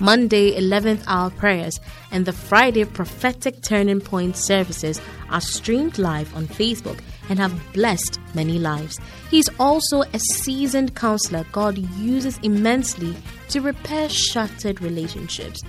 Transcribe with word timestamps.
Monday 0.00 0.58
11th 0.58 1.04
hour 1.06 1.30
prayers, 1.30 1.78
and 2.10 2.24
the 2.24 2.32
Friday 2.32 2.84
prophetic 2.84 3.62
turning 3.62 4.00
point 4.00 4.36
services 4.36 5.00
are 5.30 5.40
streamed 5.40 5.98
live 5.98 6.34
on 6.34 6.46
Facebook 6.46 7.00
and 7.28 7.38
have 7.38 7.72
blessed 7.72 8.18
many 8.34 8.58
lives. 8.58 8.98
He's 9.30 9.48
also 9.58 10.02
a 10.02 10.18
seasoned 10.18 10.94
counselor 10.96 11.44
God 11.52 11.78
uses 11.78 12.38
immensely 12.42 13.14
to 13.50 13.60
repair 13.60 14.08
shattered 14.08 14.80
relationships. 14.80 15.62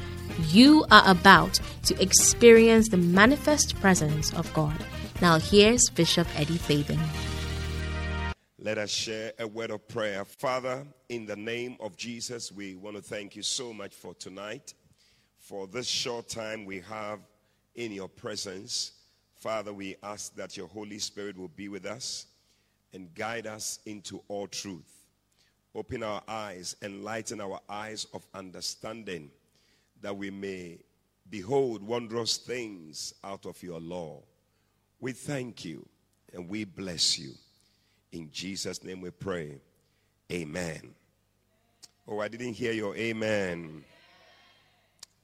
You 0.47 0.85
are 0.91 1.03
about 1.05 1.59
to 1.85 2.01
experience 2.01 2.89
the 2.89 2.97
manifest 2.97 3.79
presence 3.81 4.33
of 4.33 4.51
God. 4.53 4.83
Now, 5.21 5.37
here's 5.37 5.89
Bishop 5.89 6.27
Eddie 6.35 6.57
Fabian. 6.57 6.99
Let 8.63 8.77
us 8.77 8.91
share 8.91 9.33
a 9.39 9.47
word 9.47 9.71
of 9.71 9.87
prayer. 9.87 10.23
Father, 10.23 10.85
in 11.09 11.25
the 11.25 11.35
name 11.35 11.77
of 11.79 11.97
Jesus, 11.97 12.51
we 12.51 12.75
want 12.75 12.95
to 12.95 13.01
thank 13.01 13.35
you 13.35 13.41
so 13.41 13.73
much 13.73 13.91
for 13.91 14.13
tonight, 14.13 14.75
for 15.39 15.65
this 15.65 15.87
short 15.87 16.29
time 16.29 16.65
we 16.65 16.81
have 16.81 17.21
in 17.73 17.91
your 17.91 18.07
presence. 18.07 18.91
Father, 19.33 19.73
we 19.73 19.95
ask 20.03 20.35
that 20.35 20.57
your 20.57 20.67
Holy 20.67 20.99
Spirit 20.99 21.39
will 21.39 21.47
be 21.47 21.69
with 21.69 21.87
us 21.87 22.27
and 22.93 23.11
guide 23.15 23.47
us 23.47 23.79
into 23.87 24.21
all 24.27 24.45
truth. 24.45 25.07
Open 25.73 26.03
our 26.03 26.21
eyes, 26.27 26.75
enlighten 26.83 27.41
our 27.41 27.59
eyes 27.67 28.05
of 28.13 28.27
understanding 28.35 29.31
that 30.01 30.15
we 30.15 30.29
may 30.29 30.77
behold 31.31 31.81
wondrous 31.81 32.37
things 32.37 33.15
out 33.23 33.47
of 33.47 33.63
your 33.63 33.79
law. 33.79 34.21
We 34.99 35.13
thank 35.13 35.65
you 35.65 35.83
and 36.31 36.47
we 36.47 36.63
bless 36.63 37.17
you. 37.17 37.31
In 38.11 38.29
Jesus' 38.31 38.83
name 38.83 39.01
we 39.01 39.09
pray. 39.11 39.59
Amen. 40.31 40.93
Oh, 42.07 42.19
I 42.19 42.27
didn't 42.27 42.53
hear 42.53 42.73
your 42.73 42.95
amen. 42.95 43.83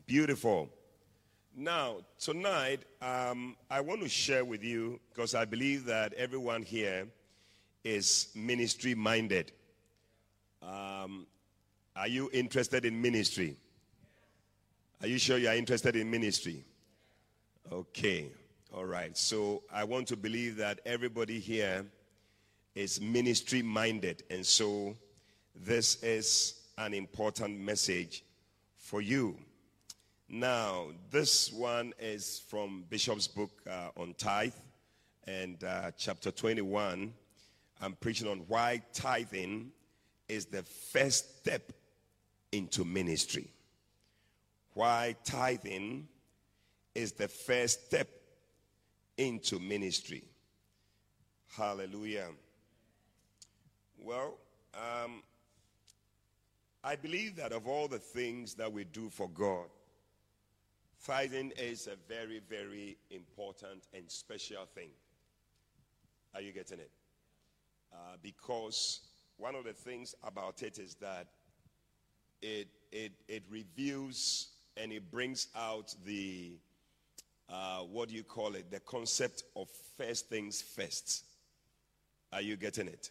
Beautiful. 0.06 0.70
Now, 1.56 1.98
tonight, 2.20 2.84
um, 3.02 3.58
I 3.70 3.82
want 3.82 4.02
to 4.02 4.10
share 4.10 4.46
with 4.46 4.64
you 4.64 5.00
because 5.10 5.36
I 5.36 5.44
believe 5.44 5.86
that 5.86 6.14
everyone 6.14 6.62
here 6.62 7.08
is 7.84 8.30
ministry 8.36 8.96
minded. 8.96 9.52
Um, 10.62 11.26
are 11.96 12.08
you 12.08 12.30
interested 12.32 12.86
in 12.86 13.02
ministry? 13.02 13.58
Are 15.02 15.08
you 15.08 15.18
sure 15.18 15.38
you 15.38 15.50
are 15.50 15.56
interested 15.56 15.96
in 15.96 16.10
ministry? 16.10 16.64
Okay. 17.72 18.32
All 18.74 18.86
right. 18.86 19.18
So 19.18 19.64
I 19.74 19.84
want 19.84 20.08
to 20.08 20.16
believe 20.16 20.58
that 20.58 20.80
everybody 20.86 21.40
here 21.40 21.86
is 22.78 23.02
ministry 23.02 23.62
minded. 23.62 24.24
And 24.30 24.46
so 24.46 24.96
this 25.56 26.02
is 26.04 26.62
an 26.78 26.94
important 26.94 27.60
message 27.60 28.24
for 28.78 29.02
you. 29.02 29.38
Now, 30.30 30.88
this 31.10 31.52
one 31.52 31.94
is 32.00 32.44
from 32.50 32.86
Bishop's 32.90 33.28
book 33.28 33.52
uh, 33.70 33.90
on 33.98 34.14
tithe 34.18 34.54
and 35.26 35.64
uh, 35.64 35.92
chapter 35.98 36.32
21. 36.32 37.14
I'm 37.82 37.94
preaching 37.94 38.28
on 38.28 38.40
why 38.48 38.82
tithing 38.94 39.72
is 40.28 40.46
the 40.46 40.64
first 40.64 41.40
step 41.40 41.72
into 42.52 42.86
ministry 42.86 43.50
why 44.78 45.16
tithing 45.24 46.08
is 46.94 47.14
the 47.14 47.28
first 47.28 47.88
step 47.88 48.08
into 49.18 49.60
ministry. 49.60 50.24
Hallelujah. 51.50 52.28
Well, 53.98 54.38
um, 54.74 55.24
I 56.84 56.96
believe 56.96 57.36
that 57.38 57.52
of 57.52 57.68
all 57.68 57.88
the 57.88 58.00
things 58.00 58.54
that 58.56 58.72
we 58.72 58.84
do 58.86 59.10
for 59.10 59.30
God, 59.30 59.66
tithing 61.06 61.52
is 61.58 61.88
a 61.88 61.96
very, 62.08 62.42
very 62.50 62.98
important 63.10 63.84
and 63.94 64.10
special 64.10 64.66
thing. 64.76 64.90
Are 66.36 66.42
you 66.42 66.52
getting 66.52 66.80
it? 66.80 66.92
Uh, 67.92 68.18
because 68.22 69.02
one 69.38 69.56
of 69.56 69.64
the 69.64 69.74
things 69.74 70.16
about 70.24 70.62
it 70.62 70.78
is 70.78 70.96
that 70.96 71.28
it, 72.42 72.68
it, 72.92 73.14
it 73.28 73.44
reveals 73.50 74.50
and 74.76 74.92
it 74.92 75.10
brings 75.12 75.48
out 75.56 75.96
the, 76.06 76.58
uh, 77.50 77.80
what 77.80 78.10
do 78.10 78.16
you 78.16 78.24
call 78.24 78.56
it, 78.56 78.70
the 78.70 78.80
concept 78.82 79.44
of 79.56 79.68
first 79.98 80.30
things 80.30 80.62
first. 80.62 81.24
Are 82.32 82.42
you 82.42 82.56
getting 82.58 82.88
it? 82.88 83.10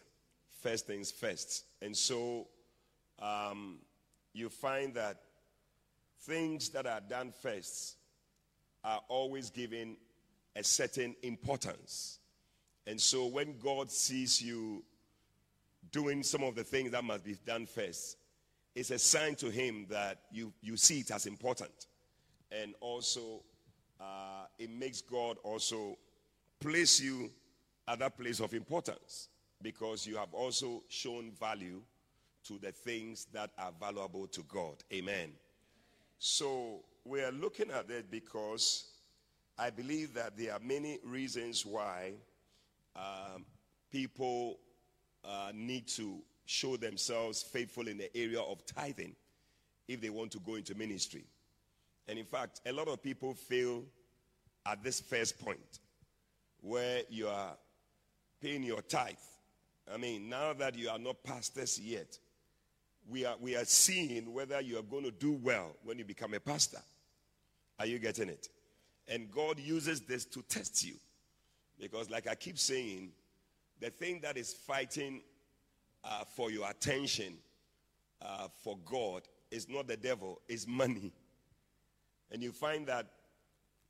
First 0.61 0.87
things 0.87 1.11
first. 1.11 1.65
And 1.81 1.95
so 1.95 2.47
um, 3.19 3.79
you 4.33 4.49
find 4.49 4.93
that 4.95 5.17
things 6.21 6.69
that 6.69 6.85
are 6.85 7.01
done 7.01 7.31
first 7.31 7.95
are 8.83 9.01
always 9.07 9.49
given 9.49 9.97
a 10.55 10.63
certain 10.63 11.15
importance. 11.23 12.19
And 12.85 12.99
so 12.99 13.27
when 13.27 13.57
God 13.59 13.91
sees 13.91 14.41
you 14.41 14.83
doing 15.91 16.23
some 16.23 16.43
of 16.43 16.55
the 16.55 16.63
things 16.63 16.91
that 16.91 17.03
must 17.03 17.23
be 17.23 17.37
done 17.45 17.65
first, 17.65 18.17
it's 18.75 18.91
a 18.91 18.99
sign 18.99 19.35
to 19.35 19.49
him 19.49 19.85
that 19.89 20.21
you, 20.31 20.53
you 20.61 20.77
see 20.77 20.99
it 20.99 21.11
as 21.11 21.25
important. 21.25 21.87
And 22.51 22.73
also, 22.79 23.41
uh, 23.99 24.45
it 24.57 24.69
makes 24.69 25.01
God 25.01 25.37
also 25.43 25.97
place 26.59 26.99
you 26.99 27.29
at 27.87 27.99
that 27.99 28.17
place 28.17 28.39
of 28.39 28.53
importance 28.53 29.29
because 29.61 30.05
you 30.05 30.17
have 30.17 30.33
also 30.33 30.83
shown 30.87 31.31
value 31.39 31.81
to 32.45 32.57
the 32.59 32.71
things 32.71 33.27
that 33.33 33.51
are 33.57 33.71
valuable 33.79 34.27
to 34.27 34.41
God. 34.43 34.75
Amen. 34.93 35.31
So, 36.19 36.83
we 37.03 37.21
are 37.21 37.31
looking 37.31 37.71
at 37.71 37.89
it 37.89 38.11
because 38.11 38.91
I 39.57 39.69
believe 39.69 40.13
that 40.13 40.37
there 40.37 40.53
are 40.53 40.59
many 40.59 40.99
reasons 41.03 41.65
why 41.65 42.13
um, 42.95 43.45
people 43.91 44.59
uh, 45.23 45.51
need 45.53 45.87
to 45.89 46.19
show 46.45 46.77
themselves 46.77 47.43
faithful 47.43 47.87
in 47.87 47.97
the 47.97 48.15
area 48.15 48.39
of 48.39 48.65
tithing 48.65 49.15
if 49.87 50.01
they 50.01 50.09
want 50.09 50.31
to 50.31 50.39
go 50.39 50.55
into 50.55 50.75
ministry. 50.75 51.25
And 52.07 52.17
in 52.17 52.25
fact, 52.25 52.61
a 52.65 52.71
lot 52.71 52.87
of 52.87 53.01
people 53.01 53.33
fail 53.33 53.83
at 54.65 54.83
this 54.83 54.99
first 54.99 55.39
point 55.43 55.79
where 56.61 57.01
you 57.09 57.27
are 57.27 57.57
paying 58.41 58.63
your 58.63 58.81
tithe. 58.81 59.15
I 59.93 59.97
mean, 59.97 60.29
now 60.29 60.53
that 60.53 60.77
you 60.77 60.89
are 60.89 60.99
not 60.99 61.23
pastors 61.23 61.79
yet, 61.79 62.17
we 63.09 63.25
are, 63.25 63.35
we 63.39 63.55
are 63.55 63.65
seeing 63.65 64.33
whether 64.33 64.59
you 64.59 64.77
are 64.77 64.83
going 64.83 65.05
to 65.05 65.11
do 65.11 65.31
well 65.41 65.75
when 65.83 65.97
you 65.97 66.05
become 66.05 66.33
a 66.33 66.39
pastor. 66.39 66.81
Are 67.79 67.85
you 67.85 67.99
getting 67.99 68.29
it? 68.29 68.49
And 69.07 69.31
God 69.31 69.59
uses 69.59 70.01
this 70.01 70.25
to 70.25 70.41
test 70.41 70.85
you. 70.85 70.95
Because, 71.79 72.09
like 72.09 72.27
I 72.27 72.35
keep 72.35 72.57
saying, 72.57 73.11
the 73.79 73.89
thing 73.89 74.19
that 74.23 74.37
is 74.37 74.53
fighting 74.53 75.21
uh, 76.03 76.23
for 76.35 76.51
your 76.51 76.69
attention 76.69 77.37
uh, 78.21 78.47
for 78.63 78.77
God 78.85 79.21
is 79.51 79.69
not 79.69 79.87
the 79.87 79.95
devil, 79.95 80.41
it's 80.49 80.67
money. 80.67 81.13
And 82.31 82.41
you 82.41 82.51
find 82.51 82.85
that 82.87 83.07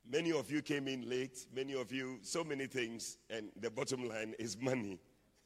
many 0.08 0.32
of 0.32 0.50
you 0.50 0.62
came 0.62 0.86
in 0.86 1.08
late, 1.08 1.46
many 1.54 1.74
of 1.74 1.90
you, 1.90 2.18
so 2.22 2.44
many 2.44 2.66
things, 2.66 3.18
and 3.30 3.48
the 3.60 3.70
bottom 3.70 4.08
line 4.08 4.34
is 4.38 4.56
money. 4.60 5.00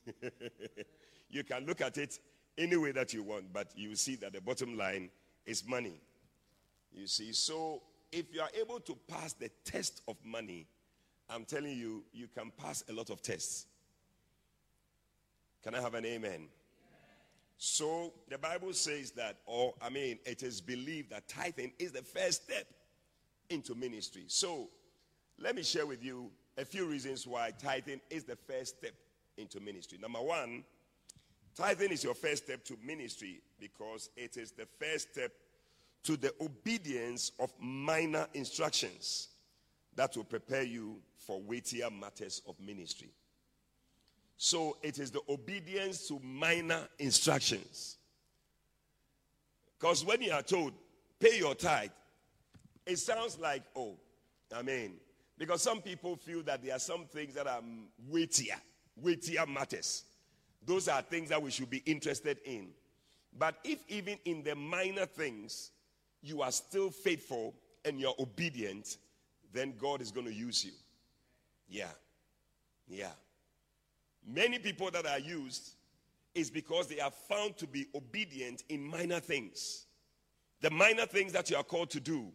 you 1.30 1.44
can 1.44 1.66
look 1.66 1.80
at 1.80 1.98
it 1.98 2.18
any 2.58 2.76
way 2.76 2.92
that 2.92 3.12
you 3.12 3.22
want, 3.22 3.52
but 3.52 3.68
you 3.76 3.94
see 3.96 4.16
that 4.16 4.32
the 4.32 4.40
bottom 4.40 4.76
line 4.76 5.10
is 5.46 5.66
money. 5.66 6.00
You 6.92 7.06
see, 7.06 7.32
so 7.32 7.82
if 8.10 8.26
you 8.34 8.40
are 8.42 8.50
able 8.60 8.80
to 8.80 8.96
pass 9.08 9.32
the 9.32 9.50
test 9.64 10.02
of 10.06 10.16
money, 10.24 10.66
I'm 11.30 11.44
telling 11.44 11.76
you, 11.76 12.04
you 12.12 12.28
can 12.28 12.52
pass 12.56 12.84
a 12.90 12.92
lot 12.92 13.10
of 13.10 13.22
tests. 13.22 13.66
Can 15.62 15.74
I 15.74 15.80
have 15.80 15.94
an 15.94 16.04
amen? 16.04 16.48
So 17.56 18.12
the 18.28 18.38
Bible 18.38 18.72
says 18.72 19.12
that, 19.12 19.36
or 19.46 19.72
I 19.80 19.88
mean, 19.88 20.18
it 20.26 20.42
is 20.42 20.60
believed 20.60 21.10
that 21.10 21.28
tithing 21.28 21.72
is 21.78 21.92
the 21.92 22.02
first 22.02 22.44
step 22.44 22.66
into 23.48 23.74
ministry. 23.74 24.24
So 24.26 24.68
let 25.38 25.54
me 25.54 25.62
share 25.62 25.86
with 25.86 26.04
you 26.04 26.30
a 26.58 26.64
few 26.64 26.86
reasons 26.86 27.26
why 27.26 27.52
tithing 27.58 28.00
is 28.10 28.24
the 28.24 28.36
first 28.36 28.78
step 28.78 28.92
into 29.36 29.60
ministry. 29.60 29.98
Number 30.00 30.20
one, 30.20 30.64
tithing 31.56 31.92
is 31.92 32.04
your 32.04 32.14
first 32.14 32.44
step 32.44 32.64
to 32.64 32.76
ministry 32.84 33.42
because 33.60 34.10
it 34.16 34.36
is 34.36 34.52
the 34.52 34.66
first 34.78 35.12
step 35.12 35.32
to 36.04 36.16
the 36.16 36.32
obedience 36.40 37.32
of 37.38 37.52
minor 37.60 38.26
instructions 38.34 39.28
that 39.94 40.16
will 40.16 40.24
prepare 40.24 40.62
you 40.62 40.96
for 41.16 41.40
weightier 41.40 41.90
matters 41.90 42.42
of 42.48 42.58
ministry. 42.60 43.10
So 44.36 44.76
it 44.82 44.98
is 44.98 45.10
the 45.10 45.20
obedience 45.28 46.08
to 46.08 46.18
minor 46.20 46.88
instructions. 46.98 47.98
Because 49.78 50.04
when 50.04 50.22
you 50.22 50.32
are 50.32 50.42
told, 50.42 50.72
pay 51.20 51.38
your 51.38 51.54
tithe, 51.54 51.90
it 52.86 52.98
sounds 52.98 53.38
like, 53.38 53.62
oh, 53.76 53.96
I 54.54 54.62
mean, 54.62 54.94
because 55.38 55.62
some 55.62 55.80
people 55.80 56.16
feel 56.16 56.42
that 56.44 56.62
there 56.62 56.74
are 56.74 56.80
some 56.80 57.04
things 57.04 57.34
that 57.34 57.46
are 57.46 57.60
weightier, 58.08 58.56
weightier 59.00 59.46
matters. 59.46 60.04
Those 60.64 60.88
are 60.88 61.02
things 61.02 61.30
that 61.30 61.42
we 61.42 61.50
should 61.50 61.70
be 61.70 61.82
interested 61.86 62.38
in. 62.44 62.68
But 63.38 63.56
if 63.64 63.78
even 63.88 64.18
in 64.24 64.42
the 64.42 64.54
minor 64.54 65.06
things 65.06 65.70
you 66.22 66.42
are 66.42 66.52
still 66.52 66.90
faithful 66.90 67.54
and 67.84 67.98
you're 67.98 68.14
obedient, 68.18 68.98
then 69.52 69.74
God 69.78 70.00
is 70.00 70.10
going 70.10 70.26
to 70.26 70.32
use 70.32 70.64
you. 70.64 70.72
Yeah. 71.68 71.90
Yeah. 72.88 73.12
Many 74.26 74.58
people 74.58 74.90
that 74.90 75.06
are 75.06 75.18
used 75.18 75.74
is 76.34 76.50
because 76.50 76.86
they 76.86 77.00
are 77.00 77.10
found 77.10 77.56
to 77.58 77.66
be 77.66 77.86
obedient 77.94 78.62
in 78.68 78.82
minor 78.84 79.20
things. 79.20 79.86
The 80.60 80.70
minor 80.70 81.06
things 81.06 81.32
that 81.32 81.50
you 81.50 81.56
are 81.56 81.64
called 81.64 81.90
to 81.90 82.00
do, 82.00 82.28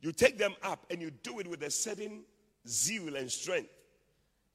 you 0.00 0.12
take 0.12 0.38
them 0.38 0.54
up 0.62 0.86
and 0.90 1.00
you 1.00 1.10
do 1.10 1.40
it 1.40 1.46
with 1.46 1.62
a 1.62 1.70
certain 1.70 2.22
zeal 2.68 3.16
and 3.16 3.30
strength. 3.30 3.70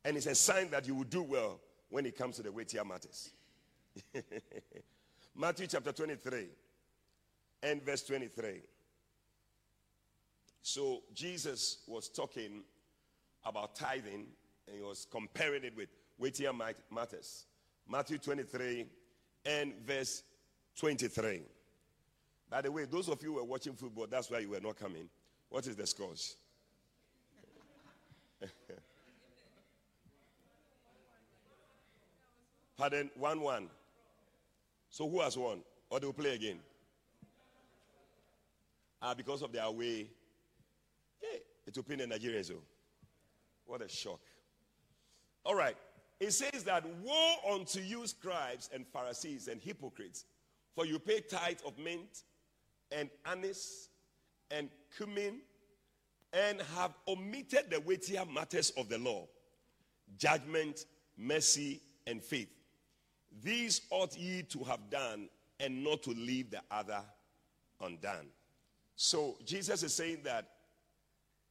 And 0.05 0.15
it's 0.15 0.27
a 0.27 0.35
sign 0.35 0.69
that 0.69 0.87
you 0.87 0.93
will 0.93 1.03
do 1.03 1.23
well 1.23 1.59
when 1.89 2.05
it 2.05 2.15
comes 2.15 2.35
to 2.35 2.43
the 2.43 2.51
weightier 2.51 2.85
matters. 2.85 3.31
Matthew 5.35 5.65
chapter 5.65 5.91
23 5.91 6.45
and 7.63 7.83
verse 7.83 8.03
23. 8.03 8.61
So 10.61 11.01
Jesus 11.13 11.79
was 11.87 12.07
talking 12.07 12.63
about 13.43 13.75
tithing 13.75 14.27
and 14.67 14.77
he 14.77 14.83
was 14.83 15.07
comparing 15.09 15.63
it 15.63 15.75
with 15.75 15.89
weightier 16.19 16.51
matters. 16.53 17.45
Matthew 17.89 18.19
23 18.19 18.85
and 19.43 19.73
verse 19.87 20.21
23. 20.77 21.41
By 22.47 22.61
the 22.61 22.71
way, 22.71 22.85
those 22.85 23.09
of 23.09 23.23
you 23.23 23.29
who 23.29 23.35
were 23.37 23.43
watching 23.43 23.73
football, 23.73 24.05
that's 24.07 24.29
why 24.29 24.39
you 24.39 24.49
were 24.49 24.59
not 24.59 24.77
coming. 24.77 25.09
What 25.49 25.65
is 25.65 25.75
the 25.75 25.87
scores? 25.87 26.35
Pardon? 32.77 33.09
1 33.15 33.41
1. 33.41 33.69
So 34.89 35.09
who 35.09 35.21
has 35.21 35.37
won? 35.37 35.59
Or 35.89 35.99
they 35.99 36.05
will 36.05 36.13
play 36.13 36.35
again? 36.35 36.59
Ah, 39.01 39.13
because 39.13 39.41
of 39.41 39.51
their 39.51 39.69
way. 39.69 40.07
Yeah, 41.21 41.39
it 41.67 41.75
will 41.75 41.83
pin 41.83 41.99
the 41.99 42.05
Nigerians. 42.05 42.51
Oh. 42.51 42.61
What 43.65 43.81
a 43.81 43.87
shock. 43.87 44.19
All 45.43 45.55
right. 45.55 45.75
It 46.19 46.31
says 46.31 46.63
that 46.63 46.85
woe 47.03 47.35
unto 47.53 47.81
you, 47.81 48.07
scribes 48.07 48.69
and 48.73 48.87
Pharisees 48.87 49.47
and 49.47 49.59
hypocrites, 49.61 50.25
for 50.75 50.85
you 50.85 50.97
pay 50.97 51.19
tithe 51.19 51.59
of 51.65 51.77
mint 51.77 52.23
and 52.91 53.09
anise 53.25 53.89
and 54.51 54.69
cumin 54.95 55.39
and 56.33 56.61
have 56.75 56.93
omitted 57.07 57.69
the 57.69 57.79
weightier 57.81 58.25
matters 58.25 58.71
of 58.77 58.89
the 58.89 58.97
law 58.97 59.27
judgment, 60.17 60.85
mercy, 61.17 61.81
and 62.07 62.21
faith. 62.21 62.49
These 63.43 63.81
ought 63.89 64.17
ye 64.17 64.43
to 64.43 64.63
have 64.63 64.89
done 64.89 65.29
and 65.59 65.83
not 65.83 66.03
to 66.03 66.11
leave 66.11 66.51
the 66.51 66.61
other 66.71 67.01
undone. 67.81 68.27
So 68.95 69.37
Jesus 69.45 69.83
is 69.83 69.93
saying 69.93 70.19
that 70.23 70.49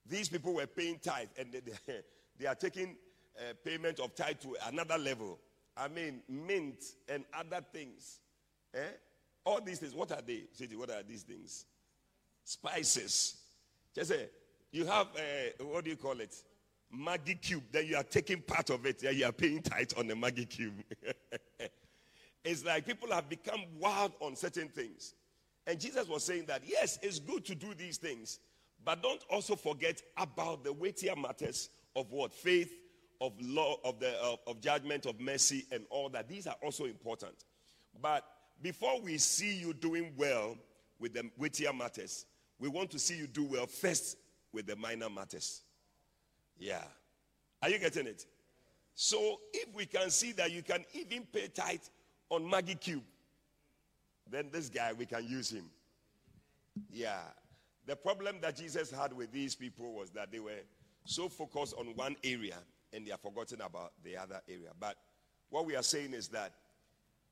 these 0.06 0.28
people 0.28 0.54
were 0.54 0.66
paying 0.66 0.98
tithe 0.98 1.28
and 1.38 1.52
they, 1.52 1.60
they, 1.60 1.72
they 2.38 2.46
are 2.46 2.54
taking 2.54 2.96
uh, 3.38 3.54
payment 3.64 4.00
of 4.00 4.14
tithe 4.14 4.38
to 4.40 4.56
another 4.66 4.98
level. 4.98 5.38
I 5.76 5.88
mean, 5.88 6.22
mint 6.28 6.84
and 7.08 7.24
other 7.36 7.64
things. 7.72 8.20
Eh? 8.74 8.80
All 9.44 9.60
these 9.60 9.78
things, 9.80 9.94
what 9.94 10.12
are 10.12 10.22
they? 10.22 10.44
What 10.74 10.90
are 10.90 11.02
these 11.02 11.22
things? 11.22 11.66
Spices. 12.44 13.36
Just 13.94 14.10
say, 14.10 14.28
you 14.70 14.86
have, 14.86 15.08
uh, 15.16 15.64
what 15.64 15.84
do 15.84 15.90
you 15.90 15.96
call 15.96 16.18
it? 16.20 16.34
Maggi 16.94 17.40
cube. 17.40 17.64
Then 17.72 17.86
you 17.86 17.96
are 17.96 18.02
taking 18.02 18.40
part 18.40 18.70
of 18.70 18.86
it. 18.86 19.02
Yeah, 19.02 19.10
you 19.10 19.26
are 19.26 19.32
paying 19.32 19.62
tithe 19.62 19.92
on 19.98 20.06
the 20.06 20.14
Maggi 20.14 20.48
cube. 20.48 20.74
it's 22.44 22.64
like 22.64 22.86
people 22.86 23.10
have 23.12 23.28
become 23.28 23.60
wild 23.78 24.12
on 24.20 24.36
certain 24.36 24.68
things. 24.68 25.14
And 25.66 25.80
Jesus 25.80 26.08
was 26.08 26.22
saying 26.24 26.44
that, 26.48 26.62
yes, 26.66 26.98
it's 27.02 27.18
good 27.18 27.44
to 27.46 27.54
do 27.54 27.74
these 27.74 27.96
things, 27.96 28.38
but 28.84 29.02
don't 29.02 29.22
also 29.30 29.56
forget 29.56 30.02
about 30.16 30.62
the 30.62 30.72
weightier 30.72 31.16
matters 31.16 31.70
of 31.96 32.12
what? 32.12 32.32
Faith, 32.34 32.72
of 33.20 33.32
law, 33.40 33.76
of, 33.84 33.98
the, 33.98 34.12
of, 34.20 34.40
of 34.46 34.60
judgment, 34.60 35.06
of 35.06 35.18
mercy, 35.20 35.64
and 35.72 35.84
all 35.88 36.10
that. 36.10 36.28
These 36.28 36.46
are 36.46 36.56
also 36.62 36.84
important. 36.84 37.44
But 38.02 38.24
before 38.60 39.00
we 39.00 39.16
see 39.18 39.54
you 39.54 39.72
doing 39.72 40.12
well 40.16 40.56
with 40.98 41.14
the 41.14 41.30
weightier 41.38 41.72
matters, 41.72 42.26
we 42.58 42.68
want 42.68 42.90
to 42.90 42.98
see 42.98 43.16
you 43.16 43.26
do 43.26 43.44
well 43.44 43.66
first 43.66 44.18
with 44.52 44.66
the 44.66 44.76
minor 44.76 45.08
matters. 45.08 45.62
Yeah. 46.58 46.84
Are 47.62 47.70
you 47.70 47.78
getting 47.78 48.06
it? 48.06 48.26
So 48.94 49.40
if 49.52 49.74
we 49.74 49.86
can 49.86 50.10
see 50.10 50.32
that 50.32 50.52
you 50.52 50.62
can 50.62 50.84
even 50.92 51.26
pay 51.32 51.48
tithe 51.48 51.80
on 52.34 52.50
Maggi 52.50 52.78
Cube, 52.78 53.02
then 54.30 54.48
this 54.52 54.68
guy, 54.68 54.92
we 54.92 55.06
can 55.06 55.26
use 55.26 55.50
him. 55.50 55.70
Yeah. 56.90 57.20
The 57.86 57.96
problem 57.96 58.36
that 58.42 58.56
Jesus 58.56 58.90
had 58.90 59.12
with 59.12 59.32
these 59.32 59.54
people 59.54 59.92
was 59.92 60.10
that 60.10 60.32
they 60.32 60.40
were 60.40 60.62
so 61.04 61.28
focused 61.28 61.74
on 61.78 61.86
one 61.96 62.16
area 62.24 62.56
and 62.92 63.06
they 63.06 63.12
are 63.12 63.18
forgotten 63.18 63.60
about 63.60 63.92
the 64.02 64.16
other 64.16 64.40
area. 64.48 64.70
But 64.80 64.96
what 65.50 65.66
we 65.66 65.76
are 65.76 65.82
saying 65.82 66.14
is 66.14 66.28
that 66.28 66.52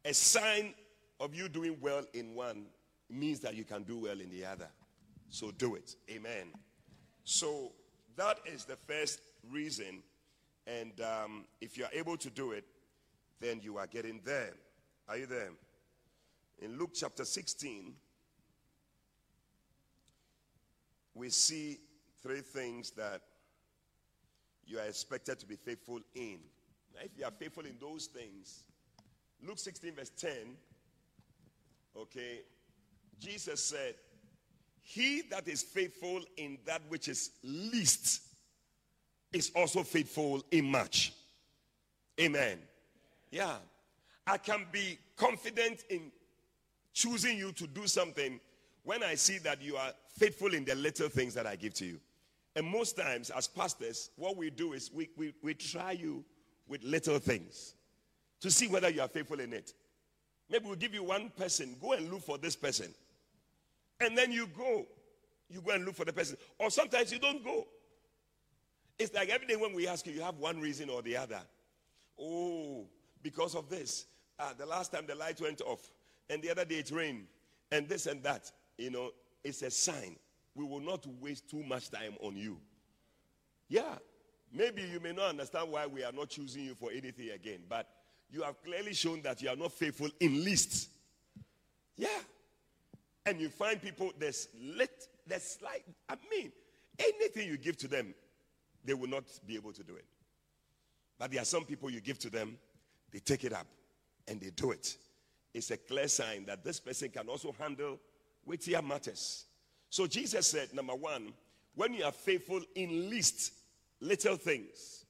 a 0.05 0.13
sign 0.13 0.75
of 1.21 1.35
you 1.35 1.49
doing 1.49 1.77
well 1.81 2.05
in 2.13 2.35
one 2.35 2.67
means 3.09 3.41
that 3.41 3.55
you 3.55 3.65
can 3.65 3.83
do 3.83 3.99
well 3.99 4.21
in 4.21 4.31
the 4.31 4.45
other. 4.45 4.69
So 5.29 5.51
do 5.51 5.77
it. 5.77 5.97
Amen. 6.11 6.49
So 7.25 7.73
that 8.17 8.39
is 8.45 8.65
the 8.65 8.77
first 8.87 9.21
reason. 9.51 10.03
And 10.67 10.93
um, 11.01 11.45
if 11.61 11.79
you 11.79 11.85
are 11.85 11.91
able 11.93 12.17
to 12.19 12.31
do 12.31 12.53
it, 12.53 12.65
then 13.41 13.61
you 13.63 13.79
are 13.79 13.87
getting 13.87 14.21
there. 14.25 14.53
Are 15.13 15.19
you 15.19 15.27
there? 15.27 15.51
In 16.63 16.79
Luke 16.79 16.93
chapter 16.95 17.27
16, 17.27 17.93
we 21.15 21.29
see 21.29 21.77
three 22.23 22.41
things 22.41 22.93
that 22.93 23.21
you 24.65 24.79
are 24.79 24.87
expected 24.87 25.39
to 25.41 25.47
be 25.47 25.57
faithful 25.57 26.01
in. 26.15 26.39
Now, 26.95 27.01
if 27.05 27.11
you 27.19 27.27
are 27.27 27.31
faithful 27.31 27.67
in 27.67 27.77
those 27.79 28.07
things, 28.07 28.65
Luke 29.47 29.59
16, 29.59 29.97
verse 29.97 30.13
10, 30.17 30.31
okay, 31.95 32.41
Jesus 33.21 33.63
said, 33.63 33.97
He 34.81 35.25
that 35.31 35.47
is 35.47 35.63
faithful 35.63 36.23
in 36.39 36.57
that 36.65 36.81
which 36.89 37.09
is 37.09 37.33
least 37.43 38.23
is 39.31 39.53
also 39.55 39.83
faithful 39.83 40.43
in 40.51 40.71
much. 40.71 41.13
Amen. 42.19 42.61
Yeah. 43.31 43.57
I 44.27 44.39
can 44.39 44.67
be 44.71 44.99
confident 45.17 45.85
in 45.91 46.13
choosing 46.93 47.37
you 47.37 47.53
to 47.53 47.67
do 47.67 47.87
something 47.87 48.41
when 48.85 49.03
I 49.03 49.15
see 49.15 49.39
that 49.39 49.63
you 49.63 49.77
are 49.77 49.93
faithful 50.17 50.55
in 50.55 50.65
the 50.65 50.75
little 50.75 51.09
things 51.09 51.35
that 51.35 51.47
I 51.47 51.57
give 51.57 51.75
to 51.75 51.85
you. 51.85 52.01
And 52.55 52.67
most 52.67 52.97
times, 52.97 53.31
as 53.31 53.49
pastors, 53.49 54.11
what 54.17 54.37
we 54.37 54.51
do 54.51 54.75
is 54.75 54.91
we, 54.93 55.09
we, 55.17 55.33
we 55.43 55.55
try 55.55 55.93
you 55.93 56.25
with 56.69 56.83
little 56.85 57.19
things 57.19 57.75
to 58.41 58.51
see 58.51 58.69
whether 58.69 58.91
you 58.91 59.01
are 59.01 59.09
faithful 59.09 59.41
in 59.41 59.53
it. 59.53 59.73
Maybe 60.51 60.67
we'll 60.67 60.77
give 60.77 60.93
you 60.93 61.03
one 61.03 61.31
person, 61.37 61.77
go 61.81 61.93
and 61.93 62.11
look 62.11 62.23
for 62.23 62.37
this 62.37 62.57
person. 62.57 62.93
And 64.01 64.19
then 64.19 64.33
you 64.33 64.49
go. 64.49 64.87
You 65.49 65.61
go 65.61 65.73
and 65.73 65.85
look 65.85 65.95
for 65.95 66.05
the 66.05 66.13
person. 66.13 66.37
Or 66.59 66.71
sometimes 66.71 67.13
you 67.13 67.19
don't 67.19 67.45
go. 67.45 67.67
It's 68.99 69.15
like 69.15 69.31
every 69.31 69.47
day 69.47 69.57
when 69.57 69.75
we 69.75 69.87
ask 69.87 70.07
you, 70.07 70.13
you 70.13 70.23
have 70.23 70.39
one 70.39 70.61
reason 70.61 70.91
or 70.91 71.03
the 71.03 71.17
other. 71.17 71.41
Oh, 72.21 72.87
because 73.23 73.55
of 73.55 73.69
this. 73.69 74.07
Ah, 74.43 74.53
the 74.59 74.67
last 74.67 74.91
time 74.91 75.05
the 75.07 75.15
light 75.15 75.41
went 75.41 75.61
off, 75.61 75.93
and 76.29 76.43
the 76.43 76.51
other 76.51 76.65
day 76.65 76.77
it 76.77 76.91
rained, 76.91 77.27
and 77.71 77.89
this 77.89 78.07
and 78.07 78.21
that. 78.25 78.51
You 78.77 78.91
know, 78.91 79.11
it's 79.45 79.63
a 79.63 79.71
sign 79.71 80.17
we 80.57 80.65
will 80.65 80.81
not 80.81 81.07
waste 81.21 81.49
too 81.49 81.63
much 81.63 81.91
time 81.91 82.15
on 82.21 82.37
you. 82.37 82.59
Yeah, 83.69 83.99
maybe 84.53 84.83
you 84.83 84.99
may 84.99 85.13
not 85.13 85.31
understand 85.31 85.71
why 85.71 85.87
we 85.87 86.03
are 86.03 86.11
not 86.11 86.31
choosing 86.31 86.65
you 86.65 86.75
for 86.75 86.91
anything 86.91 87.31
again, 87.31 87.61
but 87.69 87.89
you 88.31 88.43
have 88.43 88.61
clearly 88.65 88.95
shown 88.95 89.23
that 89.23 89.41
you 89.41 89.49
are 89.49 89.57
not 89.57 89.73
faithful 89.73 90.09
in 90.19 90.43
lists. 90.43 90.89
Yeah. 91.97 92.09
And 93.25 93.41
you 93.41 93.49
find 93.49 93.81
people, 93.81 94.11
there's 94.19 94.49
lit, 94.61 95.07
there's 95.27 95.45
slight, 95.45 95.85
I 96.09 96.17
mean, 96.29 96.51
anything 96.99 97.47
you 97.47 97.57
give 97.57 97.77
to 97.79 97.89
them, 97.89 98.15
they 98.85 98.95
will 98.95 99.09
not 99.09 99.25
be 99.47 99.55
able 99.55 99.73
to 99.73 99.85
do 99.85 99.95
it. 99.95 100.05
But 101.19 101.31
there 101.31 101.41
are 101.41 101.45
some 101.45 101.65
people 101.65 101.89
you 101.89 102.01
give 102.01 102.19
to 102.19 102.31
them, 102.31 102.59
they 103.13 103.21
take 103.21 103.45
it 103.45 103.53
up 103.53 103.69
and 104.29 104.41
they 104.41 104.51
do 104.51 104.71
it. 104.71 104.97
It's 105.55 105.71
a 105.71 105.77
clear 105.77 106.09
sign 106.09 106.47
that 106.47 106.65
this 106.65 106.81
person 106.81 107.11
can 107.11 107.29
also 107.29 107.55
handle 107.59 107.99
weightier 108.45 108.83
matters. 108.83 109.45
So 109.91 110.07
Jesus 110.07 110.47
said, 110.47 110.73
number 110.75 110.95
one, 110.95 111.33
when 111.75 111.95
you 111.95 112.05
are 112.05 112.13
faithful 112.13 112.61
in 112.75 113.11
least 113.11 113.53
little 114.01 114.37
things, 114.37 115.05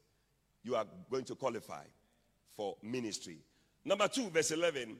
you 0.64 0.74
are 0.74 0.86
going 1.10 1.24
to 1.24 1.34
qualify 1.34 1.84
for 2.56 2.76
ministry. 2.82 3.38
Number 3.84 4.08
two, 4.08 4.28
verse 4.30 4.50
11, 4.50 4.96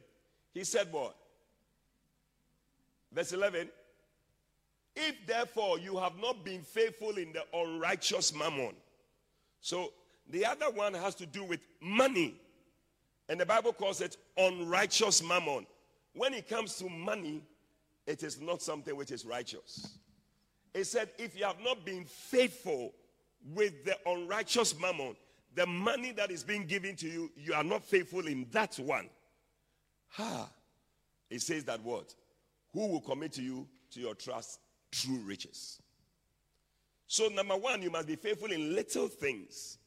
he 0.54 0.64
said 0.64 0.88
what? 0.90 1.14
Verse 3.12 3.32
11, 3.32 3.68
if 4.96 5.26
therefore 5.26 5.78
you 5.78 5.98
have 5.98 6.16
not 6.20 6.44
been 6.44 6.62
faithful 6.62 7.16
in 7.16 7.32
the 7.32 7.44
unrighteous 7.56 8.34
mammon. 8.34 8.74
So 9.60 9.92
the 10.28 10.46
other 10.46 10.70
one 10.70 10.94
has 10.94 11.14
to 11.16 11.26
do 11.26 11.44
with 11.44 11.60
money. 11.80 12.34
And 13.32 13.40
the 13.40 13.46
Bible 13.46 13.72
calls 13.72 14.02
it 14.02 14.18
unrighteous 14.36 15.22
mammon. 15.22 15.66
When 16.12 16.34
it 16.34 16.50
comes 16.50 16.76
to 16.76 16.88
money, 16.90 17.42
it 18.06 18.22
is 18.22 18.38
not 18.38 18.60
something 18.60 18.94
which 18.94 19.10
is 19.10 19.24
righteous. 19.24 19.96
It 20.74 20.84
said, 20.84 21.08
if 21.16 21.34
you 21.34 21.46
have 21.46 21.56
not 21.64 21.82
been 21.82 22.04
faithful 22.04 22.92
with 23.54 23.86
the 23.86 23.96
unrighteous 24.04 24.78
mammon, 24.78 25.16
the 25.54 25.64
money 25.64 26.12
that 26.12 26.30
is 26.30 26.44
being 26.44 26.66
given 26.66 26.94
to 26.96 27.08
you, 27.08 27.30
you 27.34 27.54
are 27.54 27.64
not 27.64 27.82
faithful 27.82 28.26
in 28.26 28.48
that 28.50 28.78
one. 28.78 29.08
Ha! 30.10 30.50
It 31.30 31.40
says 31.40 31.64
that 31.64 31.82
what? 31.82 32.14
Who 32.74 32.86
will 32.86 33.00
commit 33.00 33.32
to 33.32 33.42
you 33.42 33.66
to 33.92 34.00
your 34.00 34.14
trust 34.14 34.60
true 34.90 35.22
riches? 35.24 35.80
So, 37.06 37.28
number 37.28 37.56
one, 37.56 37.80
you 37.80 37.90
must 37.90 38.08
be 38.08 38.16
faithful 38.16 38.52
in 38.52 38.74
little 38.74 39.08
things. 39.08 39.78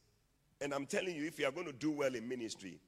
And 0.61 0.73
I'm 0.73 0.87
telling 0.87 1.15
you, 1.15 1.25
if 1.27 1.37
you 1.37 1.45
are 1.45 1.51
going 1.51 1.67
to 1.67 1.73
do 1.73 1.91
well 1.91 2.15
in 2.15 2.27
ministry, 2.27 2.79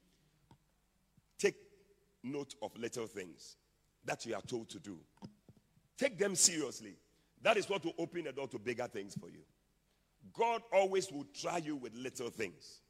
note 2.23 2.55
of 2.61 2.75
little 2.77 3.07
things 3.07 3.57
that 4.05 4.25
you 4.25 4.35
are 4.35 4.41
told 4.41 4.69
to 4.69 4.79
do. 4.79 4.97
Take 5.97 6.17
them 6.17 6.35
seriously. 6.35 6.95
That 7.41 7.57
is 7.57 7.69
what 7.69 7.83
will 7.83 7.93
open 7.97 8.23
the 8.23 8.31
door 8.31 8.47
to 8.47 8.59
bigger 8.59 8.87
things 8.87 9.15
for 9.19 9.29
you. 9.29 9.41
God 10.33 10.61
always 10.71 11.11
will 11.11 11.25
try 11.39 11.57
you 11.57 11.75
with 11.75 11.93
little 11.95 12.29
things. 12.29 12.81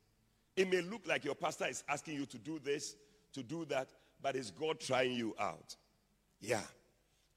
It 0.55 0.69
may 0.69 0.81
look 0.81 1.07
like 1.07 1.23
your 1.23 1.35
pastor 1.35 1.67
is 1.67 1.83
asking 1.87 2.15
you 2.15 2.25
to 2.27 2.37
do 2.37 2.59
this, 2.59 2.95
to 3.33 3.43
do 3.43 3.65
that, 3.65 3.89
but 4.21 4.35
it's 4.35 4.51
God 4.51 4.79
trying 4.79 5.13
you 5.13 5.35
out. 5.39 5.75
Yeah. 6.39 6.61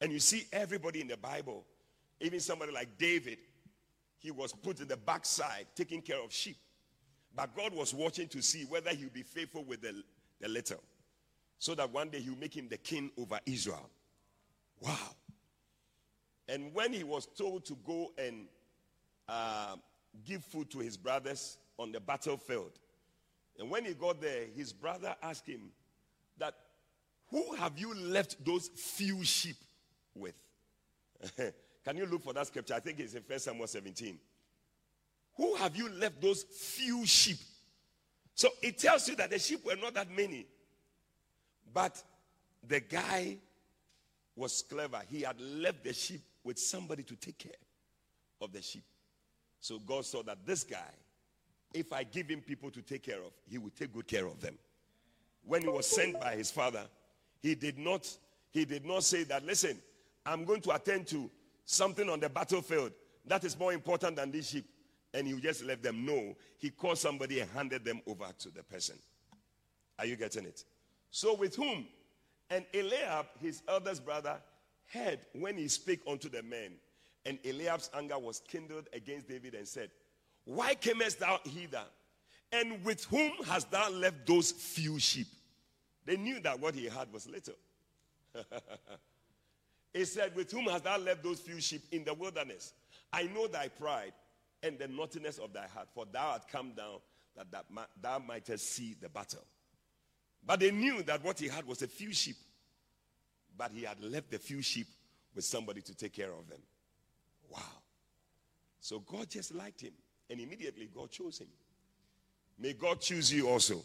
And 0.01 0.13
you 0.13 0.19
see 0.19 0.47
everybody 0.53 1.01
in 1.01 1.09
the 1.09 1.17
Bible, 1.17 1.65
even 2.21 2.41
somebody 2.41 2.73
like 2.73 2.97
David, 2.99 3.39
he 4.19 4.31
was 4.31 4.53
put 4.53 4.81
in 4.81 4.89
the 4.89 4.97
backside 4.97 5.67
taking 5.75 6.01
care 6.01 6.23
of 6.23 6.33
sheep. 6.33 6.57
But 7.35 7.55
God 7.55 7.75
was 7.75 7.95
watching 7.95 8.29
to 8.29 8.43
see 8.43 8.65
whether 8.65 8.91
he'll 8.91 9.11
be 9.11 9.23
faithful 9.23 9.65
with 9.65 9.83
the, 9.83 10.03
the 10.41 10.49
little. 10.49 10.83
So 11.61 11.75
that 11.75 11.93
one 11.93 12.09
day 12.09 12.21
he'll 12.21 12.37
make 12.37 12.57
him 12.57 12.69
the 12.69 12.79
king 12.79 13.11
over 13.19 13.39
Israel. 13.45 13.91
Wow. 14.81 14.97
And 16.49 16.73
when 16.75 16.95
he 16.95 17.05
was 17.05 17.27
told 17.27 17.67
to 17.67 17.77
go 17.87 18.13
and 18.17 18.47
uh, 19.29 19.77
give 20.25 20.43
food 20.43 20.71
to 20.71 20.79
his 20.79 20.97
brothers 20.97 21.59
on 21.79 21.93
the 21.93 22.01
battlefield, 22.01 22.73
and 23.59 23.71
when 23.71 23.85
he 23.85 23.93
got 23.93 24.23
there, 24.23 24.47
his 24.57 24.73
brother 24.73 25.15
asked 25.23 25.47
him 25.47 25.61
that, 26.39 26.55
Who 27.31 27.55
have 27.57 27.79
you 27.79 27.95
left 27.95 28.43
those 28.43 28.69
few 28.69 29.23
sheep 29.23 29.57
with? 30.15 30.35
Can 31.85 31.99
you 31.99 32.07
look 32.07 32.23
for 32.23 32.33
that 32.33 32.47
scripture? 32.47 32.73
I 32.73 32.81
think 32.81 33.01
it's 33.01 33.13
in 33.13 33.23
1 33.27 33.39
Samuel 33.39 33.67
17. 33.67 34.19
Who 35.37 35.55
have 35.57 35.77
you 35.77 35.91
left 35.91 36.23
those 36.23 36.43
few 36.43 37.05
sheep? 37.05 37.37
So 38.35 38.49
it 38.63 38.79
tells 38.79 39.07
you 39.11 39.17
that 39.17 39.29
the 39.31 39.39
sheep 39.39 39.63
were 39.63 39.77
not 39.77 39.93
that 39.93 40.11
many. 40.11 40.47
But 41.73 42.03
the 42.67 42.81
guy 42.81 43.39
was 44.37 44.63
clever. 44.69 45.01
He 45.11 45.23
had 45.23 45.41
left 45.41 45.85
the 45.85 45.93
sheep 45.93 46.23
with 46.45 46.59
somebody 46.59 47.03
to 47.05 47.17
take 47.17 47.39
care 47.39 47.53
of 48.41 48.53
the 48.53 48.63
sheep. 48.63 48.85
So 49.61 49.79
God 49.79 50.05
saw 50.05 50.23
that 50.23 50.39
this 50.47 50.65
guy, 50.65 50.93
if 51.75 51.93
I 51.93 52.03
give 52.05 52.29
him 52.29 52.41
people 52.41 52.71
to 52.71 52.83
take 52.83 53.03
care 53.03 53.19
of, 53.19 53.33
he 53.49 53.59
will 53.59 53.71
take 53.71 53.93
good 53.93 54.07
care 54.07 54.27
of 54.27 54.41
them. 54.41 54.57
When 55.45 55.63
he 55.63 55.69
was 55.69 55.87
sent 55.87 56.19
by 56.21 56.35
his 56.35 56.51
father, 56.51 56.83
he 57.41 57.55
did 57.55 57.79
not 57.79 58.09
he 58.53 58.65
did 58.65 58.85
not 58.85 59.05
say 59.05 59.23
that 59.25 59.45
listen, 59.47 59.79
I'm 60.27 60.45
going 60.45 60.61
to 60.63 60.75
attend 60.75 61.07
to 61.09 61.31
something 61.65 62.09
on 62.09 62.19
the 62.21 62.29
battlefield 62.29 62.93
that 63.27 63.45
is 63.45 63.59
more 63.59 63.73
important 63.73 64.17
than 64.17 64.33
this 64.33 64.49
sheep 64.49 64.67
and 65.15 65.27
he 65.27 65.39
just 65.41 65.65
let 65.65 65.83
them 65.83 66.05
know. 66.05 66.37
He 66.59 66.71
called 66.71 66.99
somebody 66.99 67.41
and 67.41 67.51
handed 67.51 67.85
them 67.85 68.01
over 68.07 68.27
to 68.41 68.51
the 68.51 68.63
person. 68.63 68.97
Are 69.99 70.07
you 70.07 70.17
getting 70.17 70.45
it? 70.45 70.65
So 71.11 71.35
with 71.35 71.57
whom? 71.57 71.87
And 72.51 72.65
Eliab, 72.75 73.27
his 73.41 73.63
eldest 73.69 74.05
brother, 74.05 74.37
heard 74.93 75.21
when 75.33 75.57
he 75.57 75.69
spake 75.69 76.01
unto 76.07 76.29
the 76.29 76.43
men. 76.43 76.73
And 77.25 77.39
Eliab's 77.45 77.91
anger 77.95 78.19
was 78.19 78.41
kindled 78.49 78.89
against 78.93 79.29
David 79.29 79.55
and 79.55 79.67
said, 79.67 79.91
Why 80.45 80.75
camest 80.75 81.21
thou 81.21 81.39
hither? 81.45 81.85
And 82.53 82.85
with 82.85 83.05
whom 83.05 83.33
hast 83.45 83.71
thou 83.71 83.91
left 83.91 84.27
those 84.27 84.51
few 84.51 84.99
sheep? 84.99 85.29
They 86.07 86.17
knew 86.17 86.41
that 86.41 86.59
what 86.59 86.75
he 86.75 86.87
had 86.87 87.13
was 87.13 87.29
little. 87.29 87.55
he 89.93 90.05
said, 90.05 90.35
With 90.35 90.51
whom 90.51 90.65
hast 90.65 90.85
thou 90.85 90.99
left 90.99 91.23
those 91.23 91.41
few 91.41 91.61
sheep 91.61 91.83
in 91.93 92.05
the 92.05 92.15
wilderness? 92.15 92.73
I 93.13 93.25
know 93.25 93.47
thy 93.47 93.69
pride 93.69 94.13
and 94.63 94.79
the 94.79 94.89
naughtiness 94.89 95.39
of 95.39 95.53
thy 95.53 95.67
heart, 95.69 95.89
for 95.95 96.07
thou 96.11 96.31
art 96.31 96.49
come 96.51 96.73
down 96.73 96.99
that, 97.37 97.65
thou 98.01 98.19
mightest 98.19 98.71
see 98.71 98.97
the 99.01 99.09
battle. 99.09 99.45
But 100.47 100.61
they 100.61 100.71
knew 100.71 101.03
that 101.03 101.23
what 101.23 101.39
he 101.39 101.49
had 101.49 101.67
was 101.67 101.83
a 101.83 101.89
few 101.89 102.13
sheep 102.13 102.37
but 103.61 103.73
he 103.73 103.83
had 103.83 104.03
left 104.03 104.31
the 104.31 104.39
few 104.39 104.63
sheep 104.63 104.87
with 105.35 105.45
somebody 105.45 105.83
to 105.83 105.95
take 105.95 106.15
care 106.15 106.33
of 106.33 106.49
them. 106.49 106.61
Wow. 107.51 107.61
So 108.81 109.01
God 109.01 109.29
just 109.29 109.55
liked 109.55 109.83
him, 109.83 109.93
and 110.31 110.41
immediately 110.41 110.89
God 110.95 111.11
chose 111.11 111.41
him. 111.41 111.49
May 112.59 112.73
God 112.73 113.03
choose 113.03 113.31
you 113.31 113.51
also. 113.51 113.83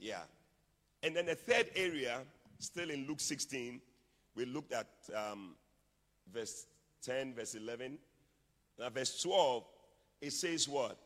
Yeah. 0.00 0.22
And 1.02 1.14
then 1.14 1.26
the 1.26 1.34
third 1.34 1.66
area, 1.76 2.20
still 2.60 2.88
in 2.88 3.06
Luke 3.06 3.20
16, 3.20 3.78
we 4.34 4.46
looked 4.46 4.72
at 4.72 4.88
um, 5.14 5.54
verse 6.32 6.64
10, 7.02 7.34
verse 7.34 7.54
11. 7.54 7.98
Now, 8.78 8.88
verse 8.88 9.20
12, 9.20 9.64
it 10.22 10.32
says 10.32 10.66
what? 10.66 10.96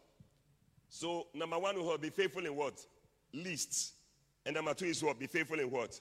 So, 0.88 1.26
number 1.34 1.58
one, 1.58 1.74
we 1.74 1.82
will 1.82 1.98
be 1.98 2.10
faithful 2.10 2.46
in 2.46 2.54
what? 2.54 2.78
Least. 3.32 3.95
And 4.46 4.54
number 4.54 4.72
two 4.72 4.86
is 4.86 5.02
what? 5.02 5.18
Be 5.18 5.26
faithful 5.26 5.60
in 5.60 5.70
what? 5.70 6.00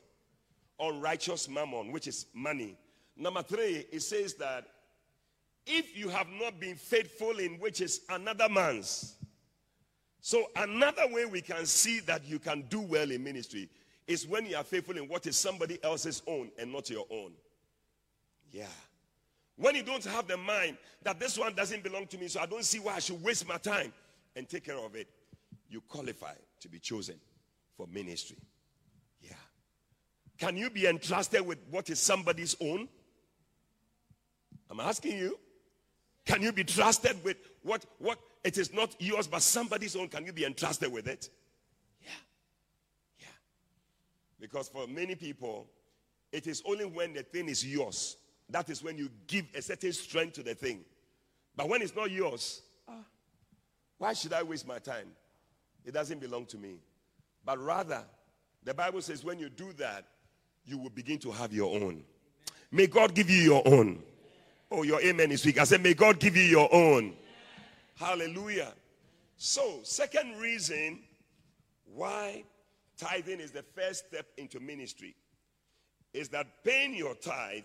unrighteous 0.79 1.49
mammon, 1.49 1.91
which 1.91 2.07
is 2.07 2.27
money. 2.33 2.77
Number 3.15 3.43
three, 3.43 3.85
it 3.91 4.01
says 4.01 4.33
that 4.35 4.67
if 5.65 5.97
you 5.97 6.09
have 6.09 6.27
not 6.29 6.59
been 6.59 6.75
faithful 6.75 7.39
in 7.39 7.53
which 7.53 7.81
is 7.81 8.01
another 8.09 8.49
man's. 8.49 9.15
So, 10.21 10.45
another 10.55 11.03
way 11.11 11.25
we 11.25 11.41
can 11.41 11.65
see 11.65 11.99
that 12.01 12.25
you 12.25 12.39
can 12.39 12.63
do 12.69 12.81
well 12.81 13.09
in 13.11 13.23
ministry 13.23 13.69
is 14.07 14.27
when 14.27 14.45
you 14.45 14.55
are 14.55 14.63
faithful 14.63 14.97
in 14.97 15.07
what 15.07 15.25
is 15.27 15.37
somebody 15.37 15.83
else's 15.83 16.21
own 16.27 16.51
and 16.59 16.71
not 16.71 16.89
your 16.89 17.05
own. 17.11 17.31
Yeah. 18.51 18.65
When 19.55 19.75
you 19.75 19.83
don't 19.83 20.03
have 20.05 20.27
the 20.27 20.37
mind 20.37 20.77
that 21.03 21.19
this 21.19 21.37
one 21.37 21.53
doesn't 21.55 21.83
belong 21.83 22.07
to 22.07 22.17
me, 22.17 22.27
so 22.27 22.41
I 22.41 22.45
don't 22.45 22.65
see 22.65 22.79
why 22.79 22.95
I 22.95 22.99
should 22.99 23.23
waste 23.23 23.47
my 23.47 23.57
time 23.57 23.93
and 24.35 24.49
take 24.49 24.65
care 24.65 24.77
of 24.77 24.95
it, 24.95 25.07
you 25.69 25.81
qualify 25.81 26.33
to 26.59 26.69
be 26.69 26.79
chosen 26.79 27.15
for 27.77 27.87
ministry. 27.87 28.37
Yeah. 29.21 29.33
Can 30.37 30.57
you 30.57 30.69
be 30.69 30.87
entrusted 30.87 31.45
with 31.45 31.59
what 31.69 31.89
is 31.89 31.99
somebody's 31.99 32.55
own? 32.61 32.87
I'm 34.69 34.79
asking 34.79 35.17
you. 35.17 35.39
Can 36.25 36.41
you 36.41 36.51
be 36.51 36.63
trusted 36.63 37.23
with 37.23 37.37
what 37.61 37.85
what 37.99 38.17
it 38.43 38.57
is 38.57 38.73
not 38.73 38.95
yours 38.99 39.27
but 39.27 39.41
somebody's 39.41 39.95
own? 39.95 40.07
Can 40.07 40.25
you 40.25 40.33
be 40.33 40.45
entrusted 40.45 40.91
with 40.91 41.07
it? 41.07 41.29
Yeah. 42.01 42.09
Yeah. 43.19 43.25
Because 44.39 44.67
for 44.67 44.87
many 44.87 45.15
people, 45.15 45.67
it 46.31 46.47
is 46.47 46.63
only 46.65 46.85
when 46.85 47.13
the 47.13 47.23
thing 47.23 47.47
is 47.47 47.65
yours 47.65 48.17
that 48.49 48.69
is 48.69 48.83
when 48.83 48.97
you 48.97 49.09
give 49.27 49.45
a 49.55 49.61
certain 49.61 49.93
strength 49.93 50.33
to 50.33 50.43
the 50.43 50.53
thing. 50.53 50.83
But 51.55 51.69
when 51.69 51.81
it's 51.81 51.95
not 51.95 52.11
yours, 52.11 52.61
ah, 52.87 52.93
why 53.97 54.13
should 54.13 54.33
I 54.33 54.43
waste 54.43 54.67
my 54.67 54.79
time? 54.79 55.07
It 55.83 55.93
doesn't 55.93 56.19
belong 56.19 56.45
to 56.47 56.57
me. 56.57 56.79
But 57.45 57.59
rather, 57.59 58.03
the 58.63 58.73
Bible 58.73 59.01
says 59.01 59.23
when 59.23 59.39
you 59.39 59.49
do 59.49 59.71
that, 59.73 60.05
you 60.65 60.77
will 60.79 60.89
begin 60.89 61.19
to 61.19 61.31
have 61.31 61.53
your 61.53 61.79
own. 61.79 62.03
May 62.71 62.87
God 62.87 63.13
give 63.13 63.29
you 63.29 63.37
your 63.37 63.61
own. 63.65 64.01
Oh, 64.71 64.81
your 64.81 64.99
amen 65.01 65.31
is 65.31 65.45
weak. 65.45 65.59
I 65.59 65.63
said, 65.63 65.83
May 65.83 65.93
God 65.93 66.19
give 66.19 66.35
you 66.35 66.43
your 66.43 66.73
own. 66.73 67.13
Hallelujah. 67.95 68.73
So, 69.37 69.79
second 69.83 70.37
reason 70.39 70.99
why 71.85 72.43
tithing 72.97 73.39
is 73.39 73.51
the 73.51 73.63
first 73.63 74.07
step 74.07 74.25
into 74.37 74.59
ministry 74.59 75.15
is 76.13 76.29
that 76.29 76.47
paying 76.63 76.95
your 76.95 77.13
tithe 77.15 77.63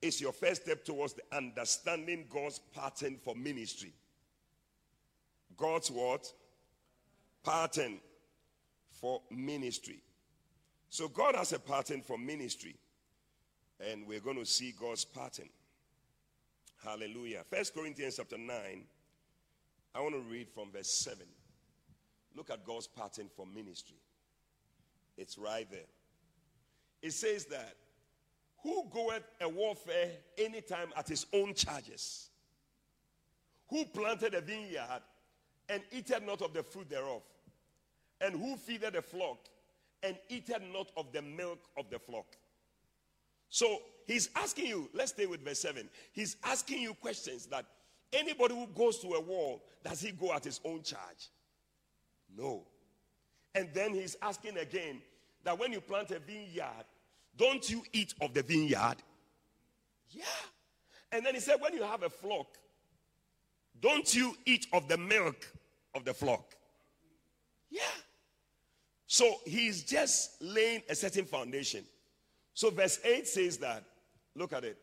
is 0.00 0.20
your 0.20 0.32
first 0.32 0.62
step 0.62 0.84
towards 0.84 1.14
the 1.14 1.22
understanding 1.36 2.26
God's 2.30 2.60
pattern 2.74 3.18
for 3.22 3.34
ministry. 3.34 3.92
God's 5.56 5.90
what? 5.90 6.32
Pattern 7.44 7.98
for 9.02 9.20
ministry. 9.30 10.00
So 10.88 11.08
God 11.08 11.34
has 11.34 11.52
a 11.52 11.58
pattern 11.58 12.02
for 12.02 12.16
ministry. 12.16 12.76
And 13.80 14.06
we're 14.06 14.20
going 14.20 14.38
to 14.38 14.46
see 14.46 14.72
God's 14.80 15.04
pattern. 15.04 15.48
Hallelujah. 16.84 17.42
First 17.50 17.74
Corinthians 17.74 18.16
chapter 18.16 18.38
9. 18.38 18.48
I 19.94 20.00
want 20.00 20.14
to 20.14 20.20
read 20.20 20.48
from 20.48 20.70
verse 20.70 20.88
7. 20.88 21.18
Look 22.36 22.48
at 22.50 22.64
God's 22.64 22.86
pattern 22.86 23.28
for 23.36 23.44
ministry. 23.44 23.96
It's 25.18 25.36
right 25.36 25.68
there. 25.70 25.80
It 27.02 27.12
says 27.12 27.46
that 27.46 27.74
who 28.62 28.84
goeth 28.88 29.24
a 29.40 29.48
warfare 29.48 30.12
anytime 30.38 30.90
at 30.96 31.08
his 31.08 31.26
own 31.32 31.54
charges? 31.54 32.30
Who 33.68 33.84
planted 33.86 34.34
a 34.34 34.40
vineyard 34.40 35.02
and 35.68 35.82
eateth 35.90 36.24
not 36.24 36.40
of 36.40 36.54
the 36.54 36.62
fruit 36.62 36.88
thereof? 36.88 37.22
And 38.22 38.34
who 38.34 38.56
feedeth 38.56 38.94
the 38.94 39.02
flock 39.02 39.38
and 40.02 40.16
eateth 40.28 40.62
not 40.72 40.90
of 40.96 41.12
the 41.12 41.20
milk 41.20 41.58
of 41.76 41.90
the 41.90 41.98
flock? 41.98 42.26
So 43.50 43.82
he's 44.06 44.30
asking 44.34 44.66
you, 44.66 44.88
let's 44.94 45.10
stay 45.10 45.26
with 45.26 45.44
verse 45.44 45.58
7. 45.58 45.88
He's 46.12 46.36
asking 46.44 46.80
you 46.80 46.94
questions 46.94 47.46
that 47.46 47.66
anybody 48.12 48.54
who 48.54 48.66
goes 48.68 48.98
to 49.00 49.08
a 49.08 49.20
war, 49.20 49.60
does 49.84 50.00
he 50.00 50.12
go 50.12 50.32
at 50.32 50.44
his 50.44 50.60
own 50.64 50.82
charge? 50.82 51.30
No. 52.34 52.64
And 53.54 53.68
then 53.74 53.92
he's 53.92 54.16
asking 54.22 54.56
again 54.56 55.02
that 55.44 55.58
when 55.58 55.72
you 55.72 55.80
plant 55.80 56.10
a 56.12 56.18
vineyard, 56.18 56.86
don't 57.36 57.68
you 57.68 57.82
eat 57.92 58.14
of 58.20 58.32
the 58.32 58.42
vineyard? 58.42 58.96
Yeah. 60.10 60.24
And 61.10 61.26
then 61.26 61.34
he 61.34 61.40
said, 61.40 61.56
when 61.60 61.74
you 61.74 61.82
have 61.82 62.02
a 62.02 62.10
flock, 62.10 62.46
don't 63.80 64.14
you 64.14 64.34
eat 64.46 64.66
of 64.72 64.88
the 64.88 64.96
milk 64.96 65.44
of 65.94 66.04
the 66.04 66.14
flock? 66.14 66.54
Yeah. 67.68 67.80
So 69.12 69.34
he's 69.44 69.82
just 69.82 70.40
laying 70.40 70.80
a 70.88 70.94
certain 70.94 71.26
foundation. 71.26 71.84
So 72.54 72.70
verse 72.70 72.98
8 73.04 73.28
says 73.28 73.58
that, 73.58 73.84
look 74.34 74.54
at 74.54 74.64
it. 74.64 74.78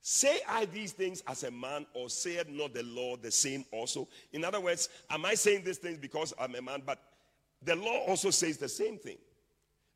Say 0.00 0.40
I 0.48 0.64
these 0.64 0.90
things 0.90 1.22
as 1.28 1.44
a 1.44 1.52
man, 1.52 1.86
or 1.94 2.10
said 2.10 2.50
not 2.50 2.74
the 2.74 2.82
Lord 2.82 3.22
the 3.22 3.30
same 3.30 3.64
also? 3.70 4.08
In 4.32 4.44
other 4.44 4.60
words, 4.60 4.88
am 5.08 5.24
I 5.24 5.34
saying 5.34 5.62
these 5.62 5.78
things 5.78 5.96
because 5.96 6.34
I'm 6.40 6.56
a 6.56 6.60
man? 6.60 6.82
But 6.84 7.00
the 7.62 7.76
law 7.76 7.98
also 8.08 8.30
says 8.30 8.56
the 8.58 8.68
same 8.68 8.98
thing. 8.98 9.18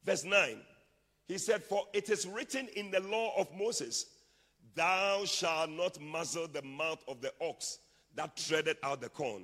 Verse 0.05 0.23
9, 0.23 0.57
he 1.27 1.37
said, 1.37 1.61
For 1.61 1.87
it 1.93 2.09
is 2.09 2.29
written 2.29 2.69
in 2.77 2.93
the 2.93 3.01
law 3.01 3.33
of 3.37 3.49
Moses, 3.59 4.07
Thou 4.77 5.25
shalt 5.25 5.71
not 5.71 6.01
muzzle 6.01 6.47
the 6.47 6.63
mouth 6.63 7.03
of 7.09 7.21
the 7.21 7.33
ox 7.41 7.79
that 8.15 8.37
treaded 8.37 8.77
out 8.85 9.01
the 9.01 9.09
corn. 9.09 9.43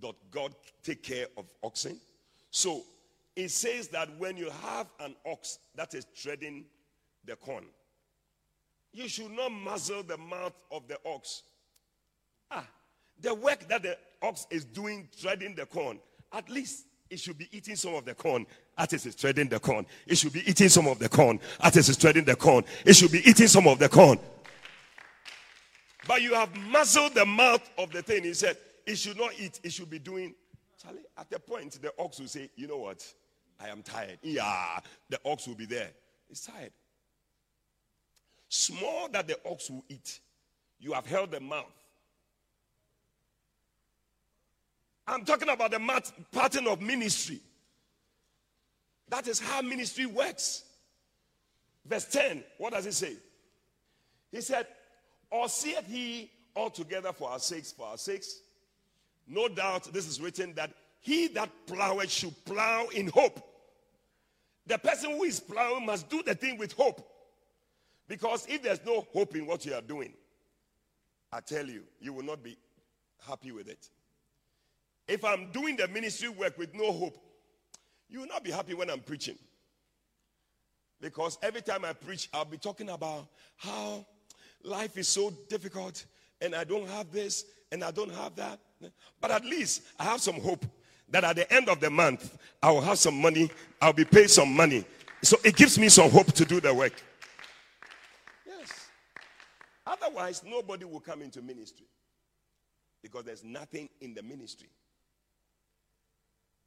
Doth 0.00 0.14
God 0.30 0.54
take 0.84 1.02
care 1.02 1.26
of 1.36 1.46
oxen? 1.64 1.98
So 2.52 2.84
it 3.36 3.50
says 3.50 3.88
that 3.88 4.08
when 4.18 4.36
you 4.36 4.50
have 4.62 4.86
an 5.00 5.14
ox 5.26 5.58
that 5.74 5.94
is 5.94 6.06
treading 6.16 6.64
the 7.26 7.36
corn, 7.36 7.64
you 8.92 9.08
should 9.08 9.30
not 9.30 9.52
muzzle 9.52 10.02
the 10.02 10.16
mouth 10.16 10.54
of 10.72 10.88
the 10.88 10.98
ox. 11.04 11.42
Ah, 12.50 12.66
the 13.20 13.34
work 13.34 13.68
that 13.68 13.82
the 13.82 13.96
ox 14.22 14.46
is 14.50 14.64
doing, 14.64 15.08
treading 15.20 15.54
the 15.54 15.66
corn, 15.66 15.98
at 16.32 16.48
least 16.48 16.86
it 17.10 17.20
should 17.20 17.38
be 17.38 17.48
eating 17.52 17.76
some 17.76 17.94
of 17.94 18.04
the 18.04 18.14
corn 18.14 18.46
as 18.78 18.92
it 18.92 19.06
is 19.06 19.14
treading 19.14 19.48
the 19.48 19.60
corn. 19.60 19.86
It 20.06 20.16
should 20.18 20.32
be 20.32 20.48
eating 20.48 20.68
some 20.68 20.86
of 20.86 20.98
the 20.98 21.08
corn 21.08 21.38
as 21.60 21.76
it 21.76 21.88
is 21.88 21.96
treading 21.96 22.24
the 22.24 22.36
corn. 22.36 22.64
It 22.84 22.94
should 22.94 23.12
be 23.12 23.28
eating 23.28 23.48
some 23.48 23.68
of 23.68 23.78
the 23.78 23.88
corn. 23.88 24.18
But 26.08 26.22
you 26.22 26.34
have 26.34 26.54
muzzled 26.56 27.14
the 27.14 27.26
mouth 27.26 27.68
of 27.78 27.90
the 27.92 28.02
thing. 28.02 28.24
He 28.24 28.34
said, 28.34 28.56
it 28.86 28.96
should 28.96 29.18
not 29.18 29.32
eat, 29.38 29.60
it 29.62 29.72
should 29.72 29.90
be 29.90 29.98
doing. 29.98 30.34
Charlie, 30.82 31.04
at 31.18 31.28
the 31.30 31.38
point, 31.38 31.80
the 31.82 31.92
ox 31.98 32.20
will 32.20 32.28
say, 32.28 32.50
You 32.54 32.68
know 32.68 32.76
what? 32.78 33.04
I 33.60 33.68
am 33.68 33.82
tired. 33.82 34.18
Yeah, 34.22 34.78
the 35.08 35.18
ox 35.24 35.46
will 35.46 35.54
be 35.54 35.66
there. 35.66 35.90
He's 36.28 36.40
tired 36.40 36.72
small 38.48 39.08
that 39.12 39.26
the 39.26 39.38
ox 39.48 39.70
will 39.70 39.84
eat, 39.88 40.20
you 40.78 40.92
have 40.92 41.06
held 41.06 41.30
the 41.30 41.40
mouth. 41.40 41.64
I'm 45.06 45.24
talking 45.24 45.48
about 45.48 45.70
the 45.70 45.78
mat- 45.78 46.12
pattern 46.32 46.66
of 46.66 46.80
ministry. 46.80 47.40
That 49.08 49.28
is 49.28 49.38
how 49.38 49.62
ministry 49.62 50.06
works. 50.06 50.64
Verse 51.84 52.06
10, 52.06 52.42
what 52.58 52.72
does 52.72 52.86
it 52.86 52.94
say? 52.94 53.14
He 54.32 54.40
said, 54.40 54.66
Or 55.30 55.48
seeth 55.48 55.86
he 55.86 56.30
altogether 56.56 57.12
for 57.12 57.30
our 57.30 57.38
sakes, 57.38 57.70
for 57.70 57.86
our 57.86 57.98
sakes? 57.98 58.40
No 59.28 59.46
doubt 59.46 59.92
this 59.92 60.08
is 60.08 60.20
written 60.20 60.54
that 60.54 60.72
he 61.06 61.28
that 61.28 61.48
ploweth 61.68 62.10
should 62.10 62.34
plow 62.44 62.88
in 62.92 63.06
hope. 63.06 63.40
The 64.66 64.76
person 64.76 65.12
who 65.12 65.22
is 65.22 65.38
plowing 65.38 65.86
must 65.86 66.10
do 66.10 66.20
the 66.20 66.34
thing 66.34 66.58
with 66.58 66.72
hope. 66.72 67.00
Because 68.08 68.44
if 68.48 68.64
there's 68.64 68.84
no 68.84 69.06
hope 69.12 69.36
in 69.36 69.46
what 69.46 69.64
you 69.64 69.72
are 69.74 69.80
doing, 69.80 70.12
I 71.32 71.38
tell 71.38 71.64
you, 71.64 71.84
you 72.00 72.12
will 72.12 72.24
not 72.24 72.42
be 72.42 72.58
happy 73.24 73.52
with 73.52 73.68
it. 73.68 73.88
If 75.06 75.24
I'm 75.24 75.52
doing 75.52 75.76
the 75.76 75.86
ministry 75.86 76.28
work 76.28 76.58
with 76.58 76.74
no 76.74 76.90
hope, 76.90 77.16
you 78.10 78.18
will 78.18 78.26
not 78.26 78.42
be 78.42 78.50
happy 78.50 78.74
when 78.74 78.90
I'm 78.90 78.98
preaching. 78.98 79.38
Because 81.00 81.38
every 81.40 81.62
time 81.62 81.84
I 81.84 81.92
preach, 81.92 82.28
I'll 82.34 82.44
be 82.44 82.58
talking 82.58 82.88
about 82.88 83.28
how 83.56 84.04
life 84.64 84.98
is 84.98 85.06
so 85.06 85.32
difficult 85.48 86.04
and 86.40 86.52
I 86.52 86.64
don't 86.64 86.88
have 86.88 87.12
this 87.12 87.44
and 87.70 87.84
I 87.84 87.92
don't 87.92 88.12
have 88.12 88.34
that. 88.34 88.58
But 89.20 89.30
at 89.30 89.44
least 89.44 89.82
I 90.00 90.04
have 90.04 90.20
some 90.20 90.40
hope 90.40 90.66
that 91.10 91.24
at 91.24 91.36
the 91.36 91.52
end 91.52 91.68
of 91.68 91.80
the 91.80 91.90
month, 91.90 92.38
I 92.62 92.70
will 92.70 92.80
have 92.80 92.98
some 92.98 93.20
money, 93.20 93.50
I'll 93.80 93.92
be 93.92 94.04
paid 94.04 94.30
some 94.30 94.54
money. 94.54 94.84
So 95.22 95.36
it 95.44 95.56
gives 95.56 95.78
me 95.78 95.88
some 95.88 96.10
hope 96.10 96.32
to 96.32 96.44
do 96.44 96.60
the 96.60 96.72
work. 96.72 96.92
Yes. 98.46 98.88
Otherwise, 99.86 100.42
nobody 100.44 100.84
will 100.84 101.00
come 101.00 101.22
into 101.22 101.42
ministry 101.42 101.86
because 103.02 103.24
there's 103.24 103.44
nothing 103.44 103.88
in 104.00 104.14
the 104.14 104.22
ministry. 104.22 104.68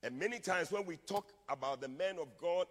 And 0.04 0.18
many 0.18 0.40
times 0.40 0.72
when 0.72 0.86
we 0.86 0.96
talk 0.96 1.28
about 1.50 1.82
the 1.82 1.90
men 1.90 2.18
of 2.20 2.30
God, 2.38 2.68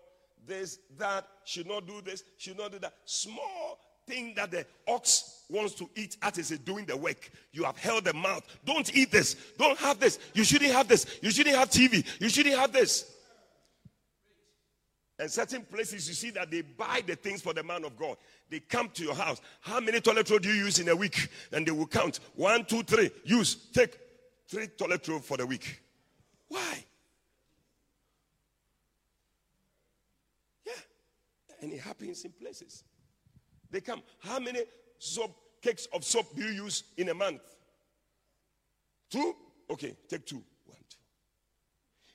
this, 0.46 0.78
that, 0.98 1.26
should 1.44 1.66
not 1.66 1.86
do 1.86 2.00
this, 2.00 2.22
should 2.38 2.56
not 2.56 2.72
do 2.72 2.78
that, 2.78 2.94
small 3.04 3.78
thing 4.08 4.34
that 4.36 4.50
the 4.50 4.66
ox 4.86 5.44
wants 5.50 5.74
to 5.74 5.88
eat 5.94 6.16
as 6.22 6.38
is 6.38 6.50
doing 6.58 6.84
the 6.84 6.96
work. 6.96 7.30
You 7.52 7.64
have 7.64 7.78
held 7.78 8.04
the 8.04 8.14
mouth. 8.14 8.42
Don't 8.64 8.94
eat 8.94 9.10
this. 9.10 9.36
Don't 9.58 9.78
have 9.78 9.98
this. 10.00 10.18
You 10.34 10.44
shouldn't 10.44 10.72
have 10.72 10.88
this. 10.88 11.06
You 11.22 11.30
shouldn't 11.30 11.56
have 11.56 11.70
TV. 11.70 12.04
You 12.20 12.28
shouldn't 12.28 12.56
have 12.56 12.72
this. 12.72 13.14
And 15.20 15.30
certain 15.30 15.62
places 15.62 16.08
you 16.08 16.14
see 16.14 16.30
that 16.30 16.50
they 16.50 16.60
buy 16.60 17.02
the 17.04 17.16
things 17.16 17.42
for 17.42 17.52
the 17.52 17.62
man 17.62 17.84
of 17.84 17.96
God. 17.96 18.16
They 18.50 18.60
come 18.60 18.88
to 18.90 19.02
your 19.02 19.14
house. 19.14 19.40
How 19.60 19.80
many 19.80 20.00
toilet 20.00 20.30
roll 20.30 20.38
do 20.38 20.48
you 20.48 20.64
use 20.64 20.78
in 20.78 20.88
a 20.88 20.94
week? 20.94 21.28
And 21.52 21.66
they 21.66 21.72
will 21.72 21.88
count. 21.88 22.20
One, 22.36 22.64
two, 22.64 22.84
three. 22.84 23.10
Use. 23.24 23.68
Take 23.72 23.98
three 24.46 24.68
toilet 24.68 25.06
roll 25.08 25.18
for 25.18 25.36
the 25.36 25.44
week. 25.44 25.82
Why? 26.46 26.84
Yeah. 30.64 30.72
And 31.62 31.72
it 31.72 31.80
happens 31.80 32.24
in 32.24 32.30
places. 32.30 32.84
They 33.70 33.80
come. 33.80 34.02
How 34.20 34.38
many 34.38 34.60
soap 34.98 35.36
cakes 35.60 35.86
of 35.92 36.04
soap 36.04 36.34
do 36.34 36.42
you 36.42 36.64
use 36.64 36.84
in 36.96 37.08
a 37.08 37.14
month? 37.14 37.42
Two? 39.10 39.34
Okay, 39.70 39.96
take 40.08 40.26
two. 40.26 40.42
One. 40.66 40.78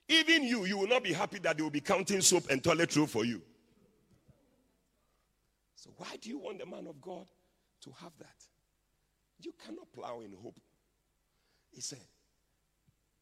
Even 0.10 0.44
you, 0.44 0.66
you 0.66 0.78
will 0.78 0.88
not 0.88 1.04
be 1.04 1.14
happy 1.14 1.40
that 1.40 1.58
they 1.58 1.64
will 1.64 1.70
be 1.70 1.82
counting 1.82 2.22
soap 2.22 2.46
and 2.50 2.64
toilet 2.64 2.96
roll 2.96 3.08
for 3.08 3.26
you. 3.26 3.42
So, 5.76 5.92
why 5.98 6.16
do 6.22 6.30
you 6.30 6.40
want 6.40 6.60
the 6.60 6.66
man 6.66 6.88
of 6.88 7.02
God 7.02 7.26
to 7.82 7.92
have 8.02 8.12
that? 8.20 8.36
You 9.42 9.54
cannot 9.66 9.92
plow 9.92 10.22
in 10.22 10.34
hope. 10.42 10.60
He 11.72 11.82
said, 11.82 12.00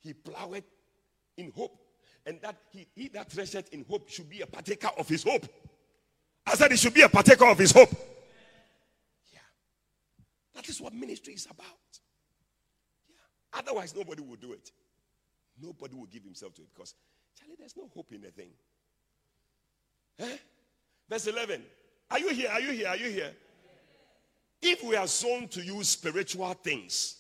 He 0.02 0.14
plowed 0.14 0.64
in 1.38 1.52
hope. 1.52 1.78
And 2.26 2.40
that 2.42 2.56
he, 2.70 2.88
he 2.94 3.08
that 3.10 3.32
treasured 3.32 3.66
in 3.72 3.84
hope 3.90 4.08
should 4.08 4.30
be 4.30 4.42
a 4.42 4.46
partaker 4.46 4.90
of 4.98 5.08
his 5.08 5.24
hope. 5.24 5.48
I 6.46 6.54
said 6.54 6.70
he 6.70 6.78
should 6.78 6.94
be 6.94 7.02
a 7.02 7.10
partaker 7.10 7.46
of 7.46 7.58
his 7.58 7.72
hope. 7.72 7.90
That 10.62 10.70
is 10.70 10.80
what 10.80 10.94
ministry 10.94 11.34
is 11.34 11.48
about. 11.48 11.66
Yeah. 13.10 13.60
Otherwise, 13.60 13.96
nobody 13.96 14.22
will 14.22 14.36
do 14.36 14.54
it. 14.54 14.70
Nobody 15.60 15.96
will 15.96 16.06
give 16.06 16.24
himself 16.24 16.54
to 16.54 16.62
it 16.62 16.68
because, 16.72 16.94
Charlie, 17.36 17.56
there's 17.58 17.76
no 17.76 17.90
hope 17.92 18.14
in 18.14 18.22
the 18.22 18.30
thing. 18.30 18.52
Eh? 20.20 20.38
Verse 21.10 21.26
11. 21.26 21.64
Are 22.12 22.20
you 22.20 22.30
here? 22.30 22.50
Are 22.52 22.60
you 22.60 22.72
here? 22.74 22.88
Are 22.90 22.96
you 22.96 23.10
here? 23.10 23.32
If 24.62 24.84
we 24.84 24.96
are 24.96 25.08
sown 25.08 25.48
to 25.48 25.64
you 25.64 25.84
spiritual 25.84 26.54
things, 26.54 27.16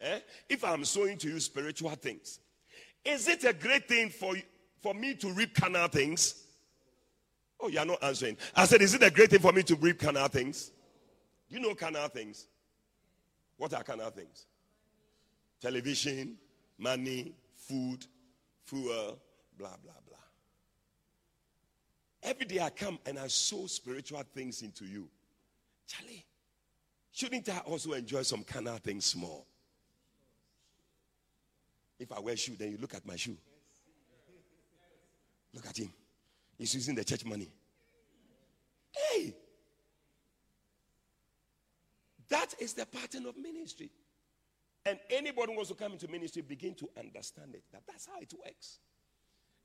eh? 0.00 0.18
if 0.48 0.64
I'm 0.64 0.84
sowing 0.84 1.18
to 1.18 1.28
you 1.28 1.38
spiritual 1.38 1.90
things, 1.90 2.40
is 3.04 3.28
it 3.28 3.44
a 3.44 3.52
great 3.52 3.86
thing 3.86 4.10
for, 4.10 4.34
for 4.80 4.92
me 4.92 5.14
to 5.14 5.32
reap 5.32 5.54
carnal 5.54 5.86
things? 5.86 6.46
Oh, 7.60 7.68
you're 7.68 7.84
not 7.84 8.02
answering. 8.02 8.38
I 8.56 8.64
said, 8.64 8.82
Is 8.82 8.94
it 8.94 9.04
a 9.04 9.10
great 9.10 9.30
thing 9.30 9.38
for 9.38 9.52
me 9.52 9.62
to 9.62 9.76
reap 9.76 10.00
carnal 10.00 10.26
things? 10.26 10.72
Do 11.48 11.54
you 11.54 11.62
know 11.62 11.76
carnal 11.76 12.08
things? 12.08 12.48
What 13.56 13.74
are 13.74 13.82
carnal 13.82 14.10
things? 14.10 14.46
Television, 15.60 16.36
money, 16.78 17.34
food, 17.54 18.06
fuel, 18.64 19.18
blah, 19.56 19.76
blah, 19.82 19.92
blah. 20.06 20.18
Every 22.22 22.46
day 22.46 22.60
I 22.60 22.70
come 22.70 22.98
and 23.06 23.18
I 23.18 23.28
sow 23.28 23.66
spiritual 23.66 24.22
things 24.34 24.62
into 24.62 24.84
you. 24.84 25.08
Charlie, 25.86 26.24
shouldn't 27.12 27.48
I 27.48 27.58
also 27.58 27.92
enjoy 27.92 28.22
some 28.22 28.44
carnal 28.44 28.76
things 28.76 29.14
more? 29.16 29.44
If 31.98 32.10
I 32.12 32.20
wear 32.20 32.36
shoe, 32.36 32.56
then 32.58 32.70
you 32.72 32.78
look 32.80 32.94
at 32.94 33.06
my 33.06 33.16
shoe. 33.16 33.36
Look 35.54 35.66
at 35.66 35.78
him. 35.78 35.92
He's 36.58 36.74
using 36.74 36.94
the 36.94 37.04
church 37.04 37.24
money. 37.24 37.48
Hey! 38.92 39.34
That 42.28 42.54
is 42.58 42.74
the 42.74 42.86
pattern 42.86 43.26
of 43.26 43.36
ministry. 43.36 43.90
And 44.84 44.98
anybody 45.10 45.52
who 45.52 45.56
wants 45.56 45.70
to 45.70 45.76
come 45.76 45.92
into 45.92 46.08
ministry, 46.08 46.42
begin 46.42 46.74
to 46.74 46.88
understand 46.98 47.54
it. 47.54 47.62
That 47.72 47.82
that's 47.86 48.06
how 48.06 48.20
it 48.20 48.32
works. 48.44 48.78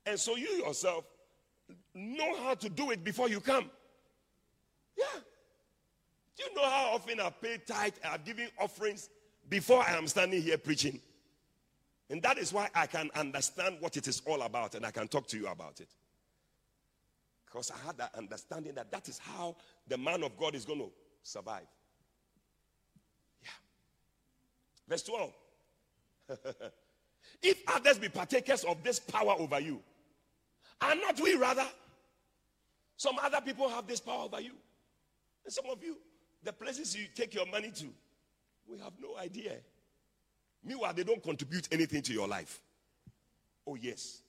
And 0.06 0.18
so 0.18 0.36
you 0.36 0.48
yourself 0.64 1.04
know 1.94 2.36
how 2.42 2.54
to 2.54 2.68
do 2.68 2.90
it 2.92 3.02
before 3.04 3.28
you 3.28 3.40
come. 3.40 3.70
Yeah. 4.96 5.20
Do 6.36 6.44
you 6.44 6.54
know 6.54 6.68
how 6.68 6.92
often 6.94 7.20
I 7.20 7.30
pay 7.30 7.58
tithe, 7.58 7.94
I've 8.04 8.24
given 8.24 8.48
offerings 8.60 9.10
before 9.48 9.82
I 9.82 9.96
am 9.96 10.06
standing 10.06 10.40
here 10.40 10.56
preaching? 10.56 11.00
And 12.10 12.22
that 12.22 12.38
is 12.38 12.52
why 12.52 12.68
I 12.74 12.86
can 12.86 13.10
understand 13.14 13.76
what 13.80 13.96
it 13.96 14.08
is 14.08 14.22
all 14.24 14.42
about 14.42 14.74
and 14.74 14.86
I 14.86 14.90
can 14.90 15.08
talk 15.08 15.26
to 15.28 15.36
you 15.36 15.48
about 15.48 15.80
it. 15.80 15.88
Because 17.44 17.70
I 17.70 17.86
had 17.86 17.98
that 17.98 18.14
understanding 18.14 18.74
that 18.74 18.90
that 18.92 19.08
is 19.08 19.18
how 19.18 19.56
the 19.88 19.98
man 19.98 20.22
of 20.22 20.36
God 20.38 20.54
is 20.54 20.64
going 20.64 20.80
to 20.80 20.90
survive. 21.22 21.66
Yeah. 23.42 23.48
Verse 24.88 25.02
12. 25.02 25.32
if 27.42 27.62
others 27.68 27.98
be 27.98 28.08
partakers 28.08 28.64
of 28.64 28.82
this 28.82 28.98
power 28.98 29.34
over 29.38 29.60
you, 29.60 29.80
are 30.80 30.94
not 30.94 31.20
we 31.20 31.34
rather? 31.34 31.66
Some 32.96 33.16
other 33.22 33.40
people 33.40 33.68
have 33.68 33.86
this 33.86 34.00
power 34.00 34.24
over 34.24 34.40
you. 34.40 34.52
And 35.44 35.52
some 35.52 35.66
of 35.70 35.82
you, 35.82 35.96
the 36.42 36.52
places 36.52 36.96
you 36.96 37.06
take 37.14 37.34
your 37.34 37.46
money 37.46 37.70
to, 37.72 37.86
we 38.66 38.78
have 38.78 38.92
no 39.00 39.16
idea. 39.18 39.52
Meanwhile, 40.64 40.94
they 40.94 41.04
don't 41.04 41.22
contribute 41.22 41.68
anything 41.70 42.02
to 42.02 42.12
your 42.12 42.26
life. 42.26 42.60
Oh, 43.66 43.76
yes. 43.76 44.22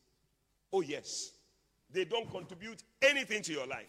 Oh, 0.71 0.81
yes. 0.81 1.31
They 1.91 2.05
don't 2.05 2.29
contribute 2.29 2.83
anything 3.01 3.41
to 3.43 3.53
your 3.53 3.67
life. 3.67 3.87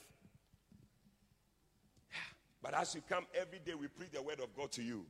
But 2.62 2.74
as 2.74 2.94
you 2.94 3.02
come 3.09 3.26
every 3.35 3.59
day, 3.59 3.74
we 3.74 3.88
preach 3.88 4.11
the 4.11 4.22
word 4.22 4.40
of 4.40 4.54
God 4.56 4.70
to 4.72 4.83
you. 4.83 5.04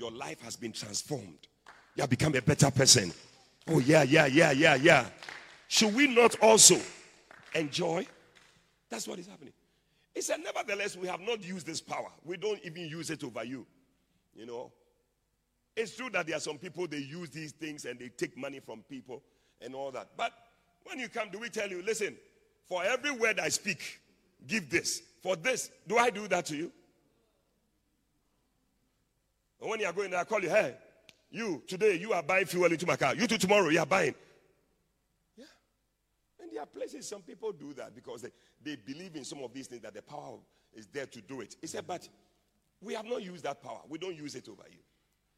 Your 0.00 0.10
life 0.10 0.40
has 0.40 0.56
been 0.56 0.72
transformed. 0.72 1.46
You 1.94 2.00
have 2.00 2.08
become 2.08 2.34
a 2.34 2.40
better 2.40 2.70
person. 2.70 3.12
Oh, 3.68 3.80
yeah, 3.80 4.02
yeah, 4.02 4.24
yeah, 4.24 4.50
yeah, 4.50 4.74
yeah. 4.76 5.04
Should 5.68 5.94
we 5.94 6.06
not 6.06 6.40
also 6.40 6.78
enjoy? 7.54 8.06
That's 8.88 9.06
what 9.06 9.18
is 9.18 9.26
happening. 9.26 9.52
He 10.14 10.22
said, 10.22 10.38
Nevertheless, 10.42 10.96
we 10.96 11.06
have 11.06 11.20
not 11.20 11.44
used 11.44 11.66
this 11.66 11.82
power. 11.82 12.08
We 12.24 12.38
don't 12.38 12.58
even 12.64 12.88
use 12.88 13.10
it 13.10 13.22
over 13.22 13.44
you. 13.44 13.66
You 14.34 14.46
know, 14.46 14.72
it's 15.76 15.94
true 15.94 16.08
that 16.14 16.26
there 16.26 16.36
are 16.38 16.40
some 16.40 16.56
people 16.56 16.86
they 16.86 16.96
use 16.96 17.28
these 17.28 17.52
things 17.52 17.84
and 17.84 17.98
they 17.98 18.08
take 18.08 18.38
money 18.38 18.58
from 18.58 18.82
people 18.88 19.22
and 19.60 19.74
all 19.74 19.90
that. 19.90 20.08
But 20.16 20.32
when 20.84 20.98
you 20.98 21.10
come, 21.10 21.28
do 21.30 21.38
we 21.38 21.50
tell 21.50 21.68
you, 21.68 21.82
listen, 21.82 22.16
for 22.64 22.82
every 22.82 23.10
word 23.10 23.38
I 23.38 23.50
speak, 23.50 24.00
give 24.46 24.70
this. 24.70 25.02
For 25.22 25.36
this, 25.36 25.70
do 25.86 25.98
I 25.98 26.08
do 26.08 26.26
that 26.28 26.46
to 26.46 26.56
you? 26.56 26.72
And 29.60 29.70
when 29.70 29.80
you 29.80 29.86
are 29.86 29.92
going 29.92 30.10
there, 30.10 30.20
I 30.20 30.24
call 30.24 30.42
you, 30.42 30.48
hey, 30.48 30.74
you 31.30 31.62
today 31.66 31.96
you 31.96 32.12
are 32.12 32.22
buying 32.22 32.46
fuel 32.46 32.66
into 32.66 32.86
my 32.86 32.96
car. 32.96 33.14
You 33.14 33.26
too 33.26 33.38
tomorrow 33.38 33.68
you 33.68 33.78
are 33.78 33.86
buying. 33.86 34.14
Yeah. 35.36 35.44
And 36.40 36.50
there 36.52 36.62
are 36.62 36.66
places 36.66 37.06
some 37.06 37.22
people 37.22 37.52
do 37.52 37.72
that 37.74 37.94
because 37.94 38.22
they, 38.22 38.30
they 38.62 38.76
believe 38.76 39.16
in 39.16 39.24
some 39.24 39.42
of 39.42 39.52
these 39.52 39.66
things 39.66 39.82
that 39.82 39.94
the 39.94 40.02
power 40.02 40.38
is 40.74 40.86
there 40.86 41.06
to 41.06 41.20
do 41.20 41.40
it. 41.40 41.56
He 41.60 41.66
said, 41.66 41.86
but 41.86 42.08
we 42.80 42.94
have 42.94 43.04
not 43.04 43.22
used 43.22 43.44
that 43.44 43.62
power. 43.62 43.80
We 43.88 43.98
don't 43.98 44.16
use 44.16 44.34
it 44.34 44.48
over 44.48 44.64
you. 44.70 44.78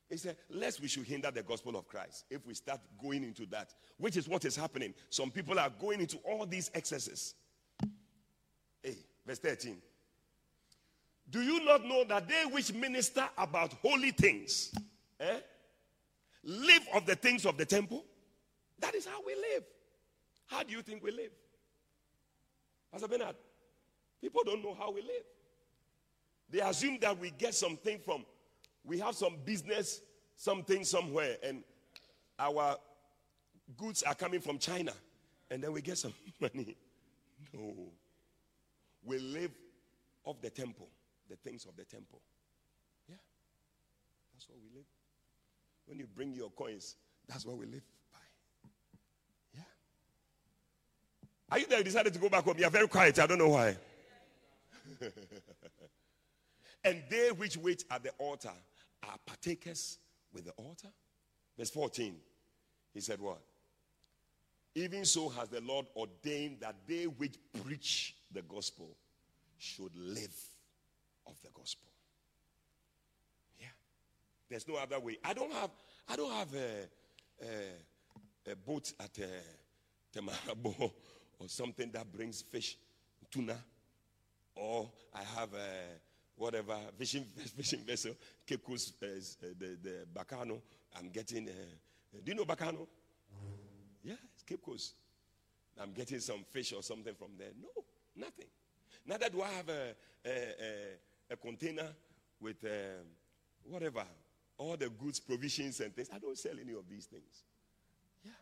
He 0.08 0.18
said, 0.18 0.36
lest 0.50 0.80
we 0.80 0.88
should 0.88 1.06
hinder 1.06 1.30
the 1.30 1.42
gospel 1.42 1.74
of 1.74 1.88
Christ 1.88 2.26
if 2.30 2.46
we 2.46 2.54
start 2.54 2.80
going 3.02 3.24
into 3.24 3.46
that, 3.46 3.74
which 3.96 4.16
is 4.16 4.28
what 4.28 4.44
is 4.44 4.54
happening. 4.54 4.92
Some 5.08 5.30
people 5.30 5.58
are 5.58 5.70
going 5.80 6.00
into 6.00 6.18
all 6.18 6.44
these 6.44 6.70
excesses. 6.74 7.34
Hey, 8.82 8.96
verse 9.26 9.38
13. 9.38 9.78
Do 11.32 11.40
you 11.40 11.64
not 11.64 11.82
know 11.86 12.04
that 12.04 12.28
they 12.28 12.44
which 12.50 12.74
minister 12.74 13.26
about 13.38 13.72
holy 13.82 14.10
things 14.10 14.70
eh, 15.18 15.38
live 16.44 16.86
of 16.94 17.06
the 17.06 17.16
things 17.16 17.46
of 17.46 17.56
the 17.56 17.64
temple? 17.64 18.04
That 18.78 18.94
is 18.94 19.06
how 19.06 19.18
we 19.26 19.34
live. 19.34 19.64
How 20.46 20.62
do 20.62 20.72
you 20.72 20.82
think 20.82 21.02
we 21.02 21.10
live? 21.10 21.30
Pastor 22.92 23.08
Bernard, 23.08 23.34
people 24.20 24.42
don't 24.44 24.62
know 24.62 24.74
how 24.78 24.92
we 24.92 25.00
live. 25.00 25.24
They 26.50 26.60
assume 26.60 26.98
that 27.00 27.18
we 27.18 27.30
get 27.30 27.54
something 27.54 27.98
from, 28.04 28.26
we 28.84 28.98
have 28.98 29.14
some 29.14 29.36
business, 29.42 30.02
something 30.36 30.84
somewhere, 30.84 31.36
and 31.42 31.64
our 32.38 32.76
goods 33.78 34.02
are 34.02 34.14
coming 34.14 34.42
from 34.42 34.58
China, 34.58 34.92
and 35.50 35.64
then 35.64 35.72
we 35.72 35.80
get 35.80 35.96
some 35.96 36.12
money. 36.40 36.76
No. 37.54 37.72
We 39.02 39.18
live 39.18 39.52
of 40.26 40.42
the 40.42 40.50
temple, 40.50 40.88
the 41.32 41.50
things 41.50 41.64
of 41.64 41.74
the 41.76 41.84
temple. 41.84 42.20
Yeah. 43.08 43.16
That's 44.34 44.48
what 44.48 44.58
we 44.62 44.68
live. 44.76 44.86
When 45.86 45.98
you 45.98 46.06
bring 46.06 46.34
your 46.34 46.50
coins, 46.50 46.96
that's 47.26 47.46
what 47.46 47.56
we 47.56 47.64
live 47.64 47.82
by. 48.12 48.18
Yeah. 49.54 49.62
Are 51.50 51.58
you 51.58 51.66
there? 51.66 51.78
You 51.78 51.84
decided 51.84 52.12
to 52.12 52.18
go 52.18 52.28
back 52.28 52.44
home. 52.44 52.56
You 52.58 52.66
are 52.66 52.70
very 52.70 52.86
quiet. 52.86 53.18
I 53.18 53.26
don't 53.26 53.38
know 53.38 53.48
why. 53.48 53.76
and 56.84 57.02
they 57.08 57.30
which 57.32 57.56
wait 57.56 57.84
at 57.90 58.02
the 58.02 58.10
altar 58.18 58.52
are 59.02 59.16
partakers 59.24 59.98
with 60.34 60.44
the 60.44 60.52
altar. 60.52 60.88
Verse 61.56 61.70
14. 61.70 62.14
He 62.92 63.00
said, 63.00 63.20
What? 63.20 63.40
Even 64.74 65.04
so 65.06 65.30
has 65.30 65.48
the 65.48 65.60
Lord 65.62 65.86
ordained 65.96 66.58
that 66.60 66.76
they 66.86 67.04
which 67.04 67.36
preach 67.62 68.16
the 68.32 68.42
gospel 68.42 68.96
should 69.58 69.94
live 69.96 70.51
of 71.26 71.34
the 71.42 71.48
gospel. 71.54 71.88
Yeah. 73.58 73.66
There's 74.48 74.66
no 74.68 74.76
other 74.76 75.00
way. 75.00 75.18
I 75.24 75.32
don't 75.32 75.52
have 75.52 75.70
I 76.08 76.16
don't 76.16 76.32
have 76.32 76.54
a, 76.54 76.88
a, 77.44 78.52
a 78.52 78.56
boat 78.56 78.92
at 79.00 79.18
uh, 79.18 79.26
Tema 80.12 80.32
harbour 80.46 80.74
or 81.38 81.48
something 81.48 81.90
that 81.92 82.12
brings 82.12 82.42
fish, 82.42 82.76
tuna, 83.30 83.56
or 84.54 84.90
I 85.14 85.22
have 85.40 85.54
a 85.54 85.98
whatever 86.36 86.76
fishing 86.98 87.24
fishing 87.56 87.80
vessel, 87.80 88.14
Cape 88.46 88.64
Coast, 88.64 88.94
uh, 89.02 89.06
the, 89.58 89.78
the 89.82 90.06
Bakaano. 90.12 90.60
I'm 90.98 91.08
getting. 91.08 91.48
Uh, 91.48 91.52
do 92.22 92.32
you 92.32 92.34
know 92.34 92.44
Bakaano? 92.44 92.86
Yeah, 94.02 94.14
it's 94.34 94.42
Cape 94.42 94.62
Coast. 94.62 94.94
I'm 95.80 95.92
getting 95.92 96.20
some 96.20 96.44
fish 96.50 96.72
or 96.72 96.82
something 96.82 97.14
from 97.14 97.30
there. 97.38 97.52
No, 97.60 97.68
nothing. 98.16 98.46
Neither 99.06 99.30
do 99.30 99.42
I 99.42 99.48
have 99.48 99.68
a, 99.68 99.94
a, 100.24 100.30
a, 100.30 100.74
a 101.32 101.36
container 101.36 101.88
with 102.40 102.62
um, 102.64 103.06
whatever, 103.64 104.04
all 104.58 104.76
the 104.76 104.90
goods, 104.90 105.18
provisions, 105.18 105.80
and 105.80 105.94
things. 105.94 106.08
I 106.14 106.18
don't 106.18 106.36
sell 106.36 106.52
any 106.60 106.72
of 106.72 106.88
these 106.88 107.06
things. 107.06 107.44
Yeah. 108.22 108.32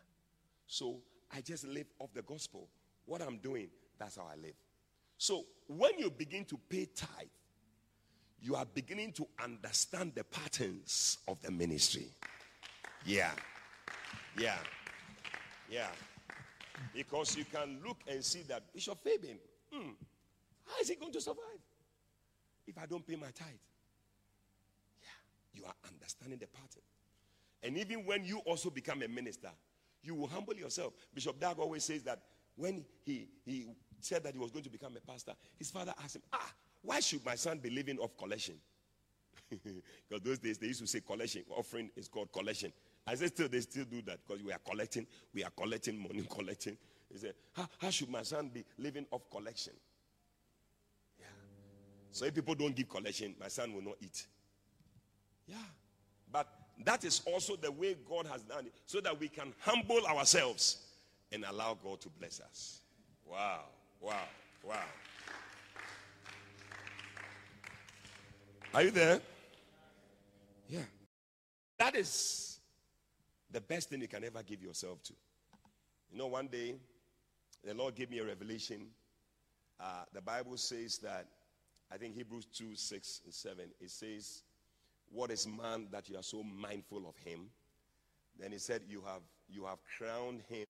So 0.67 0.99
I 1.33 1.41
just 1.41 1.65
live 1.65 1.87
off 1.99 2.13
the 2.13 2.21
gospel. 2.21 2.67
What 3.05 3.21
I'm 3.21 3.37
doing, 3.37 3.69
that's 3.97 4.17
how 4.17 4.27
I 4.31 4.35
live. 4.35 4.55
So 5.17 5.45
when 5.67 5.97
you 5.97 6.09
begin 6.11 6.45
to 6.45 6.59
pay 6.69 6.87
tithe, 6.95 7.27
you 8.41 8.55
are 8.55 8.65
beginning 8.65 9.13
to 9.13 9.27
understand 9.41 10.13
the 10.15 10.23
patterns 10.23 11.19
of 11.27 11.41
the 11.41 11.51
ministry. 11.51 12.07
Yeah. 13.05 13.31
Yeah. 14.37 14.57
Yeah. 15.69 15.89
Because 16.93 17.37
you 17.37 17.45
can 17.45 17.79
look 17.85 17.97
and 18.07 18.23
see 18.23 18.41
that 18.47 18.73
Bishop 18.73 19.03
Fabian, 19.03 19.37
hmm, 19.71 19.91
how 20.65 20.81
is 20.81 20.89
he 20.89 20.95
going 20.95 21.11
to 21.13 21.21
survive 21.21 21.59
if 22.67 22.77
I 22.77 22.85
don't 22.85 23.05
pay 23.05 23.15
my 23.15 23.27
tithe? 23.27 23.47
Yeah. 25.01 25.59
You 25.59 25.65
are 25.65 25.75
understanding 25.91 26.39
the 26.39 26.47
pattern. 26.47 26.83
And 27.63 27.77
even 27.77 28.05
when 28.05 28.23
you 28.25 28.39
also 28.39 28.69
become 28.69 29.01
a 29.03 29.07
minister, 29.07 29.49
you 30.03 30.15
will 30.15 30.27
humble 30.27 30.55
yourself. 30.55 30.93
Bishop 31.13 31.39
Dag 31.39 31.59
always 31.59 31.83
says 31.83 32.03
that 32.03 32.19
when 32.55 32.83
he, 33.03 33.27
he 33.45 33.67
said 33.99 34.23
that 34.23 34.33
he 34.33 34.39
was 34.39 34.51
going 34.51 34.63
to 34.63 34.69
become 34.69 34.95
a 34.97 35.11
pastor, 35.11 35.33
his 35.57 35.69
father 35.69 35.93
asked 36.03 36.15
him, 36.15 36.23
Ah, 36.33 36.51
why 36.81 36.99
should 36.99 37.23
my 37.25 37.35
son 37.35 37.59
be 37.59 37.69
living 37.69 37.99
off 37.99 38.17
collection? 38.17 38.55
because 39.51 40.23
those 40.23 40.39
days 40.39 40.57
they 40.57 40.67
used 40.67 40.81
to 40.81 40.87
say 40.87 41.01
collection, 41.01 41.43
offering 41.49 41.89
is 41.95 42.07
called 42.07 42.31
collection. 42.31 42.71
I 43.05 43.15
said 43.15 43.29
still 43.29 43.47
they 43.47 43.59
still 43.61 43.85
do 43.85 44.01
that 44.03 44.19
because 44.25 44.43
we 44.43 44.51
are 44.51 44.59
collecting, 44.59 45.05
we 45.33 45.43
are 45.43 45.51
collecting 45.51 45.99
money, 45.99 46.25
collecting. 46.29 46.77
He 47.11 47.17
said, 47.17 47.33
how, 47.53 47.67
how 47.77 47.89
should 47.89 48.09
my 48.09 48.23
son 48.23 48.49
be 48.49 48.63
living 48.77 49.05
off 49.11 49.29
collection? 49.29 49.73
So 52.11 52.25
if 52.25 52.33
people 52.33 52.55
don't 52.55 52.75
give 52.75 52.89
collection, 52.89 53.35
my 53.39 53.47
son 53.47 53.73
will 53.73 53.83
not 53.83 53.95
eat. 54.01 54.25
Yeah. 55.47 55.55
But 56.31 56.47
that 56.85 57.03
is 57.03 57.21
also 57.25 57.55
the 57.55 57.71
way 57.71 57.95
God 58.07 58.27
has 58.27 58.43
done 58.43 58.65
it, 58.65 58.73
so 58.85 59.01
that 59.01 59.19
we 59.19 59.27
can 59.27 59.53
humble 59.59 60.05
ourselves 60.05 60.77
and 61.31 61.45
allow 61.45 61.77
God 61.81 62.01
to 62.01 62.09
bless 62.09 62.39
us. 62.41 62.81
Wow, 63.25 63.61
wow, 63.99 64.27
wow. 64.63 64.83
Are 68.73 68.83
you 68.83 68.91
there? 68.91 69.21
Yeah. 70.69 70.79
That 71.77 71.95
is 71.95 72.59
the 73.51 73.59
best 73.59 73.89
thing 73.89 74.01
you 74.01 74.07
can 74.07 74.23
ever 74.23 74.41
give 74.43 74.61
yourself 74.61 75.03
to. 75.03 75.13
You 76.11 76.17
know, 76.17 76.27
one 76.27 76.47
day 76.47 76.75
the 77.65 77.73
Lord 77.73 77.95
gave 77.95 78.09
me 78.09 78.19
a 78.19 78.25
revelation. 78.25 78.87
Uh, 79.79 80.03
the 80.13 80.21
Bible 80.21 80.57
says 80.57 80.97
that, 80.99 81.25
I 81.91 81.97
think 81.97 82.15
Hebrews 82.15 82.45
2 82.53 82.75
6 82.75 83.21
and 83.25 83.33
7, 83.33 83.65
it 83.79 83.91
says, 83.91 84.43
What 85.11 85.29
is 85.29 85.45
man 85.45 85.87
that 85.91 86.09
you 86.09 86.17
are 86.17 86.23
so 86.23 86.41
mindful 86.43 87.07
of 87.07 87.17
him? 87.17 87.49
Then 88.39 88.51
he 88.51 88.59
said, 88.59 88.81
You 88.87 89.03
have, 89.05 89.21
you 89.49 89.65
have 89.65 89.79
crowned 89.97 90.41
him. 90.49 90.65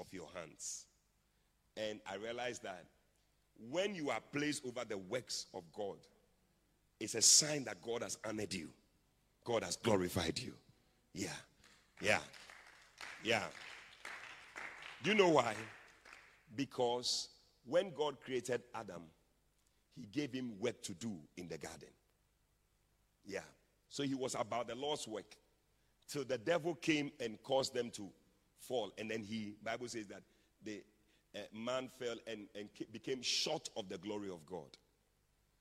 Of 0.00 0.12
your 0.12 0.28
hands. 0.34 0.86
And 1.76 2.00
I 2.10 2.16
realized 2.16 2.62
that 2.64 2.84
when 3.70 3.94
you 3.94 4.10
are 4.10 4.20
placed 4.32 4.64
over 4.66 4.84
the 4.88 4.96
works 4.96 5.46
of 5.54 5.62
God, 5.72 5.98
it's 6.98 7.14
a 7.14 7.22
sign 7.22 7.64
that 7.64 7.80
God 7.82 8.02
has 8.02 8.18
honored 8.26 8.52
you, 8.52 8.70
God 9.44 9.62
has 9.62 9.76
glorified 9.76 10.38
you. 10.38 10.54
Yeah, 11.12 11.28
yeah, 12.00 12.18
yeah. 13.22 13.44
Do 15.02 15.10
you 15.10 15.16
know 15.16 15.28
why? 15.28 15.54
Because 16.54 17.28
when 17.64 17.92
God 17.94 18.20
created 18.20 18.62
Adam, 18.74 19.02
he 19.94 20.06
gave 20.06 20.32
him 20.32 20.52
work 20.60 20.82
to 20.82 20.94
do 20.94 21.12
in 21.36 21.48
the 21.48 21.58
garden. 21.58 21.88
Yeah. 23.24 23.40
So 23.88 24.02
he 24.02 24.14
was 24.14 24.34
about 24.38 24.68
the 24.68 24.74
Lord's 24.74 25.06
work. 25.06 25.36
Till 26.08 26.24
the 26.24 26.38
devil 26.38 26.74
came 26.74 27.12
and 27.20 27.40
caused 27.42 27.74
them 27.74 27.90
to 27.90 28.08
fall. 28.58 28.92
And 28.98 29.10
then 29.10 29.22
he, 29.22 29.54
Bible 29.62 29.88
says 29.88 30.06
that 30.08 30.22
the 30.64 30.82
uh, 31.34 31.40
man 31.52 31.88
fell 31.98 32.16
and, 32.26 32.46
and 32.54 32.68
became 32.92 33.22
short 33.22 33.68
of 33.76 33.88
the 33.88 33.98
glory 33.98 34.28
of 34.28 34.44
God. 34.44 34.76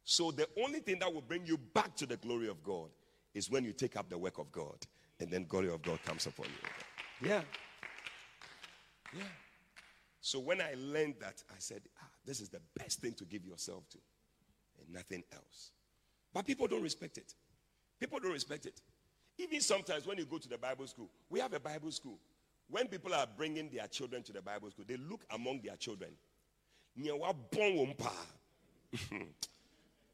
So 0.03 0.31
the 0.31 0.47
only 0.63 0.79
thing 0.79 0.99
that 0.99 1.13
will 1.13 1.21
bring 1.21 1.45
you 1.45 1.57
back 1.57 1.95
to 1.97 2.05
the 2.05 2.17
glory 2.17 2.47
of 2.47 2.63
God 2.63 2.89
is 3.33 3.49
when 3.49 3.63
you 3.63 3.73
take 3.73 3.95
up 3.95 4.09
the 4.09 4.17
work 4.17 4.39
of 4.39 4.51
God. 4.51 4.77
And 5.19 5.29
then 5.29 5.45
glory 5.45 5.69
of 5.69 5.81
God 5.81 5.99
comes 6.03 6.25
upon 6.25 6.47
you. 6.47 7.29
Yeah. 7.29 7.41
Yeah. 9.15 9.23
So 10.21 10.39
when 10.39 10.61
I 10.61 10.75
learned 10.77 11.15
that, 11.21 11.41
I 11.49 11.55
said, 11.59 11.81
ah, 12.01 12.07
this 12.25 12.41
is 12.41 12.49
the 12.49 12.61
best 12.77 12.99
thing 12.99 13.13
to 13.13 13.25
give 13.25 13.45
yourself 13.45 13.87
to 13.89 13.97
and 14.79 14.93
nothing 14.93 15.23
else. 15.33 15.71
But 16.33 16.45
people 16.45 16.67
don't 16.67 16.83
respect 16.83 17.17
it. 17.17 17.33
People 17.99 18.19
don't 18.19 18.33
respect 18.33 18.65
it. 18.65 18.81
Even 19.37 19.61
sometimes 19.61 20.05
when 20.05 20.17
you 20.17 20.25
go 20.25 20.37
to 20.37 20.49
the 20.49 20.57
Bible 20.57 20.85
school, 20.87 21.09
we 21.29 21.39
have 21.39 21.53
a 21.53 21.59
Bible 21.59 21.91
school. 21.91 22.19
When 22.69 22.87
people 22.87 23.13
are 23.13 23.25
bringing 23.37 23.69
their 23.69 23.87
children 23.87 24.21
to 24.23 24.33
the 24.33 24.41
Bible 24.41 24.69
school, 24.69 24.85
they 24.87 24.97
look 24.97 25.21
among 25.31 25.61
their 25.61 25.75
children. 25.75 26.11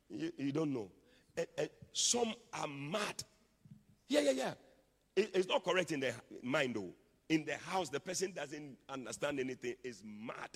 you, 0.09 0.31
you 0.37 0.51
don't 0.51 0.73
know. 0.73 0.89
And, 1.35 1.47
and 1.57 1.69
some 1.91 2.33
are 2.53 2.67
mad. 2.67 3.23
Yeah, 4.07 4.21
yeah, 4.21 4.31
yeah. 4.31 4.53
It, 5.15 5.31
it's 5.33 5.47
not 5.47 5.63
correct 5.63 5.91
in 5.91 5.99
their 5.99 6.15
mind, 6.43 6.75
though. 6.75 6.93
In 7.29 7.45
the 7.45 7.55
house, 7.57 7.89
the 7.89 7.99
person 7.99 8.31
doesn't 8.31 8.77
understand 8.87 9.39
anything, 9.39 9.75
is 9.83 10.03
mad. 10.05 10.49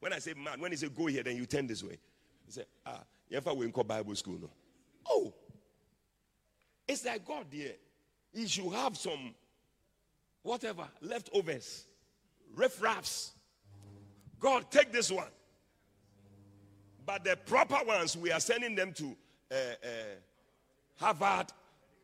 When 0.00 0.12
I 0.12 0.18
say 0.18 0.34
mad, 0.34 0.60
when 0.60 0.72
he 0.72 0.76
say 0.76 0.88
go 0.88 1.06
here, 1.06 1.22
then 1.22 1.36
you 1.36 1.46
turn 1.46 1.66
this 1.66 1.82
way. 1.82 1.98
He 2.46 2.52
say, 2.52 2.64
ah, 2.84 3.02
you 3.28 3.36
ever 3.36 3.54
went 3.54 3.74
to 3.74 3.84
Bible 3.84 4.14
school, 4.16 4.38
no? 4.40 4.50
Oh, 5.08 5.32
it's 6.88 7.04
like 7.04 7.24
God 7.24 7.46
there. 7.50 7.74
He 8.32 8.46
should 8.48 8.72
have 8.72 8.96
some 8.96 9.34
whatever 10.42 10.88
leftovers, 11.00 11.84
riffraffs. 12.56 13.30
God, 14.40 14.70
take 14.70 14.92
this 14.92 15.10
one. 15.10 15.28
But 17.06 17.24
the 17.24 17.36
proper 17.36 17.78
ones, 17.84 18.16
we 18.16 18.32
are 18.32 18.40
sending 18.40 18.74
them 18.74 18.92
to 18.94 19.16
uh, 19.50 19.54
uh, 19.54 19.88
Harvard, 20.96 21.48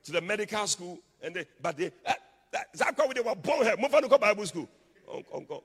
to 0.05 0.13
the 0.13 0.21
medical 0.21 0.67
school, 0.67 0.99
and 1.23 1.35
they, 1.35 1.47
but 1.61 1.77
they, 1.77 1.91
uh, 2.07 2.13
why 2.53 3.15
they 3.15 3.21
were 3.21 3.35
born 3.35 3.65
here. 3.65 3.77
Move 3.79 3.95
on 3.95 4.03
to 4.03 4.19
Bible 4.19 4.47
school. 4.47 4.69
Uncle, 5.13 5.37
Uncle, 5.37 5.63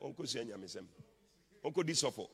Uncle, 1.64 1.84
Disofo. 1.84 2.28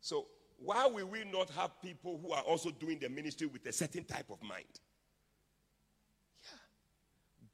So 0.00 0.26
why 0.58 0.86
will 0.86 1.06
we 1.06 1.24
not 1.24 1.50
have 1.50 1.80
people 1.82 2.20
who 2.22 2.32
are 2.32 2.42
also 2.42 2.70
doing 2.70 2.98
the 2.98 3.08
ministry 3.08 3.46
with 3.46 3.66
a 3.66 3.72
certain 3.72 4.04
type 4.04 4.30
of 4.30 4.42
mind? 4.42 4.64
Yeah. 6.42 6.58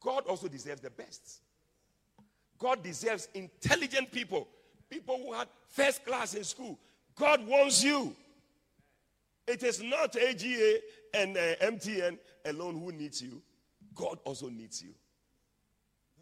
God 0.00 0.26
also 0.26 0.48
deserves 0.48 0.80
the 0.80 0.90
best. 0.90 1.40
God 2.58 2.82
deserves 2.82 3.28
intelligent 3.34 4.10
people, 4.10 4.48
people 4.88 5.18
who 5.18 5.32
had 5.32 5.48
first 5.68 6.04
class 6.04 6.34
in 6.34 6.44
school. 6.44 6.78
God 7.14 7.46
wants 7.46 7.82
you. 7.82 8.14
It 9.46 9.62
is 9.62 9.82
not 9.82 10.16
AGA 10.16 10.78
and 11.12 11.36
uh, 11.36 11.56
MTN 11.56 12.18
alone 12.46 12.80
who 12.80 12.92
needs 12.92 13.20
you. 13.20 13.42
God 13.94 14.18
also 14.24 14.48
needs 14.48 14.82
you. 14.82 14.94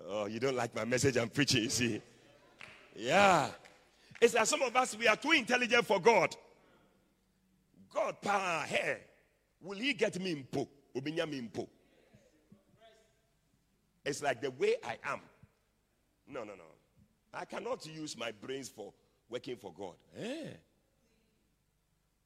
Oh, 0.06 0.26
you 0.26 0.40
don't 0.40 0.56
like 0.56 0.74
my 0.74 0.84
message 0.84 1.16
I'm 1.16 1.28
preaching, 1.28 1.64
you 1.64 1.70
see. 1.70 2.02
Yeah. 2.96 3.48
It's 4.20 4.34
that 4.34 4.46
some 4.48 4.62
of 4.62 4.74
us, 4.76 4.96
we 4.96 5.08
are 5.08 5.16
too 5.16 5.32
intelligent 5.32 5.86
for 5.86 6.00
God. 6.00 6.34
God, 7.92 8.20
power, 8.20 8.64
hey, 8.66 8.98
will 9.60 9.78
he 9.78 9.92
get 9.92 10.20
me 10.20 10.34
impo? 10.34 10.66
Ubinya 10.96 11.28
me 11.28 11.40
impo. 11.40 11.68
It's 14.04 14.22
like 14.22 14.40
the 14.40 14.50
way 14.50 14.76
I 14.84 14.96
am. 15.04 15.20
No, 16.28 16.40
no, 16.40 16.54
no. 16.54 16.64
I 17.34 17.44
cannot 17.44 17.86
use 17.86 18.16
my 18.16 18.32
brains 18.32 18.68
for 18.68 18.92
working 19.28 19.56
for 19.56 19.72
God. 19.72 19.94
Eh? 20.18 20.50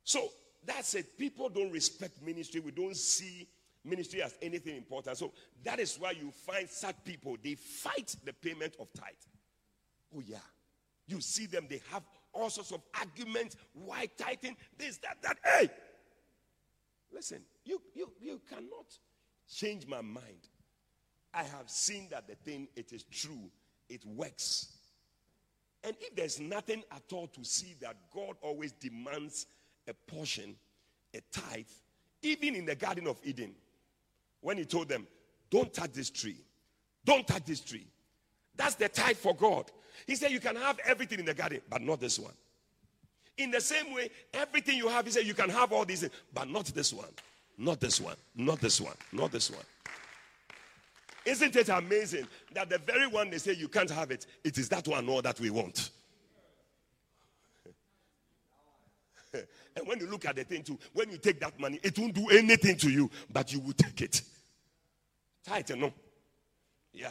So 0.03 0.29
that's 0.65 0.95
it. 0.95 1.19
People 1.19 1.49
don't 1.49 1.71
respect 1.71 2.23
ministry. 2.23 2.61
We 2.61 2.71
don't 2.71 2.97
see 2.97 3.47
ministry 3.87 4.23
as 4.23 4.37
anything 4.43 4.77
important. 4.77 5.17
So 5.17 5.33
that 5.65 5.79
is 5.79 5.97
why 5.99 6.13
you 6.13 6.31
find 6.31 6.69
such 6.69 6.97
people, 7.05 7.37
they 7.43 7.55
fight 7.55 8.15
the 8.25 8.33
payment 8.33 8.77
of 8.81 8.93
tithe. 8.93 9.15
Oh, 10.15 10.23
yeah. 10.25 10.39
You 11.07 11.21
see 11.21 11.47
them, 11.47 11.67
they 11.71 11.81
have 11.93 12.03
all 12.33 12.51
sorts 12.51 12.73
of 12.73 12.83
arguments, 12.99 13.57
why 13.73 14.09
tithing, 14.19 14.57
this, 14.77 14.99
that, 14.99 15.19
that. 15.23 15.39
Hey! 15.45 15.71
Listen, 17.13 17.41
you, 17.65 17.81
you, 17.95 18.11
you 18.21 18.41
cannot 18.49 18.99
change 19.49 19.87
my 19.87 20.01
mind. 20.01 20.49
I 21.33 21.45
have 21.45 21.69
seen 21.71 22.09
that 22.11 22.27
the 22.29 22.35
thing, 22.35 22.69
it 22.77 22.93
is 22.93 23.05
true, 23.05 23.51
it 23.89 24.05
works. 24.05 24.73
And 25.85 25.95
if 26.01 26.17
there's 26.17 26.41
nothing 26.41 26.83
at 26.91 27.05
all 27.13 27.29
to 27.29 27.45
see 27.45 27.77
that 27.81 27.97
God 28.13 28.37
always 28.43 28.73
demands 28.73 29.47
a 29.89 29.95
portion, 29.95 30.57
a 31.15 31.21
tithe, 31.31 31.65
even 32.23 32.57
in 32.57 32.65
the 32.65 32.75
Garden 32.75 33.07
of 33.07 33.19
Eden, 33.23 33.55
when 34.41 34.59
he 34.59 34.65
told 34.65 34.89
them, 34.89 35.07
Don't 35.51 35.73
touch 35.73 35.93
this 35.93 36.11
tree, 36.11 36.37
don't 37.05 37.27
touch 37.27 37.45
this 37.45 37.61
tree. 37.61 37.87
That's 38.57 38.75
the 38.75 38.89
tithe 38.89 39.17
for 39.17 39.35
God. 39.35 39.71
He 40.07 40.17
said, 40.17 40.31
You 40.31 40.41
can 40.41 40.57
have 40.57 40.79
everything 40.85 41.19
in 41.19 41.25
the 41.25 41.35
garden, 41.35 41.61
but 41.69 41.83
not 41.83 42.01
this 42.01 42.19
one. 42.19 42.33
In 43.39 43.51
the 43.51 43.61
same 43.61 43.93
way, 43.93 44.11
everything 44.33 44.79
you 44.79 44.89
have, 44.89 45.05
he 45.05 45.11
said, 45.11 45.27
You 45.27 45.35
can 45.35 45.51
have 45.51 45.73
all 45.73 45.85
these, 45.85 46.09
but 46.33 46.49
not 46.49 46.67
this 46.67 46.93
one. 46.93 47.09
Not 47.59 47.81
this 47.81 48.01
one. 48.01 48.17
Not 48.35 48.61
this 48.61 48.81
one. 48.81 48.95
Not 49.13 49.33
this 49.33 49.51
one. 49.51 49.65
Isn't 51.25 51.57
it 51.57 51.69
amazing 51.69 52.27
that 52.55 52.71
the 52.71 52.79
very 52.79 53.09
one 53.09 53.31
they 53.31 53.39
say 53.39 53.53
you 53.53 53.69
can't 53.69 53.91
have 53.91 54.11
it, 54.13 54.27
it 54.45 54.59
is 54.59 54.69
that 54.69 54.87
one 54.87 55.09
all 55.09 55.23
that 55.23 55.41
we 55.41 55.51
want? 55.51 55.91
And 59.77 59.87
when 59.87 60.01
you 60.01 60.07
look 60.07 60.25
at 60.25 60.37
the 60.37 60.45
thing 60.45 60.63
too, 60.63 60.79
when 60.95 61.11
you 61.11 61.19
take 61.19 61.39
that 61.41 61.61
money, 61.61 61.79
it 61.83 61.99
won't 61.99 62.15
do 62.15 62.29
anything 62.29 62.77
to 62.79 62.91
you, 62.91 63.11
but 63.31 63.53
you 63.53 63.61
will 63.61 63.75
take 63.75 64.01
it. 64.01 64.23
Tight, 65.45 65.71
no? 65.77 65.93
Yeah. 66.93 67.11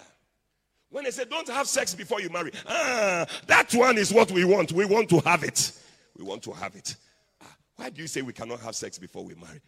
When 0.89 1.03
they 1.03 1.11
say 1.11 1.25
don't 1.25 1.47
have 1.49 1.67
sex 1.67 1.93
before 1.93 2.21
you 2.21 2.29
marry, 2.29 2.51
ah, 2.67 3.25
that 3.47 3.73
one 3.73 3.97
is 3.97 4.11
what 4.11 4.31
we 4.31 4.45
want. 4.45 4.71
We 4.71 4.85
want 4.85 5.09
to 5.09 5.19
have 5.19 5.43
it. 5.43 5.71
We 6.17 6.25
want 6.25 6.41
to 6.43 6.51
have 6.53 6.75
it. 6.75 6.95
Ah, 7.41 7.55
why 7.75 7.89
do 7.91 8.01
you 8.01 8.07
say 8.07 8.21
we 8.21 8.33
cannot 8.33 8.61
have 8.61 8.75
sex 8.75 8.97
before 8.97 9.23
we 9.23 9.35
marry? 9.35 9.61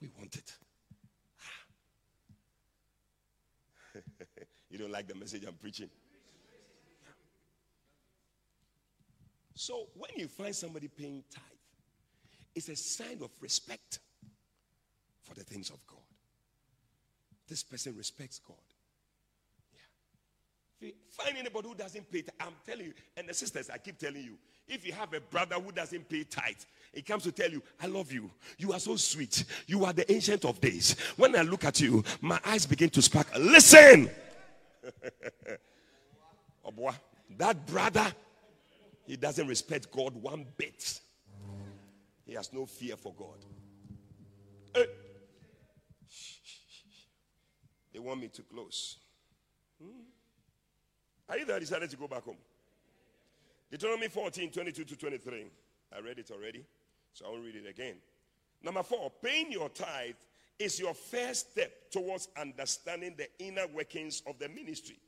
We 0.00 0.10
want 0.18 0.36
it. 0.36 0.52
Ah. 3.96 4.00
you 4.70 4.78
don't 4.78 4.92
like 4.92 5.08
the 5.08 5.14
message 5.14 5.44
I'm 5.46 5.54
preaching? 5.54 5.88
So 9.54 9.86
when 9.94 10.10
you 10.16 10.28
find 10.28 10.54
somebody 10.54 10.88
paying 10.88 11.22
tithe, 11.32 11.53
it's 12.54 12.68
a 12.68 12.76
sign 12.76 13.18
of 13.22 13.30
respect 13.40 13.98
for 15.22 15.34
the 15.34 15.44
things 15.44 15.70
of 15.70 15.84
God. 15.86 15.98
This 17.48 17.62
person 17.62 17.94
respects 17.96 18.40
God. 18.46 18.56
Find 21.10 21.36
anybody 21.38 21.68
who 21.68 21.74
doesn't 21.74 22.10
pay 22.10 22.22
tithe. 22.22 22.34
I'm 22.40 22.54
telling 22.66 22.86
you, 22.86 22.92
and 23.16 23.28
the 23.28 23.34
sisters, 23.34 23.70
I 23.70 23.78
keep 23.78 23.98
telling 23.98 24.22
you, 24.22 24.36
if 24.68 24.86
you 24.86 24.92
have 24.92 25.14
a 25.14 25.20
brother 25.20 25.54
who 25.56 25.72
doesn't 25.72 26.08
pay 26.08 26.24
tithe, 26.24 26.56
he 26.92 27.02
comes 27.02 27.22
to 27.24 27.32
tell 27.32 27.50
you, 27.50 27.62
I 27.82 27.86
love 27.86 28.12
you. 28.12 28.30
You 28.58 28.72
are 28.72 28.80
so 28.80 28.96
sweet. 28.96 29.44
You 29.66 29.84
are 29.84 29.92
the 29.92 30.10
ancient 30.12 30.44
of 30.44 30.60
days. 30.60 30.96
When 31.16 31.36
I 31.36 31.42
look 31.42 31.64
at 31.64 31.80
you, 31.80 32.04
my 32.20 32.38
eyes 32.44 32.66
begin 32.66 32.90
to 32.90 33.02
sparkle. 33.02 33.40
Listen! 33.40 34.10
that 37.38 37.66
brother, 37.66 38.06
he 39.06 39.16
doesn't 39.16 39.46
respect 39.46 39.90
God 39.90 40.14
one 40.14 40.46
bit. 40.56 41.00
He 42.24 42.34
has 42.34 42.52
no 42.52 42.66
fear 42.66 42.96
for 42.96 43.12
God. 43.14 43.44
Hey. 44.74 44.86
want 48.04 48.20
me 48.20 48.28
to 48.28 48.42
close. 48.42 48.98
Hmm? 49.82 50.02
Are 51.28 51.38
you 51.38 51.46
there? 51.46 51.58
Decided 51.58 51.90
to 51.90 51.96
go 51.96 52.06
back 52.06 52.22
home. 52.22 52.36
Deuteronomy 53.70 54.08
14, 54.08 54.50
22 54.50 54.84
to 54.84 54.96
23. 54.96 55.46
I 55.96 56.00
read 56.00 56.18
it 56.18 56.30
already, 56.30 56.64
so 57.12 57.26
I 57.26 57.30
won't 57.30 57.44
read 57.44 57.56
it 57.56 57.66
again. 57.66 57.96
Number 58.62 58.82
four, 58.82 59.10
paying 59.22 59.50
your 59.50 59.68
tithe 59.70 60.14
is 60.58 60.78
your 60.78 60.94
first 60.94 61.52
step 61.52 61.72
towards 61.90 62.28
understanding 62.40 63.14
the 63.16 63.28
inner 63.44 63.66
workings 63.74 64.22
of 64.26 64.38
the 64.38 64.48
ministry. 64.48 64.98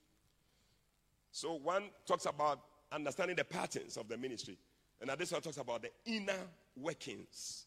So 1.31 1.55
one 1.55 1.85
talks 2.07 2.27
about 2.27 2.61
understanding 2.91 3.37
the 3.37 3.45
patterns 3.45 3.97
of 3.97 4.09
the 4.09 4.17
ministry, 4.17 4.59
and 5.01 5.09
now 5.09 5.15
this 5.17 5.33
one 5.33 5.43
talks 5.43 5.57
about 5.59 5.83
the 5.83 5.91
inner 6.05 6.39
workings. 6.77 7.67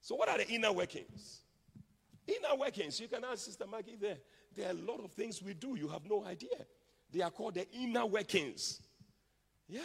So, 0.00 0.14
what 0.14 0.28
are 0.28 0.38
the 0.38 0.48
inner 0.48 0.72
workings? 0.72 1.40
Inner 2.26 2.56
workings, 2.58 2.98
you 3.00 3.08
can 3.08 3.24
ask 3.24 3.44
Sister 3.44 3.66
Maggie 3.70 3.96
there. 4.00 4.18
There 4.54 4.66
are 4.68 4.72
a 4.72 4.74
lot 4.74 5.04
of 5.04 5.12
things 5.12 5.42
we 5.42 5.54
do, 5.54 5.76
you 5.76 5.88
have 5.88 6.08
no 6.08 6.24
idea. 6.24 6.56
They 7.12 7.20
are 7.22 7.30
called 7.30 7.54
the 7.54 7.66
inner 7.72 8.06
workings. 8.06 8.80
Yeah. 9.68 9.80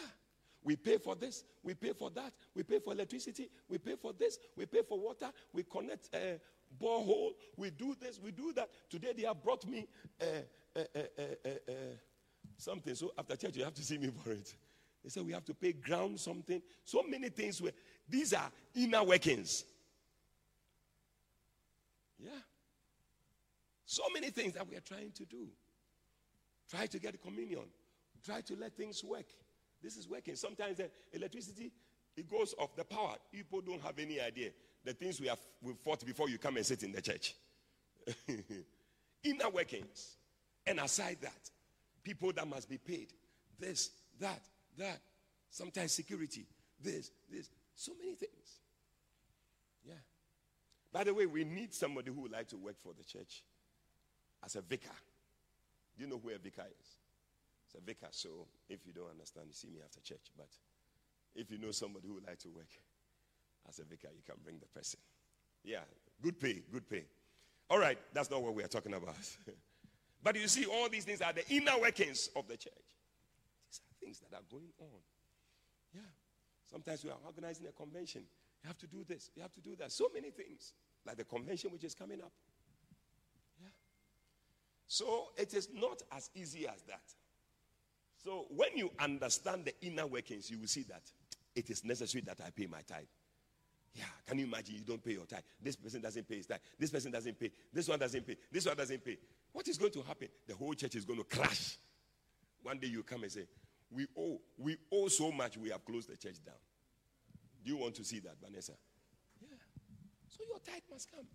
We 0.63 0.75
pay 0.75 0.97
for 0.97 1.15
this, 1.15 1.43
we 1.63 1.73
pay 1.73 1.93
for 1.93 2.11
that, 2.11 2.33
we 2.53 2.61
pay 2.61 2.79
for 2.79 2.93
electricity, 2.93 3.49
we 3.67 3.79
pay 3.79 3.95
for 3.95 4.13
this, 4.13 4.37
we 4.55 4.67
pay 4.67 4.81
for 4.87 4.99
water, 4.99 5.31
we 5.53 5.63
connect 5.63 6.09
a 6.13 6.39
borehole, 6.79 7.31
we 7.57 7.71
do 7.71 7.95
this, 7.99 8.19
we 8.23 8.31
do 8.31 8.53
that. 8.53 8.69
Today 8.89 9.13
they 9.17 9.23
have 9.23 9.41
brought 9.41 9.65
me 9.67 9.87
uh, 10.21 10.25
uh, 10.75 10.79
uh, 10.95 11.71
something. 12.57 12.93
So 12.93 13.11
after 13.17 13.35
church, 13.35 13.55
you 13.55 13.63
have 13.63 13.73
to 13.73 13.83
see 13.83 13.97
me 13.97 14.11
for 14.23 14.31
it. 14.31 14.53
They 15.03 15.09
said 15.09 15.25
we 15.25 15.33
have 15.33 15.45
to 15.45 15.53
pay 15.53 15.73
ground 15.73 16.19
something. 16.19 16.61
So 16.85 17.03
many 17.03 17.29
things. 17.29 17.61
Where, 17.61 17.71
these 18.07 18.33
are 18.33 18.51
inner 18.75 19.03
workings. 19.03 19.63
Yeah. 22.19 22.29
So 23.85 24.03
many 24.13 24.29
things 24.29 24.53
that 24.53 24.67
we 24.69 24.75
are 24.75 24.81
trying 24.81 25.11
to 25.11 25.25
do. 25.25 25.47
Try 26.69 26.85
to 26.85 26.99
get 26.99 27.21
communion. 27.21 27.65
Try 28.23 28.41
to 28.41 28.55
let 28.55 28.77
things 28.77 29.03
work. 29.03 29.25
This 29.81 29.97
is 29.97 30.07
working. 30.07 30.35
Sometimes 30.35 30.77
the 30.77 30.89
electricity, 31.11 31.71
it 32.15 32.29
goes 32.29 32.53
off 32.59 32.75
the 32.75 32.83
power. 32.83 33.15
People 33.31 33.61
don't 33.61 33.81
have 33.81 33.97
any 33.97 34.21
idea. 34.21 34.51
The 34.85 34.93
things 34.93 35.19
we 35.19 35.27
have 35.27 35.39
we 35.61 35.73
fought 35.73 36.05
before 36.05 36.29
you 36.29 36.37
come 36.37 36.57
and 36.57 36.65
sit 36.65 36.83
in 36.83 36.91
the 36.91 37.01
church. 37.01 37.35
Inner 39.23 39.49
workings. 39.49 40.17
And 40.65 40.79
aside 40.79 41.17
that, 41.21 41.49
people 42.03 42.31
that 42.33 42.47
must 42.47 42.69
be 42.69 42.77
paid. 42.77 43.13
This, 43.59 43.91
that, 44.19 44.41
that. 44.77 44.99
Sometimes 45.49 45.91
security. 45.91 46.45
This, 46.81 47.11
this. 47.29 47.49
So 47.75 47.93
many 47.99 48.15
things. 48.15 48.59
Yeah. 49.85 49.93
By 50.91 51.03
the 51.03 51.13
way, 51.13 51.25
we 51.25 51.43
need 51.43 51.73
somebody 51.73 52.11
who 52.11 52.21
would 52.21 52.31
like 52.31 52.47
to 52.49 52.57
work 52.57 52.79
for 52.79 52.93
the 52.97 53.03
church 53.03 53.43
as 54.43 54.55
a 54.55 54.61
vicar. 54.61 54.95
Do 55.97 56.03
you 56.03 56.09
know 56.09 56.19
who 56.21 56.29
a 56.29 56.37
vicar 56.37 56.65
is? 56.79 56.87
It's 57.65 57.75
a 57.75 57.81
vicar. 57.85 58.07
So 58.11 58.47
if 58.69 58.85
you 58.85 58.93
don't 58.93 59.09
understand, 59.09 59.47
you 59.47 59.53
see 59.53 59.69
me 59.69 59.79
after 59.83 59.99
church. 60.01 60.31
But 60.35 60.49
if 61.35 61.51
you 61.51 61.57
know 61.57 61.71
somebody 61.71 62.07
who 62.07 62.15
would 62.15 62.27
like 62.27 62.39
to 62.39 62.49
work 62.49 62.69
as 63.69 63.79
a 63.79 63.83
vicar, 63.83 64.09
you 64.15 64.23
can 64.25 64.35
bring 64.43 64.59
the 64.59 64.67
person. 64.67 64.99
Yeah, 65.63 65.81
good 66.21 66.39
pay, 66.39 66.63
good 66.71 66.89
pay. 66.89 67.05
All 67.69 67.79
right, 67.79 67.97
that's 68.13 68.29
not 68.29 68.41
what 68.41 68.53
we 68.53 68.63
are 68.63 68.67
talking 68.67 68.93
about. 68.93 69.15
but 70.23 70.35
you 70.35 70.47
see, 70.47 70.65
all 70.65 70.89
these 70.89 71.05
things 71.05 71.21
are 71.21 71.31
the 71.31 71.47
inner 71.49 71.79
workings 71.79 72.29
of 72.35 72.47
the 72.47 72.57
church. 72.57 72.73
Things 74.03 74.19
that 74.19 74.35
are 74.35 74.43
going 74.49 74.71
on. 74.79 74.99
Yeah. 75.93 76.01
Sometimes 76.69 77.03
we 77.03 77.11
are 77.11 77.17
organizing 77.25 77.67
a 77.67 77.71
convention. 77.71 78.23
You 78.63 78.67
have 78.67 78.77
to 78.79 78.87
do 78.87 79.03
this, 79.07 79.31
you 79.35 79.41
have 79.41 79.53
to 79.53 79.61
do 79.61 79.75
that. 79.77 79.91
So 79.91 80.09
many 80.13 80.29
things, 80.29 80.73
like 81.05 81.17
the 81.17 81.23
convention 81.23 81.71
which 81.71 81.83
is 81.83 81.93
coming 81.93 82.21
up. 82.21 82.31
Yeah. 83.61 83.69
So 84.87 85.29
it 85.37 85.53
is 85.53 85.69
not 85.73 86.01
as 86.11 86.29
easy 86.35 86.67
as 86.67 86.81
that. 86.83 87.01
So 88.23 88.45
when 88.55 88.77
you 88.77 88.91
understand 88.99 89.65
the 89.65 89.73
inner 89.85 90.05
workings, 90.05 90.49
you 90.49 90.59
will 90.59 90.67
see 90.67 90.83
that 90.83 91.01
it 91.55 91.69
is 91.69 91.83
necessary 91.83 92.23
that 92.27 92.39
I 92.45 92.51
pay 92.51 92.67
my 92.67 92.81
tithe. 92.81 93.05
Yeah, 93.93 94.05
can 94.25 94.39
you 94.39 94.45
imagine 94.45 94.75
you 94.75 94.85
don't 94.85 95.03
pay 95.03 95.13
your 95.13 95.25
tithe? 95.25 95.41
This 95.61 95.75
person 95.75 96.01
doesn't 96.01 96.27
pay 96.29 96.37
his 96.37 96.45
tithe. 96.45 96.59
This 96.79 96.91
person 96.91 97.11
doesn't 97.11 97.37
pay. 97.37 97.51
This 97.73 97.89
one 97.89 97.99
doesn't 97.99 98.25
pay. 98.25 98.37
This 98.51 98.65
one 98.65 98.77
doesn't 98.77 99.03
pay. 99.03 99.17
What 99.51 99.67
is 99.67 99.77
going 99.77 99.91
to 99.91 100.01
happen? 100.03 100.29
The 100.47 100.55
whole 100.55 100.73
church 100.73 100.95
is 100.95 101.03
going 101.03 101.19
to 101.19 101.25
crash. 101.25 101.77
One 102.63 102.77
day 102.77 102.87
you 102.87 103.03
come 103.03 103.23
and 103.23 103.31
say, 103.31 103.47
We 103.91 104.07
owe, 104.17 104.39
we 104.57 104.77
owe 104.91 105.07
so 105.09 105.31
much, 105.31 105.57
we 105.57 105.69
have 105.69 105.83
closed 105.83 106.09
the 106.09 106.15
church 106.15 106.43
down. 106.45 106.55
Do 107.63 107.71
you 107.71 107.77
want 107.77 107.95
to 107.95 108.03
see 108.03 108.19
that, 108.19 108.35
Vanessa? 108.43 108.73
Yeah. 109.41 109.49
So 110.29 110.43
your 110.47 110.59
tithe 110.59 110.83
must 110.89 111.11
come. 111.11 111.25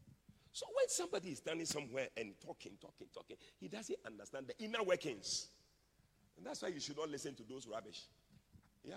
So 0.53 0.67
when 0.75 0.89
somebody 0.89 1.31
is 1.31 1.39
standing 1.39 1.67
somewhere 1.67 2.09
and 2.17 2.33
talking, 2.45 2.73
talking, 2.81 3.09
talking, 3.13 3.37
he 3.61 3.69
doesn't 3.69 3.99
understand 4.07 4.47
the 4.49 4.65
inner 4.65 4.83
workings. 4.83 5.49
And 6.37 6.47
that's 6.47 6.63
why 6.63 6.69
you 6.69 6.81
should 6.81 6.97
not 6.97 7.11
listen 7.11 7.35
to 7.35 7.43
those 7.49 7.67
rubbish. 7.67 8.05
Yeah. 8.83 8.95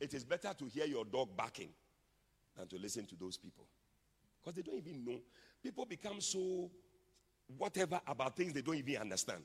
It 0.00 0.14
is 0.14 0.24
better 0.24 0.52
to 0.56 0.64
hear 0.66 0.86
your 0.86 1.04
dog 1.04 1.36
barking 1.36 1.70
than 2.56 2.68
to 2.68 2.76
listen 2.76 3.04
to 3.06 3.16
those 3.16 3.36
people. 3.36 3.66
Because 4.40 4.54
they 4.54 4.62
don't 4.62 4.78
even 4.78 5.04
know. 5.04 5.20
People 5.62 5.86
become 5.86 6.20
so 6.20 6.70
whatever 7.58 8.00
about 8.06 8.36
things 8.36 8.52
they 8.52 8.62
don't 8.62 8.76
even 8.76 8.96
understand. 8.96 9.42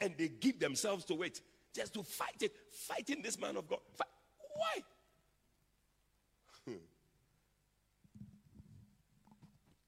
And 0.00 0.14
they 0.16 0.28
give 0.28 0.60
themselves 0.60 1.04
to 1.06 1.22
it 1.22 1.40
just 1.74 1.94
to 1.94 2.02
fight 2.02 2.42
it. 2.42 2.52
Fighting 2.72 3.22
this 3.22 3.38
man 3.38 3.56
of 3.56 3.68
God. 3.68 3.80
Fight. 3.96 4.08
Why? 4.54 4.82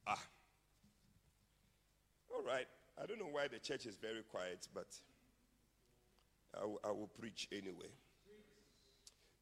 ah. 0.06 0.22
All 2.34 2.42
right. 2.42 2.66
I 3.02 3.06
don't 3.06 3.18
know 3.18 3.28
why 3.30 3.48
the 3.48 3.58
church 3.58 3.86
is 3.86 3.96
very 3.96 4.22
quiet, 4.22 4.68
but 4.74 4.86
I 6.60 6.64
will, 6.64 6.80
I 6.84 6.90
will 6.90 7.08
preach 7.08 7.48
anyway. 7.50 7.90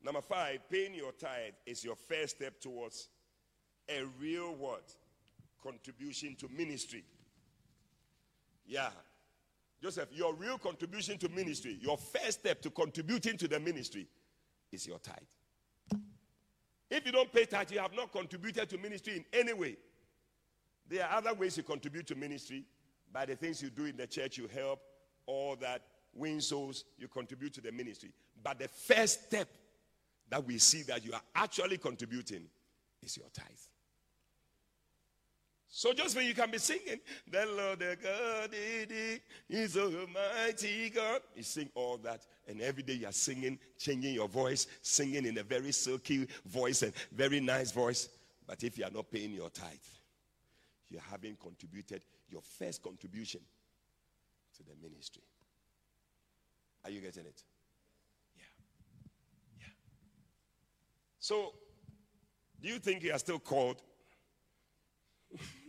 Number 0.03 0.23
five, 0.23 0.61
paying 0.71 0.95
your 0.95 1.13
tithe 1.13 1.53
is 1.67 1.85
your 1.85 1.97
first 1.97 2.37
step 2.37 2.59
towards 2.61 3.09
a 3.89 4.05
real 4.19 4.55
what? 4.55 4.95
Contribution 5.63 6.37
to 6.37 6.49
ministry. 6.49 7.05
Yeah. 8.67 8.91
Joseph, 9.83 10.09
your 10.13 10.35
real 10.35 10.59
contribution 10.59 11.17
to 11.19 11.29
ministry, 11.31 11.79
your 11.81 11.97
first 11.97 12.41
step 12.41 12.61
to 12.63 12.71
contributing 12.71 13.37
to 13.39 13.49
the 13.49 13.59
ministry 13.59 14.07
is 14.71 14.87
your 14.87 14.99
tithe. 14.99 15.17
If 16.91 17.07
you 17.07 17.13
don't 17.13 17.33
pay 17.33 17.45
tithe, 17.45 17.71
you 17.71 17.79
have 17.79 17.95
not 17.95 18.13
contributed 18.13 18.69
to 18.71 18.79
ministry 18.79 19.17
in 19.17 19.25
any 19.33 19.53
way. 19.53 19.77
There 20.89 21.05
are 21.05 21.19
other 21.19 21.35
ways 21.35 21.57
you 21.57 21.63
contribute 21.63 22.07
to 22.09 22.15
ministry 22.15 22.65
by 23.13 23.25
the 23.25 23.37
things 23.37 23.63
you 23.63 23.71
do 23.71 23.87
in 23.87 23.97
the 23.97 24.07
church, 24.07 24.39
you 24.39 24.49
help, 24.53 24.81
all 25.27 25.57
that 25.57 25.83
win 26.13 26.41
souls, 26.41 26.85
you 26.99 27.09
contribute 27.09 27.55
to 27.55 27.61
the 27.61 27.73
ministry. 27.73 28.13
But 28.43 28.59
the 28.59 28.69
first 28.69 29.27
step 29.27 29.49
that 30.29 30.45
we 30.45 30.59
see 30.59 30.83
that 30.83 31.05
you 31.05 31.13
are 31.13 31.23
actually 31.35 31.79
contributing 31.79 32.45
is 33.03 33.17
your 33.17 33.29
tithe. 33.33 33.47
So 35.73 35.93
just 35.93 36.17
when 36.17 36.27
you 36.27 36.35
can 36.35 36.51
be 36.51 36.59
singing, 36.59 36.99
the 37.31 37.47
Lord 37.47 37.79
the 37.79 37.97
God 38.03 38.51
is 39.49 39.77
Almighty 39.77 40.91
God, 40.91 41.21
you 41.37 41.45
sing 41.45 41.71
all 41.77 41.97
that, 41.99 42.27
and 42.49 42.61
every 42.61 42.83
day 42.83 42.95
you 42.95 43.07
are 43.07 43.13
singing, 43.13 43.57
changing 43.79 44.15
your 44.15 44.27
voice, 44.27 44.67
singing 44.83 45.27
in 45.27 45.39
a 45.39 45.45
very 45.45 45.71
silky 45.71 46.27
voice 46.45 46.83
and 46.83 46.93
very 47.13 47.39
nice 47.39 47.71
voice. 47.71 48.09
But 48.49 48.65
if 48.65 48.79
you 48.79 48.85
are 48.85 48.91
not 48.91 49.13
paying 49.13 49.33
your 49.33 49.49
tithe, 49.49 49.71
you 50.89 50.99
haven't 51.09 51.39
contributed 51.39 52.03
your 52.29 52.43
first 52.43 52.83
contribution 52.83 53.41
to 54.57 54.65
the 54.65 54.73
ministry. 54.83 55.23
Are 56.85 56.91
you 56.91 57.01
getting 57.01 57.27
it? 57.27 57.45
Yeah. 58.37 58.43
Yeah. 59.61 59.67
So, 61.21 61.53
do 62.61 62.69
you 62.69 62.81
think 62.81 63.05
you 63.05 63.13
are 63.13 63.19
still 63.19 63.39
called? 63.39 63.81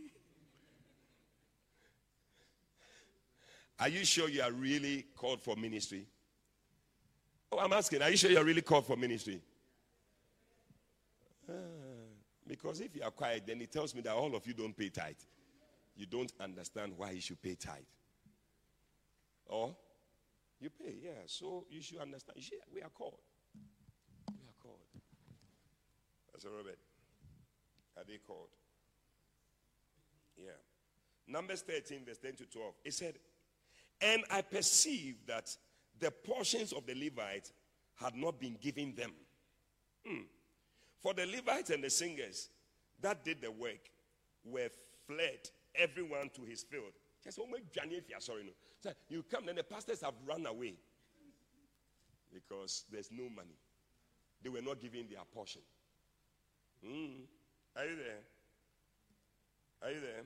are 3.82 3.88
you 3.88 4.04
sure 4.04 4.28
you 4.28 4.40
are 4.42 4.52
really 4.52 5.06
called 5.16 5.40
for 5.40 5.56
ministry? 5.56 6.06
Oh, 7.50 7.58
I'm 7.58 7.72
asking, 7.72 8.00
are 8.00 8.10
you 8.10 8.16
sure 8.16 8.30
you're 8.30 8.44
really 8.44 8.62
called 8.62 8.86
for 8.86 8.96
ministry? 8.96 9.42
Uh, 11.48 11.52
because 12.46 12.80
if 12.80 12.94
you 12.94 13.02
are 13.02 13.10
quiet, 13.10 13.42
then 13.44 13.60
it 13.60 13.72
tells 13.72 13.92
me 13.92 14.00
that 14.02 14.14
all 14.14 14.36
of 14.36 14.46
you 14.46 14.54
don't 14.54 14.76
pay 14.76 14.88
tithe. 14.88 15.16
You 15.96 16.06
don't 16.06 16.32
understand 16.38 16.92
why 16.96 17.10
you 17.10 17.20
should 17.20 17.42
pay 17.42 17.56
tithe. 17.56 17.82
Or 19.46 19.74
you 20.60 20.70
pay, 20.70 20.94
yeah. 21.02 21.10
So 21.26 21.66
you 21.68 21.82
should 21.82 21.98
understand. 21.98 22.38
You 22.38 22.58
we 22.72 22.82
are 22.82 22.88
called. 22.88 23.18
We 24.30 24.46
are 24.46 24.62
called. 24.62 24.78
Pastor 26.32 26.50
Robert, 26.56 26.78
are 27.96 28.04
they 28.06 28.18
called? 28.24 28.50
Yeah. 30.36 30.52
Numbers 31.26 31.62
13, 31.62 32.04
verse 32.06 32.18
10 32.18 32.34
to 32.36 32.44
12. 32.46 32.74
It 32.84 32.94
said, 32.94 33.14
And 34.02 34.24
I 34.30 34.42
perceived 34.42 35.28
that 35.28 35.56
the 36.00 36.10
portions 36.10 36.72
of 36.72 36.84
the 36.86 36.94
Levites 36.94 37.52
had 37.94 38.16
not 38.16 38.40
been 38.40 38.58
given 38.60 38.94
them. 38.94 39.12
Hmm. 40.04 40.22
For 41.00 41.14
the 41.14 41.24
Levites 41.26 41.70
and 41.70 41.82
the 41.82 41.90
singers 41.90 42.48
that 43.00 43.24
did 43.24 43.40
the 43.40 43.50
work 43.50 43.90
were 44.44 44.68
fled, 45.06 45.48
everyone 45.74 46.30
to 46.34 46.42
his 46.42 46.62
field, 46.62 46.92
Just 47.24 47.38
sorry. 48.18 48.42
You 49.08 49.22
come, 49.22 49.46
then 49.46 49.56
the 49.56 49.62
pastors 49.62 50.00
have 50.02 50.14
run 50.26 50.46
away 50.46 50.74
because 52.32 52.84
there's 52.90 53.10
no 53.12 53.28
money. 53.28 53.56
They 54.42 54.48
were 54.48 54.62
not 54.62 54.80
giving 54.80 55.06
their 55.08 55.20
portion. 55.32 55.62
Mm. 56.84 57.20
Are 57.76 57.84
you 57.84 57.96
there? 57.96 58.18
Are 59.82 59.92
you 59.92 60.00
there? 60.00 60.22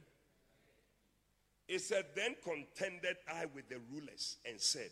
It 1.69 1.81
said, 1.81 2.07
Then 2.15 2.37
contended 2.45 3.17
I 3.29 3.47
with 3.47 3.69
the 3.69 3.79
rulers 3.93 4.37
and 4.49 4.61
said, 4.61 4.91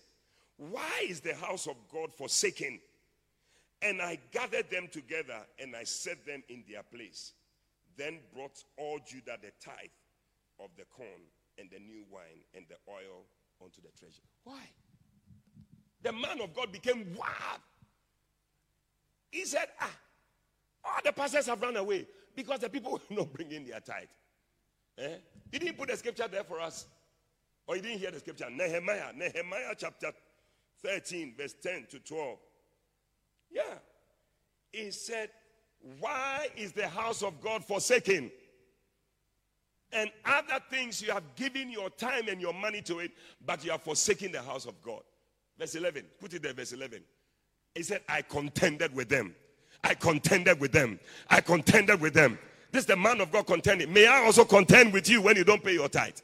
Why 0.56 1.04
is 1.08 1.20
the 1.20 1.34
house 1.34 1.66
of 1.66 1.76
God 1.92 2.12
forsaken? 2.12 2.80
And 3.82 4.00
I 4.00 4.18
gathered 4.32 4.70
them 4.70 4.88
together 4.90 5.40
and 5.58 5.76
I 5.76 5.84
set 5.84 6.24
them 6.26 6.42
in 6.48 6.64
their 6.68 6.82
place. 6.82 7.32
Then 7.96 8.18
brought 8.34 8.62
all 8.76 8.98
Judah 9.06 9.38
the 9.40 9.52
tithe 9.62 9.90
of 10.58 10.70
the 10.76 10.84
corn 10.84 11.08
and 11.58 11.68
the 11.70 11.78
new 11.78 12.04
wine 12.10 12.42
and 12.54 12.64
the 12.68 12.76
oil 12.90 13.24
unto 13.62 13.80
the 13.80 13.90
treasure. 13.98 14.22
Why? 14.42 14.60
The 16.02 16.12
man 16.12 16.40
of 16.42 16.54
God 16.54 16.72
became 16.72 17.14
wild. 17.16 17.60
He 19.30 19.44
said, 19.44 19.66
Ah, 19.80 19.90
all 20.84 21.00
the 21.04 21.12
pastors 21.12 21.46
have 21.46 21.60
run 21.60 21.76
away 21.76 22.06
because 22.34 22.60
the 22.60 22.68
people 22.68 22.92
were 23.10 23.16
not 23.16 23.32
bringing 23.32 23.64
their 23.66 23.80
tithe. 23.80 24.08
Eh? 24.98 25.16
He 25.54 25.60
didn't 25.60 25.78
put 25.78 25.88
the 25.88 25.96
scripture 25.96 26.26
there 26.26 26.42
for 26.42 26.60
us. 26.60 26.84
Or 27.68 27.76
you 27.76 27.82
didn't 27.82 28.00
hear 28.00 28.10
the 28.10 28.18
scripture. 28.18 28.50
Nehemiah, 28.50 29.12
Nehemiah 29.14 29.74
chapter 29.78 30.10
13, 30.82 31.34
verse 31.38 31.54
10 31.62 31.86
to 31.90 32.00
12. 32.00 32.38
Yeah. 33.52 33.62
He 34.72 34.90
said, 34.90 35.30
Why 36.00 36.48
is 36.56 36.72
the 36.72 36.88
house 36.88 37.22
of 37.22 37.40
God 37.40 37.64
forsaken? 37.64 38.32
And 39.92 40.10
other 40.24 40.58
things 40.70 41.00
you 41.00 41.12
have 41.12 41.36
given 41.36 41.70
your 41.70 41.88
time 41.88 42.26
and 42.28 42.40
your 42.40 42.52
money 42.52 42.82
to 42.82 42.98
it, 42.98 43.12
but 43.46 43.64
you 43.64 43.70
are 43.70 43.78
forsaking 43.78 44.32
the 44.32 44.42
house 44.42 44.66
of 44.66 44.82
God. 44.82 45.02
Verse 45.56 45.76
11. 45.76 46.02
Put 46.20 46.34
it 46.34 46.42
there, 46.42 46.52
verse 46.52 46.72
11. 46.72 47.00
He 47.76 47.84
said, 47.84 48.00
I 48.08 48.22
contended 48.22 48.92
with 48.92 49.08
them. 49.08 49.36
I 49.84 49.94
contended 49.94 50.58
with 50.58 50.72
them. 50.72 50.98
I 51.30 51.40
contended 51.40 52.00
with 52.00 52.14
them. 52.14 52.40
This 52.74 52.80
is 52.80 52.86
the 52.86 52.96
man 52.96 53.20
of 53.20 53.30
God 53.30 53.46
contending. 53.46 53.92
May 53.92 54.08
I 54.08 54.24
also 54.24 54.44
contend 54.44 54.92
with 54.92 55.08
you 55.08 55.22
when 55.22 55.36
you 55.36 55.44
don't 55.44 55.62
pay 55.62 55.74
your 55.74 55.88
tithe? 55.88 56.16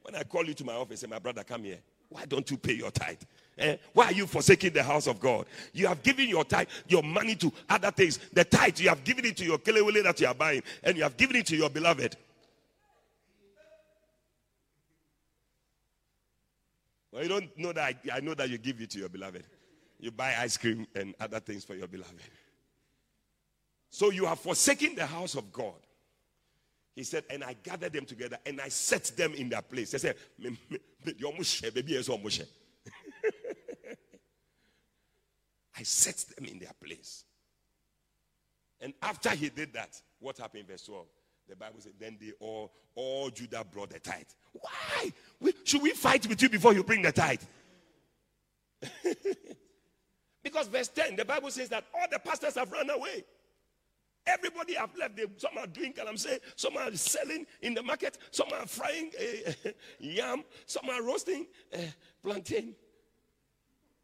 When 0.00 0.14
I 0.14 0.22
call 0.22 0.46
you 0.46 0.54
to 0.54 0.64
my 0.64 0.72
office, 0.72 1.00
say, 1.00 1.06
My 1.06 1.18
brother, 1.18 1.44
come 1.44 1.62
here. 1.64 1.80
Why 2.08 2.24
don't 2.24 2.50
you 2.50 2.56
pay 2.56 2.72
your 2.72 2.90
tithe? 2.90 3.20
Eh? 3.58 3.76
Why 3.92 4.06
are 4.06 4.12
you 4.12 4.26
forsaking 4.26 4.72
the 4.72 4.82
house 4.82 5.06
of 5.06 5.20
God? 5.20 5.44
You 5.74 5.88
have 5.88 6.02
given 6.02 6.26
your 6.26 6.44
tithe, 6.44 6.68
your 6.88 7.02
money 7.02 7.34
to 7.34 7.52
other 7.68 7.90
things. 7.90 8.18
The 8.32 8.44
tithe, 8.44 8.78
you 8.78 8.88
have 8.88 9.04
given 9.04 9.26
it 9.26 9.36
to 9.36 9.44
your 9.44 9.58
kelewele 9.58 10.02
that 10.04 10.18
you 10.18 10.26
are 10.26 10.34
buying, 10.34 10.62
and 10.82 10.96
you 10.96 11.02
have 11.02 11.18
given 11.18 11.36
it 11.36 11.44
to 11.48 11.56
your 11.56 11.68
beloved. 11.68 12.16
Well, 17.12 17.22
you 17.24 17.28
don't 17.28 17.58
know 17.58 17.74
that 17.74 17.96
I, 18.10 18.16
I 18.16 18.20
know 18.20 18.32
that 18.32 18.48
you 18.48 18.56
give 18.56 18.80
it 18.80 18.88
to 18.92 18.98
your 19.00 19.10
beloved. 19.10 19.44
You 19.98 20.12
buy 20.12 20.34
ice 20.38 20.56
cream 20.56 20.86
and 20.94 21.14
other 21.20 21.40
things 21.40 21.62
for 21.62 21.74
your 21.74 21.88
beloved. 21.88 22.22
So 23.90 24.10
you 24.10 24.24
have 24.24 24.40
forsaken 24.40 24.94
the 24.94 25.04
house 25.04 25.34
of 25.34 25.52
God. 25.52 25.74
He 26.94 27.04
said, 27.04 27.24
and 27.30 27.44
I 27.44 27.54
gathered 27.62 27.92
them 27.92 28.04
together 28.04 28.38
and 28.44 28.60
I 28.60 28.68
set 28.68 29.12
them 29.16 29.32
in 29.34 29.48
their 29.48 29.62
place. 29.62 29.92
They 29.92 29.98
said, 29.98 30.16
I 35.78 35.82
set 35.82 36.24
them 36.36 36.44
in 36.46 36.58
their 36.58 36.72
place. 36.82 37.24
And 38.80 38.92
after 39.02 39.30
he 39.30 39.48
did 39.50 39.72
that, 39.74 40.00
what 40.18 40.38
happened 40.38 40.66
verse 40.66 40.84
12? 40.84 41.06
The 41.48 41.56
Bible 41.56 41.80
said, 41.80 41.92
then 41.98 42.16
they 42.20 42.32
all, 42.38 42.72
all 42.94 43.30
Judah 43.30 43.64
brought 43.64 43.90
the 43.90 43.98
tithe. 43.98 44.26
Why? 44.52 45.12
We, 45.40 45.52
should 45.64 45.82
we 45.82 45.90
fight 45.90 46.26
with 46.26 46.40
you 46.42 46.48
before 46.48 46.74
you 46.74 46.84
bring 46.84 47.02
the 47.02 47.12
tithe? 47.12 47.42
because 50.42 50.68
verse 50.68 50.88
10, 50.88 51.16
the 51.16 51.24
Bible 51.24 51.50
says 51.50 51.68
that 51.70 51.84
all 51.94 52.06
the 52.10 52.18
pastors 52.18 52.54
have 52.54 52.70
run 52.70 52.88
away. 52.90 53.24
Everybody 54.26 54.74
have 54.74 54.90
left. 54.96 55.16
They, 55.16 55.24
some 55.36 55.56
are 55.58 55.66
doing 55.66 55.94
say. 56.16 56.38
some 56.56 56.76
are 56.76 56.94
selling 56.94 57.46
in 57.62 57.74
the 57.74 57.82
market, 57.82 58.18
some 58.30 58.48
are 58.52 58.66
frying 58.66 59.10
uh, 59.18 59.70
yam, 59.98 60.44
some 60.66 60.88
are 60.90 61.02
roasting 61.02 61.46
uh, 61.72 61.78
plantain. 62.22 62.74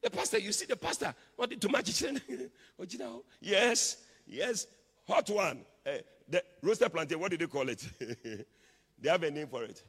The 0.02 0.10
pastor, 0.10 0.38
you 0.38 0.52
see 0.52 0.66
the 0.66 0.76
pastor, 0.76 1.14
what 1.36 1.50
did 1.50 1.60
tomato 1.60 1.90
Yes, 3.40 3.96
yes, 4.26 4.66
hot 5.06 5.28
one. 5.30 5.64
Uh, 5.84 5.98
the 6.28 6.42
roasted 6.62 6.92
plantain, 6.92 7.18
what 7.20 7.30
did 7.30 7.40
they 7.40 7.46
call 7.46 7.68
it? 7.68 7.86
they 9.00 9.08
have 9.08 9.22
a 9.22 9.30
name 9.30 9.48
for 9.48 9.64
it. 9.64 9.82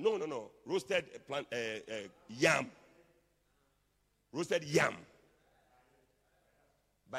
No, 0.00 0.16
no, 0.16 0.24
no. 0.26 0.50
Roasted 0.64 1.04
plant, 1.26 1.46
uh, 1.52 1.56
yam. 2.28 2.70
Roasted 4.32 4.64
yam. 4.64 4.94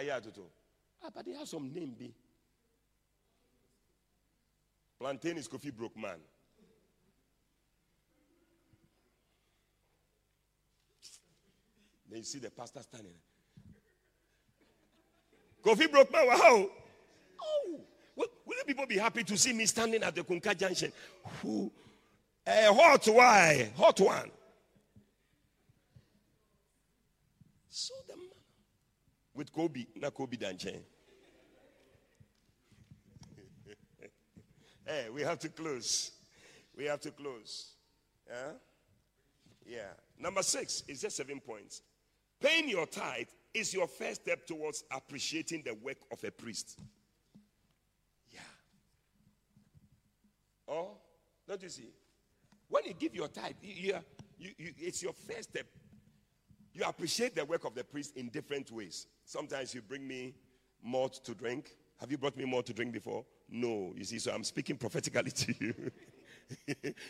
Toto. 0.03 0.47
Ah, 1.03 1.09
but 1.13 1.25
they 1.25 1.33
have 1.33 1.47
some 1.47 1.71
name, 1.73 1.95
be. 1.97 2.13
Plantain 4.99 5.37
is 5.37 5.47
Kofi 5.47 5.73
broke 5.73 5.95
man. 5.97 6.17
Then 12.09 12.19
you 12.19 12.23
see 12.25 12.39
the 12.39 12.49
pastor 12.49 12.81
standing. 12.81 13.13
Kofi 15.63 15.89
broke 15.91 16.11
man, 16.11 16.27
wow. 16.27 16.69
Oh, 17.41 17.79
will, 18.15 18.27
will 18.45 18.63
people 18.65 18.85
be 18.85 18.97
happy 18.97 19.23
to 19.23 19.37
see 19.37 19.53
me 19.53 19.65
standing 19.65 20.03
at 20.03 20.15
the 20.15 20.23
Kunka 20.23 20.57
Junction? 20.57 20.91
Who? 21.41 21.71
A 22.47 22.73
hot 22.73 23.05
why? 23.07 23.71
Hot 23.77 23.99
one. 23.99 24.31
So 27.69 27.93
the 28.07 28.15
with 29.35 29.51
Kobe, 29.51 29.85
not 29.95 30.13
Kobe 30.13 30.37
Danchen. 30.37 30.79
hey, 34.85 35.07
we 35.13 35.21
have 35.21 35.39
to 35.39 35.49
close. 35.49 36.11
We 36.75 36.85
have 36.85 37.01
to 37.01 37.11
close. 37.11 37.73
Yeah? 38.27 38.51
Yeah. 39.65 39.91
Number 40.19 40.41
six 40.43 40.83
is 40.87 41.01
just 41.01 41.17
seven 41.17 41.39
points. 41.39 41.81
Paying 42.39 42.69
your 42.69 42.85
tithe 42.85 43.27
is 43.53 43.73
your 43.73 43.87
first 43.87 44.21
step 44.21 44.45
towards 44.47 44.83
appreciating 44.91 45.63
the 45.65 45.73
work 45.73 45.97
of 46.11 46.23
a 46.23 46.31
priest. 46.31 46.79
Yeah. 48.31 48.39
Oh, 50.67 50.97
don't 51.47 51.61
you 51.61 51.69
see? 51.69 51.89
When 52.67 52.85
you 52.85 52.93
give 52.93 53.13
your 53.15 53.27
tithe, 53.27 53.55
you, 53.61 53.93
you, 54.37 54.51
you, 54.57 54.73
it's 54.77 55.03
your 55.03 55.13
first 55.13 55.49
step 55.49 55.65
you 56.75 56.83
appreciate 56.83 57.33
the 57.35 57.45
work 57.45 57.63
of 57.63 57.73
the 57.73 57.85
priest 57.85 58.17
in 58.17 58.27
different 58.27 58.69
ways. 58.69 59.07
Sometimes 59.25 59.73
you 59.73 59.81
bring 59.81 60.07
me 60.07 60.35
malt 60.83 61.19
to 61.25 61.33
drink. 61.33 61.75
Have 61.99 62.11
you 62.11 62.17
brought 62.17 62.37
me 62.37 62.45
malt 62.45 62.67
to 62.67 62.73
drink 62.73 62.93
before? 62.93 63.25
No. 63.49 63.91
You 63.97 64.03
see, 64.03 64.19
so 64.19 64.31
I'm 64.31 64.43
speaking 64.43 64.77
prophetically 64.77 65.31
to 65.43 65.55
you. 65.59 65.91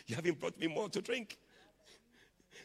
you 0.06 0.16
haven't 0.16 0.40
brought 0.40 0.58
me 0.58 0.66
malt 0.66 0.94
to 0.94 1.02
drink. 1.02 1.36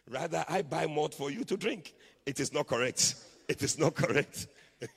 Rather, 0.10 0.46
I 0.48 0.62
buy 0.62 0.88
malt 0.88 1.14
for 1.14 1.30
you 1.30 1.44
to 1.44 1.58
drink. 1.58 1.94
It 2.26 2.40
is 2.40 2.54
not 2.54 2.68
correct. 2.68 3.16
It 3.48 3.62
is 3.62 3.78
not 3.78 3.96
correct. 3.96 4.48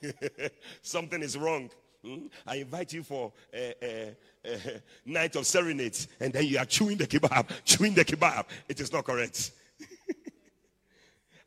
Something 0.81 1.21
is 1.21 1.37
wrong. 1.37 1.69
Hmm? 2.03 2.27
I 2.47 2.57
invite 2.57 2.93
you 2.93 3.03
for 3.03 3.33
a, 3.53 3.73
a, 3.83 4.15
a, 4.45 4.81
night 5.05 5.35
of 5.35 5.45
serenades, 5.45 6.07
and 6.19 6.31
then 6.31 6.45
you 6.45 6.59
are 6.59 6.65
chewing 6.65 6.97
the 6.97 7.07
kebab, 7.07 7.49
chewing 7.65 7.93
the 7.93 8.05
kebab. 8.05 8.45
It 8.69 8.79
is 8.79 8.93
not 8.93 9.03
correct. 9.03 9.51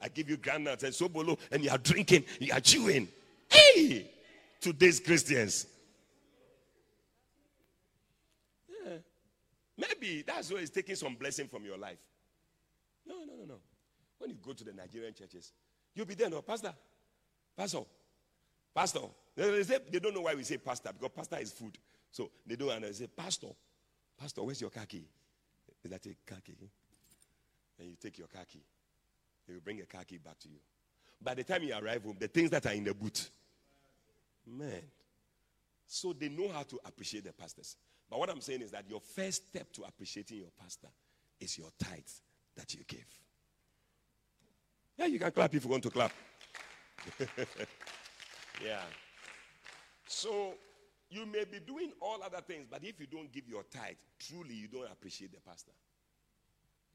I 0.01 0.09
give 0.09 0.31
you 0.31 0.37
granuts 0.37 0.85
and 0.85 0.93
sobolo, 0.93 1.39
and 1.51 1.65
you 1.65 1.71
are 1.71 1.79
drinking, 1.79 2.25
you 2.41 2.53
are 2.53 2.61
chewing. 2.61 3.09
Hey, 3.49 4.11
today's 4.61 5.01
Christians. 5.01 5.67
Yeah. 8.69 8.99
Maybe 9.77 10.23
that's 10.23 10.53
why 10.53 10.59
it's 10.59 10.71
taking 10.71 10.95
some 10.95 11.15
blessing 11.15 11.49
from 11.49 11.65
your 11.65 11.79
life. 11.79 11.99
No, 13.07 13.17
no, 13.25 13.35
no, 13.39 13.45
no. 13.47 13.55
When 14.19 14.31
you 14.31 14.37
go 14.45 14.53
to 14.53 14.65
the 14.65 14.73
Nigerian 14.73 15.15
churches, 15.15 15.53
you'll 15.95 16.07
be 16.07 16.15
there, 16.15 16.31
no, 16.31 16.43
Pastor, 16.43 16.73
Pastor, 17.57 17.81
Pastor. 18.75 19.01
They, 19.35 19.63
say, 19.63 19.79
they 19.91 19.99
don't 19.99 20.15
know 20.15 20.23
why 20.23 20.35
we 20.35 20.43
say 20.43 20.59
Pastor 20.59 20.91
because 20.93 21.11
Pastor 21.15 21.39
is 21.39 21.53
food. 21.53 21.79
So 22.11 22.31
they 22.47 22.57
don't 22.57 22.71
understand. 22.71 22.95
They 22.95 22.99
say, 22.99 23.11
Pastor, 23.17 23.49
Pastor, 24.19 24.43
where's 24.43 24.61
your 24.61 24.71
khaki? 24.71 25.05
Is 25.85 25.91
that 25.91 26.05
a 26.07 26.17
khaki? 26.27 26.57
And 27.79 27.89
you 27.89 27.97
take 28.01 28.19
your 28.19 28.27
khaki. 28.27 28.63
He 29.49 29.55
will 29.55 29.61
bring 29.61 29.81
a 29.81 29.87
car 29.87 30.05
key 30.05 30.19
back 30.19 30.39
to 30.41 30.49
you. 30.49 30.59
By 31.21 31.35
the 31.35 31.43
time 31.43 31.63
you 31.63 31.75
arrive 31.75 32.05
home, 32.05 32.17
the 32.21 32.29
things 32.29 32.51
that 32.51 32.67
are 32.67 32.73
in 32.73 32.85
the 32.85 32.95
boot, 32.95 33.29
man. 34.47 34.83
So 35.87 36.13
they 36.13 36.29
know 36.29 36.49
how 36.53 36.63
to 36.65 36.79
appreciate 36.85 37.25
the 37.25 37.33
pastors. 37.33 37.77
But 38.11 38.19
what 38.19 38.31
I'm 38.31 38.43
saying 38.43 38.61
is 38.61 38.71
that 38.73 38.85
your 38.89 39.01
first 39.01 39.49
step 39.49 39.73
to 39.73 39.83
appreciating 39.83 40.39
your 40.39 40.51
pastor 40.61 40.89
is 41.41 41.57
your 41.59 41.69
tithe 41.79 41.99
that 42.57 42.75
you 42.75 42.81
give. 42.87 43.07
Yeah, 44.99 45.07
you 45.07 45.19
can 45.19 45.31
clap 45.31 45.55
if 45.55 45.65
you 45.65 45.71
want 45.71 45.83
to 45.85 45.91
clap. 45.91 46.13
yeah. 48.65 48.83
So 50.07 50.55
you 51.11 51.25
may 51.25 51.45
be 51.45 51.61
doing 51.61 51.93
all 52.01 52.23
other 52.23 52.41
things, 52.41 52.67
but 52.71 52.85
if 52.85 53.01
you 53.01 53.07
don't 53.07 53.33
give 53.33 53.49
your 53.49 53.63
tithe, 53.63 53.97
truly 54.19 54.55
you 54.55 54.69
don't 54.69 54.91
appreciate 54.91 55.33
the 55.33 55.41
pastor. 55.41 55.73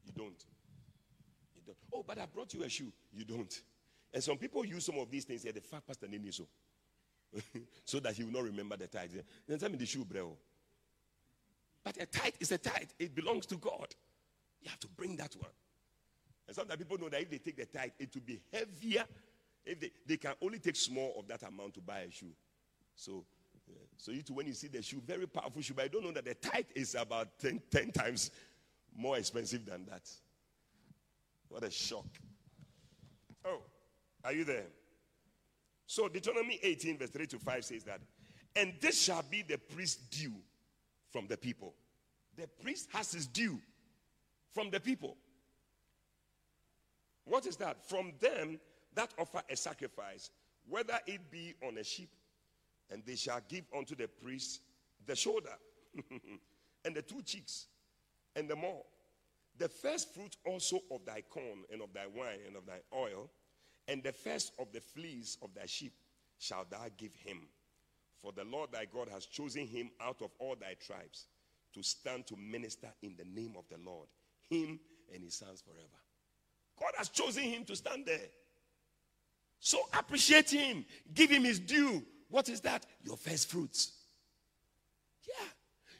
You 0.06 0.12
don't. 0.16 0.44
Oh, 1.92 2.04
but 2.06 2.18
I 2.18 2.26
brought 2.26 2.52
you 2.54 2.62
a 2.62 2.68
shoe. 2.68 2.92
You 3.12 3.24
don't. 3.24 3.62
And 4.12 4.22
some 4.22 4.36
people 4.36 4.64
use 4.64 4.84
some 4.84 4.98
of 4.98 5.10
these 5.10 5.24
things. 5.24 5.42
Say 5.42 5.50
the 5.50 5.60
fat 5.60 5.86
pastor 5.86 6.06
need 6.08 6.32
so, 6.32 6.46
so 7.84 8.00
that 8.00 8.14
he 8.14 8.24
will 8.24 8.32
not 8.32 8.44
remember 8.44 8.76
the 8.76 8.86
tithe. 8.86 9.10
Then 9.46 9.58
tell 9.58 9.70
me 9.70 9.76
the 9.76 9.86
shoe, 9.86 10.04
bro. 10.04 10.36
But 11.82 11.96
a 12.00 12.06
tithe 12.06 12.34
is 12.40 12.52
a 12.52 12.58
tithe. 12.58 12.90
It 12.98 13.14
belongs 13.14 13.46
to 13.46 13.56
God. 13.56 13.88
You 14.62 14.70
have 14.70 14.80
to 14.80 14.88
bring 14.88 15.16
that 15.16 15.34
one. 15.34 15.50
And 16.46 16.56
sometimes 16.56 16.78
people 16.78 16.98
know 16.98 17.08
that 17.08 17.20
if 17.20 17.30
they 17.30 17.38
take 17.38 17.56
the 17.56 17.66
tithe, 17.66 17.90
it 17.98 18.14
will 18.14 18.22
be 18.22 18.40
heavier. 18.52 19.04
If 19.64 19.80
they, 19.80 19.90
they 20.06 20.16
can 20.16 20.34
only 20.42 20.58
take 20.58 20.76
small 20.76 21.14
of 21.18 21.26
that 21.28 21.42
amount 21.42 21.74
to 21.74 21.80
buy 21.80 22.00
a 22.00 22.10
shoe. 22.10 22.32
So 22.94 23.24
so 23.96 24.12
you 24.12 24.22
too, 24.22 24.34
when 24.34 24.46
you 24.46 24.52
see 24.52 24.68
the 24.68 24.82
shoe, 24.82 25.00
very 25.06 25.26
powerful 25.26 25.62
shoe, 25.62 25.74
but 25.74 25.84
I 25.84 25.88
don't 25.88 26.04
know 26.04 26.12
that 26.12 26.24
the 26.24 26.34
tithe 26.34 26.66
is 26.74 26.94
about 26.94 27.38
10, 27.38 27.62
10 27.70 27.92
times 27.92 28.30
more 28.96 29.16
expensive 29.16 29.64
than 29.64 29.86
that. 29.86 30.10
What 31.54 31.62
a 31.62 31.70
shock. 31.70 32.08
Oh, 33.44 33.60
are 34.24 34.32
you 34.32 34.42
there? 34.42 34.66
So 35.86 36.08
Deuteronomy 36.08 36.58
18, 36.60 36.98
verse 36.98 37.10
3 37.10 37.28
to 37.28 37.38
5 37.38 37.64
says 37.64 37.84
that, 37.84 38.00
and 38.56 38.72
this 38.80 39.00
shall 39.00 39.22
be 39.30 39.42
the 39.42 39.56
priest's 39.56 40.02
due 40.08 40.34
from 41.12 41.28
the 41.28 41.36
people. 41.36 41.72
The 42.36 42.48
priest 42.60 42.88
has 42.92 43.12
his 43.12 43.28
due 43.28 43.60
from 44.52 44.70
the 44.70 44.80
people. 44.80 45.16
What 47.24 47.46
is 47.46 47.54
that? 47.58 47.88
From 47.88 48.14
them 48.18 48.58
that 48.96 49.14
offer 49.16 49.42
a 49.48 49.54
sacrifice, 49.54 50.32
whether 50.68 50.98
it 51.06 51.30
be 51.30 51.54
on 51.64 51.78
a 51.78 51.84
sheep 51.84 52.10
and 52.90 53.00
they 53.06 53.14
shall 53.14 53.40
give 53.48 53.62
unto 53.78 53.94
the 53.94 54.08
priest 54.08 54.60
the 55.06 55.14
shoulder 55.14 55.54
and 56.84 56.96
the 56.96 57.02
two 57.02 57.22
cheeks 57.22 57.66
and 58.34 58.50
the 58.50 58.56
maw. 58.56 58.80
The 59.58 59.68
first 59.68 60.14
fruit 60.14 60.36
also 60.44 60.80
of 60.90 61.04
thy 61.04 61.22
corn 61.22 61.64
and 61.72 61.80
of 61.80 61.92
thy 61.92 62.06
wine 62.06 62.40
and 62.46 62.56
of 62.56 62.66
thy 62.66 62.80
oil, 62.92 63.30
and 63.86 64.02
the 64.02 64.12
first 64.12 64.52
of 64.58 64.72
the 64.72 64.80
fleece 64.80 65.36
of 65.42 65.54
thy 65.54 65.66
sheep 65.66 65.92
shall 66.38 66.66
thou 66.68 66.86
give 66.96 67.14
him. 67.14 67.38
For 68.20 68.32
the 68.32 68.44
Lord 68.44 68.72
thy 68.72 68.86
God 68.86 69.08
has 69.12 69.26
chosen 69.26 69.66
him 69.66 69.90
out 70.00 70.22
of 70.22 70.30
all 70.38 70.56
thy 70.58 70.74
tribes 70.74 71.26
to 71.74 71.82
stand 71.82 72.26
to 72.28 72.36
minister 72.36 72.88
in 73.02 73.14
the 73.16 73.24
name 73.24 73.54
of 73.56 73.64
the 73.68 73.78
Lord, 73.84 74.08
him 74.48 74.80
and 75.12 75.22
his 75.22 75.34
sons 75.34 75.62
forever. 75.62 75.88
God 76.78 76.92
has 76.96 77.08
chosen 77.08 77.44
him 77.44 77.64
to 77.66 77.76
stand 77.76 78.06
there. 78.06 78.28
So 79.60 79.78
appreciate 79.96 80.50
him, 80.50 80.84
give 81.12 81.30
him 81.30 81.44
his 81.44 81.58
due, 81.58 82.02
what 82.28 82.48
is 82.48 82.60
that? 82.62 82.84
Your 83.04 83.16
first 83.16 83.48
fruits. 83.48 83.92
Yeah. 85.26 85.46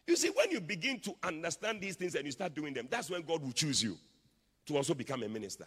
You 0.06 0.16
see, 0.16 0.28
when 0.28 0.50
you 0.50 0.60
begin 0.60 1.00
to 1.00 1.14
understand 1.22 1.80
these 1.80 1.96
things 1.96 2.14
and 2.14 2.24
you 2.26 2.32
start 2.32 2.54
doing 2.54 2.74
them, 2.74 2.88
that's 2.90 3.10
when 3.10 3.22
God 3.22 3.42
will 3.42 3.52
choose 3.52 3.82
you 3.82 3.96
to 4.66 4.76
also 4.76 4.94
become 4.94 5.22
a 5.22 5.28
minister. 5.28 5.66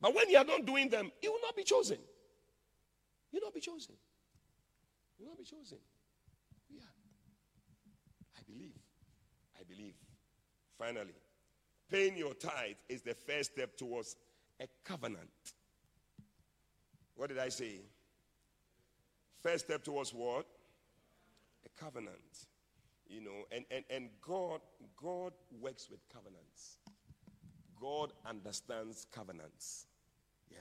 But 0.00 0.14
when 0.14 0.28
you 0.28 0.36
are 0.36 0.44
not 0.44 0.66
doing 0.66 0.88
them, 0.88 1.10
you 1.22 1.32
will 1.32 1.40
not 1.42 1.56
be 1.56 1.62
chosen. 1.62 1.98
You 3.32 3.40
will 3.40 3.46
not 3.46 3.54
be 3.54 3.60
chosen. 3.60 3.94
You 5.18 5.24
will 5.24 5.32
not 5.32 5.38
be 5.38 5.44
chosen. 5.44 5.78
Yeah. 6.68 6.80
I 8.36 8.40
believe. 8.50 8.74
I 9.58 9.62
believe. 9.64 9.94
Finally, 10.78 11.14
paying 11.90 12.16
your 12.16 12.34
tithe 12.34 12.76
is 12.88 13.02
the 13.02 13.14
first 13.14 13.52
step 13.52 13.76
towards 13.76 14.16
a 14.60 14.66
covenant. 14.84 15.30
What 17.14 17.28
did 17.28 17.38
I 17.38 17.48
say? 17.48 17.80
First 19.42 19.66
step 19.66 19.84
towards 19.84 20.12
what? 20.12 20.46
A 21.64 21.80
covenant. 21.80 22.16
You 23.08 23.20
know, 23.20 23.44
and, 23.52 23.64
and, 23.70 23.84
and 23.88 24.08
God, 24.20 24.60
God 25.00 25.32
works 25.60 25.88
with 25.90 26.00
covenants. 26.12 26.78
God 27.80 28.12
understands 28.26 29.06
covenants. 29.12 29.86
Yeah. 30.50 30.58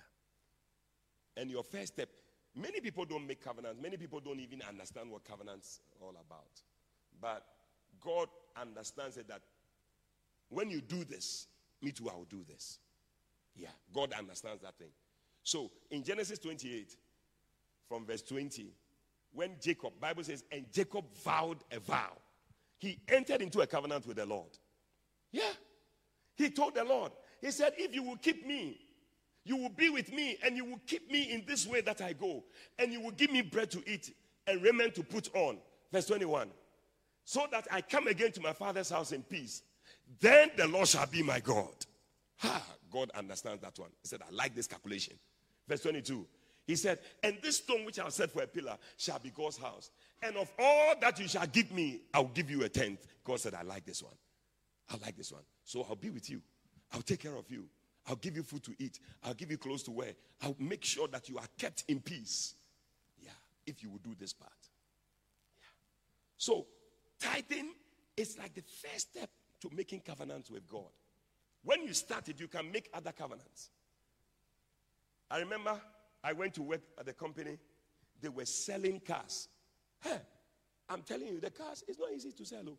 And 1.37 1.49
your 1.49 1.63
first 1.63 1.93
step, 1.93 2.09
many 2.55 2.79
people 2.81 3.05
don't 3.05 3.25
make 3.25 3.43
covenants. 3.43 3.81
Many 3.81 3.97
people 3.97 4.19
don't 4.19 4.39
even 4.39 4.61
understand 4.67 5.09
what 5.09 5.23
covenants 5.23 5.79
are 5.99 6.07
all 6.07 6.15
about. 6.27 6.61
But 7.19 7.45
God 8.01 8.27
understands 8.59 9.17
it 9.17 9.27
that 9.29 9.41
when 10.49 10.69
you 10.69 10.81
do 10.81 11.03
this, 11.03 11.47
me 11.81 11.91
too, 11.91 12.09
I 12.09 12.15
will 12.15 12.27
do 12.29 12.43
this. 12.47 12.79
Yeah, 13.55 13.69
God 13.93 14.13
understands 14.13 14.61
that 14.61 14.77
thing. 14.77 14.89
So 15.43 15.71
in 15.89 16.03
Genesis 16.03 16.39
28, 16.39 16.95
from 17.87 18.05
verse 18.05 18.21
20 18.21 18.73
when 19.35 19.51
Jacob, 19.61 19.91
Bible 19.99 20.23
says, 20.23 20.43
and 20.51 20.65
Jacob 20.71 21.05
vowed 21.23 21.57
a 21.71 21.79
vow. 21.79 22.13
He 22.85 22.99
entered 23.07 23.41
into 23.41 23.61
a 23.61 23.67
covenant 23.67 24.05
with 24.05 24.17
the 24.17 24.27
Lord. 24.27 24.59
Yeah. 25.31 25.53
He 26.35 26.51
told 26.51 26.75
the 26.75 26.83
Lord, 26.83 27.13
he 27.41 27.49
said, 27.49 27.73
if 27.77 27.95
you 27.95 28.03
will 28.03 28.17
keep 28.17 28.45
me, 28.45 28.79
you 29.43 29.57
will 29.57 29.69
be 29.69 29.89
with 29.89 30.13
me 30.13 30.37
and 30.43 30.55
you 30.55 30.65
will 30.65 30.79
keep 30.85 31.09
me 31.11 31.31
in 31.31 31.43
this 31.47 31.65
way 31.65 31.81
that 31.81 31.99
I 32.01 32.13
go. 32.13 32.43
And 32.77 32.93
you 32.93 33.01
will 33.01 33.11
give 33.11 33.31
me 33.31 33.41
bread 33.41 33.71
to 33.71 33.81
eat 33.91 34.13
and 34.45 34.61
raiment 34.61 34.93
to 34.95 35.03
put 35.03 35.35
on. 35.35 35.57
Verse 35.91 36.05
21. 36.05 36.51
So 37.23 37.47
that 37.51 37.67
I 37.71 37.81
come 37.81 38.05
again 38.05 38.31
to 38.33 38.41
my 38.41 38.53
father's 38.53 38.91
house 38.91 39.11
in 39.13 39.23
peace. 39.23 39.63
Then 40.19 40.51
the 40.55 40.67
Lord 40.67 40.87
shall 40.87 41.07
be 41.07 41.23
my 41.23 41.39
God. 41.39 41.73
Ha! 42.37 42.61
God 42.91 43.09
understands 43.15 43.63
that 43.63 43.79
one. 43.79 43.89
He 44.03 44.07
said, 44.07 44.21
I 44.21 44.31
like 44.31 44.53
this 44.53 44.67
calculation. 44.67 45.15
Verse 45.67 45.81
22. 45.81 46.23
He 46.67 46.75
said, 46.75 46.99
And 47.23 47.37
this 47.41 47.57
stone 47.57 47.83
which 47.83 47.97
I 47.97 48.09
set 48.09 48.31
for 48.31 48.43
a 48.43 48.47
pillar 48.47 48.77
shall 48.97 49.17
be 49.17 49.31
God's 49.31 49.57
house. 49.57 49.89
And 50.21 50.37
of 50.37 50.51
all 50.57 50.95
that 51.01 51.19
you 51.19 51.27
shall 51.27 51.45
give 51.47 51.71
me, 51.71 52.01
I'll 52.13 52.25
give 52.25 52.49
you 52.49 52.63
a 52.63 52.69
tenth. 52.69 53.05
God 53.23 53.39
said, 53.39 53.53
I 53.53 53.63
like 53.63 53.85
this 53.85 54.01
one. 54.01 54.15
I 54.89 54.97
like 55.03 55.17
this 55.17 55.31
one. 55.31 55.43
So 55.63 55.85
I'll 55.87 55.95
be 55.95 56.09
with 56.09 56.29
you. 56.29 56.41
I'll 56.93 57.01
take 57.01 57.21
care 57.21 57.35
of 57.35 57.49
you. 57.49 57.65
I'll 58.07 58.15
give 58.15 58.35
you 58.35 58.43
food 58.43 58.63
to 58.63 58.75
eat. 58.77 58.99
I'll 59.23 59.33
give 59.33 59.49
you 59.49 59.57
clothes 59.57 59.83
to 59.83 59.91
wear. 59.91 60.13
I'll 60.41 60.55
make 60.59 60.83
sure 60.83 61.07
that 61.07 61.27
you 61.27 61.37
are 61.37 61.47
kept 61.57 61.83
in 61.87 61.99
peace. 61.99 62.53
Yeah, 63.19 63.29
if 63.65 63.81
you 63.81 63.89
will 63.89 63.99
do 63.99 64.15
this 64.19 64.31
part. 64.31 64.51
Yeah. 65.59 65.67
So, 66.37 66.67
tithing 67.19 67.71
is 68.15 68.37
like 68.37 68.53
the 68.53 68.61
first 68.61 69.11
step 69.11 69.29
to 69.61 69.69
making 69.75 70.01
covenants 70.01 70.51
with 70.51 70.67
God. 70.67 70.89
When 71.63 71.81
you 71.83 71.93
start 71.93 72.29
it, 72.29 72.39
you 72.39 72.47
can 72.47 72.71
make 72.71 72.89
other 72.93 73.11
covenants. 73.11 73.71
I 75.31 75.39
remember 75.39 75.79
I 76.23 76.33
went 76.33 76.53
to 76.55 76.61
work 76.61 76.81
at 76.99 77.07
the 77.07 77.13
company. 77.13 77.57
They 78.21 78.29
were 78.29 78.45
selling 78.45 78.99
cars. 78.99 79.47
Hey, 80.05 80.19
I'm 80.87 81.01
telling 81.01 81.27
you, 81.27 81.39
the 81.39 81.49
cars 81.49 81.83
is 81.87 81.97
not 81.97 82.09
easy 82.15 82.31
to 82.31 82.45
sell. 82.45 82.61
Oh. 82.67 82.77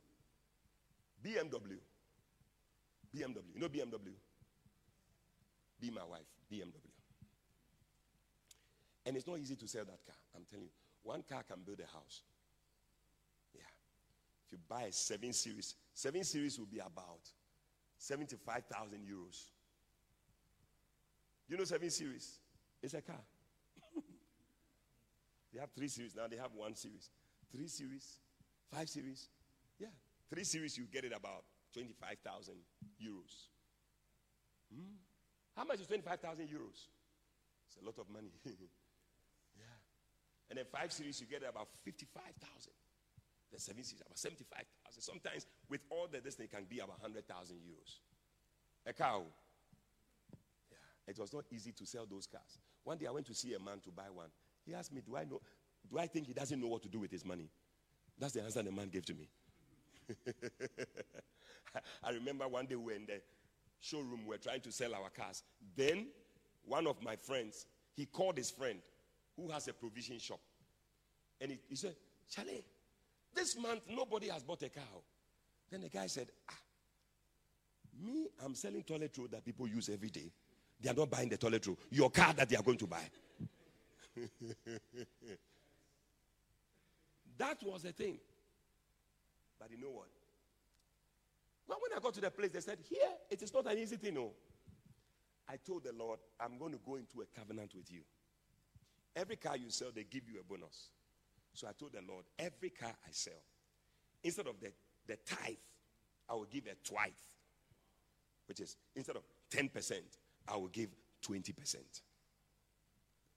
BMW. 1.25 1.79
BMW. 3.15 3.43
You 3.53 3.61
know 3.61 3.69
BMW? 3.69 4.15
Be 5.81 5.91
my 5.91 6.05
wife. 6.05 6.29
BMW. 6.51 6.93
And 9.05 9.17
it's 9.17 9.27
not 9.27 9.39
easy 9.39 9.57
to 9.57 9.67
sell 9.67 9.85
that 9.85 10.07
car. 10.07 10.17
I'm 10.37 10.45
telling 10.49 10.67
you. 10.67 10.71
One 11.03 11.25
car 11.29 11.43
can 11.43 11.63
build 11.65 11.81
a 11.81 11.93
house. 11.93 12.23
Yeah. 13.55 13.63
If 14.47 14.53
you 14.53 14.59
buy 14.69 14.83
a 14.83 14.93
7 14.93 15.33
Series, 15.33 15.75
7 15.95 16.23
Series 16.23 16.59
will 16.59 16.67
be 16.67 16.79
about 16.79 17.29
75,000 17.99 18.99
euros. 18.99 19.47
You 21.49 21.57
know 21.57 21.65
7 21.65 21.91
Series? 21.91 22.39
It's 22.83 22.95
a 22.95 23.01
car. 23.01 23.17
They 25.57 25.61
have 25.63 25.71
three 25.71 25.89
series. 25.89 26.15
Now 26.15 26.27
they 26.29 26.37
have 26.37 26.53
one 26.55 26.75
series. 26.75 27.09
Three 27.53 27.69
series, 27.69 28.19
five 28.73 28.89
series. 28.89 29.29
Yeah. 29.79 29.95
Three 30.31 30.45
series, 30.45 30.77
you 30.77 30.85
get 30.93 31.05
it 31.05 31.13
about 31.15 31.45
25,000 31.75 32.55
euros. 33.01 33.33
Hmm? 34.73 34.97
How 35.57 35.65
much 35.65 35.81
is 35.81 35.87
25,000 35.87 36.47
euros? 36.47 36.89
It's 37.67 37.79
a 37.81 37.85
lot 37.85 37.99
of 37.99 38.09
money. 38.11 38.33
yeah. 38.45 39.77
And 40.51 40.59
then 40.59 40.67
five 40.71 40.93
series, 40.93 41.21
you 41.21 41.27
get 41.27 41.43
it 41.43 41.49
about 41.49 41.69
55,000. 41.85 42.73
The 43.53 43.61
seven 43.61 43.85
series, 43.85 44.01
about 44.01 44.19
75,000. 44.19 45.03
Sometimes 45.03 45.47
with 45.71 45.81
all 45.91 46.09
the 46.11 46.21
this 46.21 46.35
thing 46.35 46.49
can 46.49 46.65
be 46.69 46.79
about 46.79 47.01
100,000 47.01 47.57
euros. 47.57 48.01
A 48.87 48.93
cow. 48.93 49.23
Yeah. 50.71 50.79
It 51.13 51.19
was 51.19 51.33
not 51.33 51.45
easy 51.53 51.73
to 51.73 51.87
sell 51.87 52.07
those 52.11 52.27
cars. 52.27 52.59
One 52.85 52.99
day 52.99 53.07
I 53.07 53.11
went 53.11 53.27
to 53.27 53.35
see 53.35 53.55
a 53.55 53.59
man 53.59 53.81
to 53.85 53.91
buy 53.91 54.11
one. 54.13 54.29
He 54.65 54.75
asked 54.75 54.93
me, 54.93 55.01
Do 55.01 55.17
I 55.17 55.25
know? 55.25 55.41
Do 55.91 55.99
I 55.99 56.07
think 56.07 56.27
he 56.27 56.33
doesn't 56.33 56.61
know 56.61 56.69
what 56.69 56.83
to 56.83 56.89
do 56.89 56.99
with 56.99 57.11
his 57.11 57.25
money? 57.25 57.49
That's 58.19 58.33
the 58.33 58.43
answer 58.43 58.63
the 58.63 58.73
man 58.73 58.89
gave 58.89 59.05
to 59.07 59.15
me. 59.15 59.29
I 62.03 62.11
remember 62.11 62.49
one 62.49 62.67
day 62.67 62.77
we 62.77 62.85
were 62.85 62.93
in 62.93 63.07
the 63.07 63.21
showroom, 63.81 64.23
we 64.25 64.31
were 64.31 64.39
trying 64.39 64.61
to 64.63 64.73
sell 64.73 64.95
our 64.95 65.11
cars. 65.11 65.43
Then 65.77 66.07
one 66.65 66.87
of 66.87 67.03
my 67.03 67.17
friends, 67.17 67.67
he 67.95 68.07
called 68.07 68.39
his 68.39 68.51
friend 68.51 68.79
who 69.37 69.51
has 69.51 69.69
a 69.69 69.73
provision 69.73 70.19
shop. 70.19 70.41
And 71.41 71.53
he, 71.53 71.59
he 71.69 71.77
said, 71.77 71.95
Charlie, 72.31 72.65
this 73.35 73.57
month 73.59 73.83
nobody 73.89 74.29
has 74.29 74.43
bought 74.43 74.63
a 74.63 74.69
car. 74.69 74.85
Then 75.71 75.83
the 75.83 75.89
guy 75.89 76.07
said, 76.07 76.29
ah, 76.51 76.55
me, 78.03 78.29
I'm 78.45 78.55
selling 78.55 78.83
toilet 78.83 79.17
roll 79.19 79.29
that 79.29 79.45
people 79.45 79.67
use 79.69 79.89
every 79.89 80.11
day. 80.11 80.33
They 80.81 80.91
are 80.91 80.95
not 80.95 81.11
buying 81.11 81.29
the 81.29 81.37
toilet 81.37 81.67
roll. 81.67 81.79
Your 81.91 82.11
car 82.11 82.33
that 82.35 82.49
they 82.49 82.57
are 82.57 82.63
going 82.63 82.79
to 82.79 82.87
buy. 82.87 83.03
That 87.39 87.63
was 87.63 87.83
the 87.83 87.93
thing. 87.93 88.19
But 89.59 89.71
you 89.71 89.79
know 89.79 89.91
what? 89.91 90.09
When 91.67 91.97
I 91.97 92.01
got 92.01 92.15
to 92.15 92.21
the 92.21 92.31
place, 92.31 92.51
they 92.51 92.61
said, 92.61 92.79
Here, 92.89 93.09
it 93.31 93.43
is 93.43 93.53
not 93.53 93.67
an 93.67 93.79
easy 93.79 93.97
thing, 93.97 94.15
no. 94.15 94.33
I 95.49 95.57
told 95.65 95.85
the 95.85 95.93
Lord, 95.93 96.19
I'm 96.41 96.59
going 96.59 96.73
to 96.73 96.79
go 96.85 96.97
into 96.97 97.21
a 97.21 97.39
covenant 97.39 97.73
with 97.75 97.91
you. 97.91 98.01
Every 99.15 99.37
car 99.37 99.57
you 99.57 99.71
sell, 99.71 99.89
they 99.95 100.05
give 100.05 100.29
you 100.29 100.41
a 100.41 100.45
bonus. 100.45 100.91
So 101.55 101.67
I 101.67 101.73
told 101.73 101.93
the 101.93 102.01
Lord, 102.07 102.25
every 102.39 102.71
car 102.71 102.91
I 102.91 103.11
sell, 103.13 103.41
instead 104.23 104.47
of 104.47 104.61
the, 104.61 104.73
the 105.07 105.17
tithe, 105.25 105.57
I 106.29 106.35
will 106.35 106.45
give 106.45 106.65
a 106.67 106.75
tithe, 106.87 107.13
which 108.47 108.61
is 108.61 108.77
instead 108.95 109.17
of 109.17 109.23
10%, 109.51 109.93
I 110.49 110.57
will 110.57 110.69
give 110.69 110.91
20%. 111.27 111.77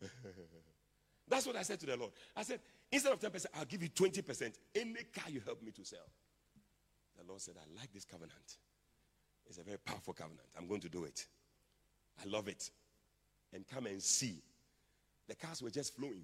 That's 1.28 1.46
what 1.46 1.56
I 1.56 1.62
said 1.62 1.80
to 1.82 1.86
the 1.86 1.96
Lord. 1.96 2.12
I 2.36 2.44
said, 2.44 2.60
instead 2.92 3.14
of 3.14 3.20
10%, 3.20 3.46
I'll 3.56 3.66
give 3.66 3.82
you 3.82 3.90
20%. 3.90 4.54
Any 4.76 4.94
car 5.14 5.30
you 5.30 5.42
help 5.46 5.62
me 5.64 5.72
to 5.72 5.86
sell. 5.86 6.08
The 7.18 7.28
Lord 7.28 7.42
said, 7.42 7.56
I 7.58 7.80
like 7.80 7.92
this 7.94 8.06
covenant. 8.06 8.58
It's 9.48 9.58
a 9.58 9.64
very 9.64 9.78
powerful 9.80 10.14
covenant. 10.14 10.48
I'm 10.58 10.68
going 10.68 10.82
to 10.82 10.90
do 10.90 11.04
it. 11.04 11.26
I 12.24 12.28
love 12.30 12.48
it. 12.48 12.70
And 13.54 13.68
come 13.68 13.88
and 13.88 14.02
see. 14.02 14.42
The 15.28 15.36
cars 15.36 15.62
were 15.62 15.70
just 15.70 15.96
flowing, 15.96 16.24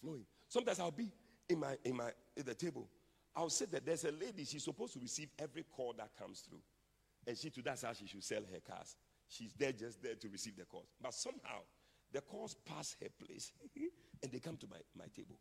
flowing. 0.00 0.24
Sometimes 0.48 0.80
I'll 0.80 0.90
be 0.90 1.10
in 1.48 1.60
my 1.60 1.76
in 1.84 1.96
my 1.96 2.10
at 2.38 2.46
the 2.46 2.54
table. 2.54 2.88
I'll 3.34 3.50
say 3.50 3.66
that 3.72 3.86
there's 3.86 4.04
a 4.04 4.12
lady, 4.12 4.44
she's 4.44 4.64
supposed 4.64 4.92
to 4.94 5.00
receive 5.00 5.30
every 5.38 5.64
call 5.64 5.94
that 5.96 6.10
comes 6.18 6.40
through. 6.40 6.60
And 7.26 7.36
she 7.36 7.50
too, 7.50 7.62
that's 7.62 7.82
how 7.82 7.92
she 7.92 8.06
should 8.06 8.24
sell 8.24 8.42
her 8.52 8.60
cars. 8.60 8.96
She's 9.28 9.54
there 9.54 9.72
just 9.72 10.02
there 10.02 10.14
to 10.14 10.28
receive 10.28 10.56
the 10.56 10.64
calls. 10.64 10.88
But 11.00 11.14
somehow 11.14 11.60
the 12.12 12.20
calls 12.20 12.54
pass 12.66 12.96
her 13.00 13.08
place 13.24 13.52
and 14.22 14.30
they 14.30 14.38
come 14.38 14.56
to 14.58 14.66
my, 14.70 14.76
my 14.96 15.06
table. 15.16 15.36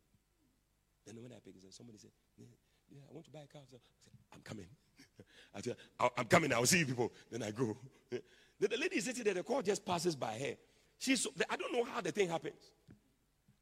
Then 1.05 1.21
when 1.21 1.31
I 1.31 1.37
pick 1.43 1.55
it, 1.55 1.73
somebody 1.73 1.97
said, 1.97 2.11
yeah, 2.37 3.01
I 3.09 3.13
want 3.13 3.25
to 3.25 3.31
buy 3.31 3.41
a 3.41 3.47
car. 3.47 3.61
I 3.63 3.69
said, 3.69 3.79
I'm 4.33 4.41
coming. 4.41 4.67
I 5.55 5.61
said, 5.61 5.75
I'm 6.17 6.25
coming. 6.25 6.53
I'll 6.53 6.65
see 6.65 6.79
you 6.79 6.85
people. 6.85 7.11
Then 7.31 7.43
I 7.43 7.51
go. 7.51 7.77
The, 8.59 8.67
the 8.67 8.77
lady 8.77 8.97
is 8.97 9.05
sitting 9.05 9.23
there, 9.23 9.33
the 9.33 9.41
call 9.41 9.63
just 9.63 9.83
passes 9.83 10.15
by 10.15 10.37
her. 10.37 10.53
She's, 10.99 11.25
I 11.49 11.55
don't 11.55 11.73
know 11.73 11.83
how 11.83 11.99
the 11.99 12.11
thing 12.11 12.29
happens. 12.29 12.61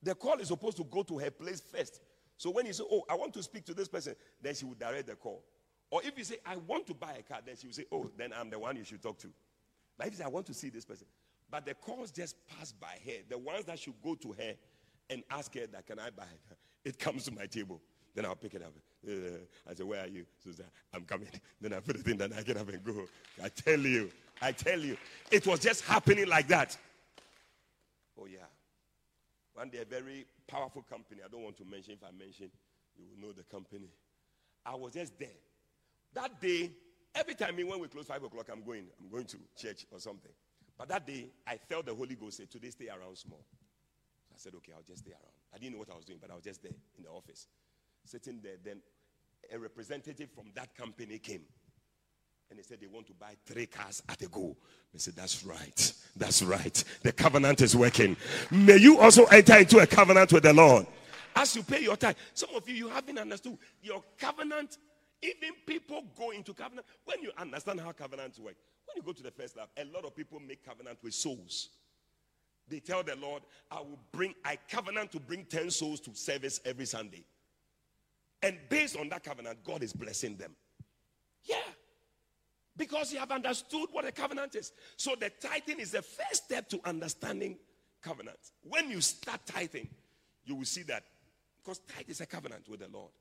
The 0.04 0.14
call 0.14 0.40
is 0.40 0.50
supposed 0.50 0.76
to 0.76 0.84
go 0.84 1.04
to 1.04 1.18
her 1.20 1.32
place 1.32 1.62
first. 1.62 2.02
So 2.36 2.50
when 2.50 2.66
you 2.66 2.74
say, 2.74 2.84
Oh, 2.92 3.04
I 3.10 3.16
want 3.16 3.34
to 3.36 3.44
speak 3.44 3.64
to 3.68 3.74
this 3.74 3.88
person, 3.88 4.14
then 4.42 4.56
she 4.56 4.66
will 4.66 4.74
direct 4.74 5.08
the 5.08 5.16
call. 5.16 5.46
Or 5.90 6.02
if 6.04 6.18
you 6.18 6.26
say, 6.26 6.40
I 6.46 6.58
want 6.58 6.86
to 6.88 6.94
buy 6.94 7.14
a 7.18 7.24
car, 7.24 7.40
then 7.46 7.56
she 7.56 7.68
will 7.68 7.74
say, 7.74 7.86
Oh, 7.94 8.12
then 8.18 8.34
I'm 8.38 8.50
the 8.50 8.60
one 8.60 8.76
you 8.76 8.84
should 8.84 9.02
talk 9.02 9.18
to. 9.20 9.30
But 9.98 10.08
if 10.08 10.14
you 10.14 10.18
say, 10.20 10.26
I 10.26 10.28
want 10.28 10.46
to 10.48 10.54
see 10.54 10.70
this 10.70 10.84
person, 10.84 11.08
but 11.50 11.66
the 11.66 11.76
calls 11.76 12.12
just 12.12 12.36
pass 12.48 12.74
by 12.74 12.98
her. 13.06 13.22
The 13.30 13.38
ones 13.38 13.66
that 13.66 13.80
should 13.80 14.02
go 14.04 14.16
to 14.16 14.34
her 14.34 14.54
and 15.10 15.24
ask 15.32 15.54
her 15.56 15.66
that, 15.68 15.88
can 15.88 15.98
I 15.98 16.10
buy 16.10 16.24
it? 16.24 16.58
It 16.86 17.00
comes 17.00 17.26
to 17.26 17.32
my 17.32 17.46
table. 17.46 17.82
Then 18.16 18.26
I'll 18.26 18.36
pick 18.36 18.54
it 18.54 18.64
up. 18.64 18.74
Uh, 19.08 19.40
I 19.70 19.74
say, 19.74 19.84
where 19.84 20.04
are 20.04 20.08
you? 20.08 20.26
So 20.44 20.52
I'm 20.94 21.04
coming. 21.04 21.28
Then 21.62 21.74
I 21.74 21.80
put 21.80 21.98
it 21.98 22.08
in, 22.08 22.18
then 22.18 22.34
I 22.34 22.42
get 22.42 22.58
up 22.58 22.70
and 22.70 22.84
go. 22.84 23.06
I 23.44 23.50
tell 23.50 23.80
you, 23.80 24.10
I 24.42 24.52
tell 24.52 24.80
you, 24.80 24.98
it 25.32 25.46
was 25.46 25.60
just 25.60 25.84
happening 25.84 26.28
like 26.28 26.48
that. 26.48 26.78
Oh, 28.20 28.26
yeah. 28.26 28.40
One 29.54 29.70
day, 29.70 29.80
a 29.80 29.86
very 29.86 30.26
powerful 30.48 30.84
company, 30.90 31.22
I 31.24 31.28
don't 31.30 31.44
want 31.44 31.58
to 31.58 31.66
mention, 31.66 31.94
if 31.94 32.04
I 32.04 32.12
mention, 32.18 32.50
you 32.98 33.06
will 33.10 33.28
know 33.28 33.34
the 33.34 33.44
company. 33.44 33.90
I 34.66 34.76
was 34.76 34.94
just 34.94 35.18
there. 35.20 35.28
That 36.14 36.42
day, 36.42 36.72
every 37.16 37.36
time 37.36 37.56
when 37.56 37.80
we 37.80 37.88
close 37.88 38.06
5 38.06 38.24
o'clock, 38.24 38.48
I'm 38.52 38.64
going, 38.64 38.86
I'm 39.00 39.10
going 39.10 39.26
to 39.26 39.38
church 39.58 39.86
or 39.92 40.00
something. 40.00 40.32
But 40.78 40.88
that 40.90 41.06
day, 41.06 41.28
I 41.46 41.58
felt 41.58 41.86
the 41.86 41.94
Holy 41.94 42.16
Ghost 42.16 42.38
say, 42.38 42.46
Today, 42.46 42.70
stay 42.70 42.88
around 42.88 43.18
small. 43.18 43.44
I 44.34 44.38
said, 44.38 44.56
Okay, 44.56 44.72
I'll 44.76 44.84
just 44.84 45.00
stay 45.00 45.12
around. 45.12 45.39
I 45.54 45.58
didn't 45.58 45.74
know 45.74 45.80
what 45.80 45.90
I 45.92 45.96
was 45.96 46.06
doing, 46.06 46.20
but 46.22 46.32
I 46.32 46.36
was 46.36 46.44
just 46.44 46.62
there 46.62 46.72
in 46.98 47.04
the 47.04 47.10
office, 47.10 47.48
sitting 48.06 48.40
there. 48.44 48.56
Then 48.64 48.82
a 49.54 49.58
representative 49.58 50.30
from 50.32 50.52
that 50.56 50.76
company 50.76 51.20
came. 51.20 51.42
And 52.50 52.58
they 52.58 52.64
said 52.64 52.80
they 52.82 52.88
want 52.88 53.06
to 53.08 53.14
buy 53.14 53.36
three 53.46 53.68
cars 53.68 54.02
at 54.10 54.22
a 54.24 54.28
go. 54.28 54.56
I 54.94 54.98
said, 54.98 55.16
That's 55.16 55.46
right. 55.46 55.94
That's 56.16 56.42
right. 56.42 56.84
The 57.04 57.12
covenant 57.12 57.62
is 57.62 57.76
working. 57.76 58.18
May 58.50 58.78
you 58.78 59.00
also 59.00 59.26
enter 59.26 59.58
into 59.58 59.80
a 59.80 59.88
covenant 59.88 60.34
with 60.34 60.44
the 60.44 60.54
Lord. 60.54 60.88
As 61.36 61.56
you 61.56 61.62
pay 61.62 61.82
your 61.82 61.96
tithe, 61.96 62.16
some 62.34 62.50
of 62.56 62.68
you, 62.68 62.76
you 62.76 62.90
haven't 62.90 63.20
understood 63.20 63.58
your 63.84 64.04
covenant. 64.18 64.78
Even 65.22 65.52
people 65.66 66.04
go 66.18 66.32
into 66.32 66.54
covenant. 66.54 66.88
When 67.06 67.22
you 67.22 67.32
understand 67.38 67.82
how 67.82 67.92
covenants 67.92 68.40
work, 68.40 68.56
when 68.86 68.96
you 68.96 69.04
go 69.04 69.14
to 69.14 69.22
the 69.22 69.32
first 69.32 69.56
love, 69.56 69.70
a 69.78 69.86
lot 69.86 70.06
of 70.06 70.16
people 70.16 70.40
make 70.40 70.66
covenant 70.66 70.98
with 71.04 71.14
souls. 71.14 71.70
They 72.70 72.80
tell 72.80 73.04
the 73.04 73.16
Lord, 73.16 73.44
I 73.72 73.80
will 73.80 74.00
bring, 74.12 74.36
I 74.46 74.58
covenant 74.70 75.12
to 75.14 75.20
bring 75.20 75.46
10 75.46 75.72
souls 75.72 76.00
to 76.02 76.16
service 76.16 76.60
every 76.66 76.86
Sunday. 76.86 77.24
And 78.42 78.58
based 78.70 78.98
on 78.98 79.10
that 79.10 79.24
covenant, 79.24 79.60
God 79.64 79.84
is 79.84 79.92
blessing 79.92 80.38
them. 80.38 80.56
Yeah. 81.44 81.58
Because 82.78 83.12
you 83.12 83.20
have 83.20 83.32
understood 83.32 83.90
what 83.92 84.06
a 84.06 84.12
covenant 84.12 84.56
is. 84.56 84.72
So 84.96 85.16
the 85.20 85.30
tithing 85.42 85.80
is 85.80 85.92
the 85.92 86.02
first 86.02 86.46
step 86.46 86.70
to 86.70 86.80
understanding 86.86 87.58
covenant. 88.02 88.40
When 88.64 88.90
you 88.90 89.02
start 89.02 89.42
tithing, 89.46 89.90
you 90.46 90.56
will 90.56 90.66
see 90.66 90.84
that 90.84 91.04
because 91.58 91.80
tithe 91.80 92.10
is 92.10 92.22
a 92.22 92.26
covenant 92.26 92.70
with 92.70 92.80
the 92.80 92.88
Lord. 92.88 93.12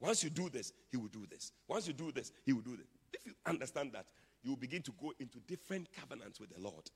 Once 0.00 0.24
you 0.24 0.30
do 0.30 0.48
this, 0.48 0.72
He 0.90 0.96
will 0.96 1.08
do 1.08 1.26
this. 1.30 1.52
Once 1.68 1.86
you 1.86 1.92
do 1.92 2.10
this, 2.10 2.32
He 2.44 2.52
will 2.52 2.62
do 2.62 2.76
this. 2.76 2.86
If 3.12 3.26
you 3.26 3.32
understand 3.46 3.92
that, 3.92 4.06
you 4.42 4.50
will 4.50 4.56
begin 4.56 4.82
to 4.82 4.92
go 5.00 5.12
into 5.20 5.38
different 5.46 5.88
covenants 5.92 6.40
with 6.40 6.50
the 6.54 6.60
Lord. 6.60 6.90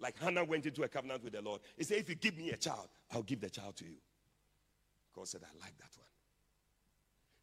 Like 0.00 0.18
Hannah 0.18 0.44
went 0.44 0.66
into 0.66 0.82
a 0.82 0.88
covenant 0.88 1.22
with 1.22 1.34
the 1.34 1.42
Lord. 1.42 1.60
He 1.76 1.84
said, 1.84 1.98
If 1.98 2.08
you 2.08 2.14
give 2.14 2.36
me 2.36 2.50
a 2.50 2.56
child, 2.56 2.88
I'll 3.12 3.22
give 3.22 3.40
the 3.40 3.50
child 3.50 3.76
to 3.76 3.84
you. 3.84 3.98
God 5.14 5.28
said, 5.28 5.42
I 5.44 5.52
like 5.62 5.76
that 5.78 5.90
one. 5.96 6.06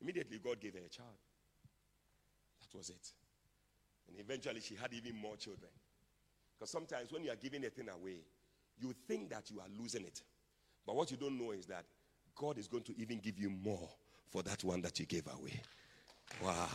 Immediately, 0.01 0.39
God 0.43 0.59
gave 0.59 0.73
her 0.73 0.79
a 0.85 0.89
child. 0.89 1.09
That 2.61 2.77
was 2.77 2.89
it. 2.89 3.11
And 4.07 4.19
eventually, 4.19 4.61
she 4.61 4.75
had 4.75 4.93
even 4.93 5.19
more 5.19 5.35
children. 5.35 5.69
Because 6.57 6.71
sometimes 6.71 7.11
when 7.11 7.23
you 7.23 7.31
are 7.31 7.35
giving 7.35 7.63
a 7.65 7.69
thing 7.69 7.89
away, 7.89 8.21
you 8.79 8.93
think 9.07 9.29
that 9.29 9.51
you 9.51 9.59
are 9.59 9.67
losing 9.79 10.03
it. 10.03 10.21
But 10.85 10.95
what 10.95 11.11
you 11.11 11.17
don't 11.17 11.37
know 11.39 11.51
is 11.51 11.65
that 11.67 11.85
God 12.35 12.57
is 12.57 12.67
going 12.67 12.83
to 12.83 12.99
even 12.99 13.19
give 13.19 13.37
you 13.37 13.49
more 13.49 13.89
for 14.29 14.41
that 14.43 14.63
one 14.63 14.81
that 14.81 14.99
you 14.99 15.05
gave 15.05 15.27
away. 15.27 15.61
Wow. 16.43 16.67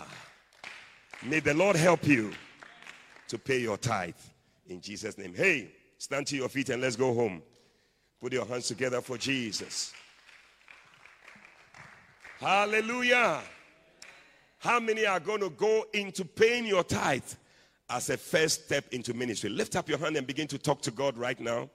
May 1.25 1.41
the 1.41 1.55
Lord 1.55 1.77
help 1.77 2.07
you 2.07 2.33
to 3.29 3.39
pay 3.39 3.59
your 3.59 3.77
tithe 3.77 4.15
in 4.73 4.81
Jesus' 4.81 5.17
name. 5.17 5.35
Hey, 5.35 5.71
stand 5.99 6.27
to 6.29 6.37
your 6.37 6.49
feet 6.49 6.71
and 6.71 6.83
let's 6.83 6.97
go 6.97 7.15
home. 7.15 7.43
Put 8.21 8.33
your 8.33 8.47
hands 8.47 8.69
together 8.69 9.01
for 9.01 9.19
Jesus. 9.19 9.93
Hallelujah. 12.39 13.41
How 14.59 14.81
many 14.81 15.07
are 15.07 15.21
going 15.21 15.41
to 15.41 15.51
go 15.51 15.87
into 15.93 16.25
paying 16.25 16.67
your 16.67 16.85
tithe 16.85 17.23
as 17.91 18.11
a 18.11 18.17
first 18.17 18.65
step 18.65 18.85
into 18.93 19.15
ministry? 19.15 19.51
Lift 19.51 19.77
up 19.77 19.89
your 19.89 19.99
hand 19.99 20.17
and 20.17 20.27
begin 20.27 20.49
to 20.49 20.59
talk 20.59 20.83
to 20.83 20.91
God 20.91 21.17
right 21.17 21.39
now. 21.39 21.69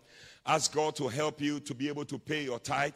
Ask 0.46 0.74
God 0.74 0.96
to 0.96 1.08
help 1.08 1.42
you 1.42 1.60
to 1.62 1.74
be 1.74 1.88
able 1.90 2.06
to 2.06 2.18
pay 2.18 2.44
your 2.44 2.60
tithe. 2.60 2.94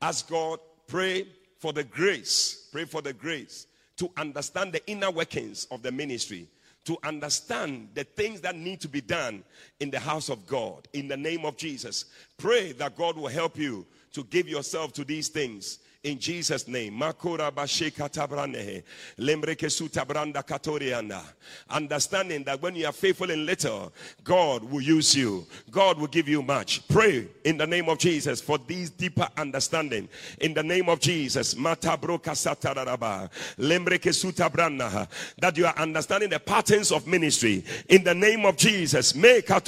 Ask 0.00 0.28
God, 0.28 0.58
pray 0.86 1.28
for 1.58 1.72
the 1.72 1.84
grace. 1.84 2.68
Pray 2.72 2.84
for 2.84 3.02
the 3.02 3.12
grace 3.12 3.66
to 3.96 4.10
understand 4.16 4.72
the 4.72 4.86
inner 4.86 5.10
workings 5.10 5.66
of 5.70 5.82
the 5.82 5.90
ministry, 5.90 6.48
to 6.86 6.96
understand 7.02 7.88
the 7.94 8.04
things 8.04 8.40
that 8.40 8.56
need 8.56 8.80
to 8.80 8.88
be 8.88 9.00
done 9.00 9.44
in 9.80 9.90
the 9.90 9.98
house 9.98 10.28
of 10.28 10.46
God. 10.46 10.88
In 10.92 11.08
the 11.08 11.16
name 11.16 11.44
of 11.44 11.56
Jesus, 11.56 12.06
pray 12.38 12.72
that 12.72 12.96
God 12.96 13.16
will 13.16 13.28
help 13.28 13.58
you 13.58 13.84
to 14.12 14.24
give 14.24 14.48
yourself 14.48 14.92
to 14.94 15.04
these 15.04 15.28
things 15.28 15.80
in 16.06 16.18
Jesus' 16.20 16.68
name. 16.68 17.02
Understanding 17.02 17.64
that 22.44 22.62
when 22.62 22.76
you 22.76 22.86
are 22.86 22.92
faithful 22.92 23.30
in 23.30 23.44
little, 23.44 23.92
God 24.22 24.62
will 24.62 24.80
use 24.80 25.16
you. 25.16 25.44
God 25.70 25.98
will 25.98 26.06
give 26.06 26.28
you 26.28 26.42
much. 26.42 26.86
Pray 26.86 27.26
in 27.44 27.58
the 27.58 27.66
name 27.66 27.88
of 27.88 27.98
Jesus 27.98 28.40
for 28.40 28.58
these 28.58 28.90
deeper 28.90 29.26
understanding. 29.36 30.08
In 30.40 30.54
the 30.54 30.62
name 30.62 30.88
of 30.88 31.00
Jesus. 31.00 31.54
That 31.54 31.82
you 35.56 35.66
are 35.66 35.76
understanding 35.76 36.30
the 36.30 36.38
patterns 36.38 36.92
of 36.92 37.08
ministry. 37.08 37.64
In 37.88 38.04
the 38.04 38.14
name 38.14 38.46
of 38.46 38.56
Jesus. 38.56 39.10
That 39.12 39.62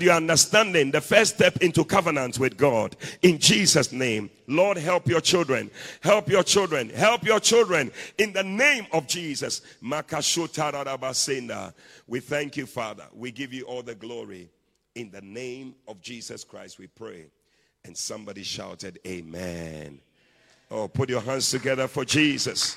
you 0.00 0.10
are 0.10 0.16
understanding 0.16 0.92
the 0.92 1.00
first 1.00 1.34
step 1.34 1.56
into 1.56 1.84
covenant 1.84 2.38
with 2.38 2.56
God. 2.56 2.94
In 3.22 3.40
Jesus' 3.40 3.90
name. 3.90 4.30
Lord, 4.46 4.76
help 4.76 5.08
your 5.08 5.20
children. 5.20 5.70
Help 6.02 6.28
your 6.28 6.42
children. 6.42 6.90
Help 6.90 7.24
your 7.24 7.40
children 7.40 7.90
in 8.18 8.32
the 8.32 8.42
name 8.42 8.86
of 8.92 9.06
Jesus. 9.06 9.62
We 12.06 12.20
thank 12.20 12.56
you, 12.56 12.66
Father. 12.66 13.04
We 13.12 13.30
give 13.30 13.52
you 13.52 13.64
all 13.64 13.82
the 13.82 13.94
glory. 13.94 14.50
In 14.94 15.10
the 15.10 15.22
name 15.22 15.74
of 15.88 16.00
Jesus 16.00 16.44
Christ, 16.44 16.78
we 16.78 16.86
pray. 16.86 17.26
And 17.84 17.96
somebody 17.96 18.42
shouted, 18.42 18.98
Amen. 19.06 20.00
Oh, 20.70 20.88
put 20.88 21.10
your 21.10 21.20
hands 21.20 21.50
together 21.50 21.88
for 21.88 22.04
Jesus. 22.04 22.76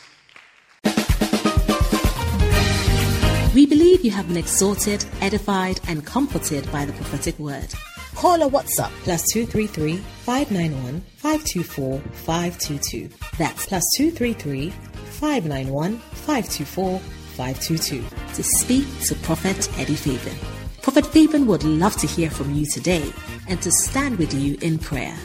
We 3.54 3.66
believe 3.66 4.06
you 4.06 4.12
have 4.12 4.28
been 4.28 4.38
exhorted, 4.38 5.04
edified, 5.22 5.80
and 5.88 6.06
comforted 6.06 6.72
by 6.72 6.86
the 6.86 6.94
prophetic 6.94 7.40
word. 7.40 7.74
Call 8.18 8.42
or 8.42 8.50
WhatsApp 8.50 8.90
plus 9.04 9.24
233 9.32 9.98
591 9.98 11.02
524 11.18 12.00
522. 12.00 13.10
That's 13.38 13.68
plus 13.68 13.84
233 13.96 14.72
591 14.72 15.98
524 16.00 16.98
522 16.98 18.04
to 18.34 18.44
speak 18.44 18.88
to 19.02 19.14
Prophet 19.18 19.70
Eddie 19.78 19.94
Fabian. 19.94 20.36
Prophet 20.82 21.06
Fabian 21.06 21.46
would 21.46 21.64
love 21.64 21.96
to 21.98 22.08
hear 22.08 22.32
from 22.32 22.56
you 22.56 22.66
today 22.66 23.14
and 23.48 23.62
to 23.62 23.70
stand 23.70 24.18
with 24.18 24.34
you 24.34 24.58
in 24.64 24.80
prayer. 24.80 25.16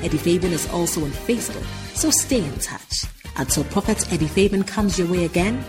Eddie 0.00 0.16
Fabian 0.16 0.54
is 0.54 0.66
also 0.70 1.04
on 1.04 1.10
Facebook, 1.10 1.66
so 1.94 2.10
stay 2.10 2.42
in 2.42 2.58
touch. 2.60 3.04
Until 3.36 3.64
Prophet 3.64 4.10
Eddie 4.10 4.26
Fabian 4.26 4.64
comes 4.64 4.98
your 4.98 5.08
way 5.08 5.26
again, 5.26 5.62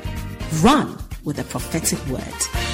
run 0.62 0.98
with 1.26 1.40
a 1.40 1.44
prophetic 1.44 2.00
word. 2.08 2.69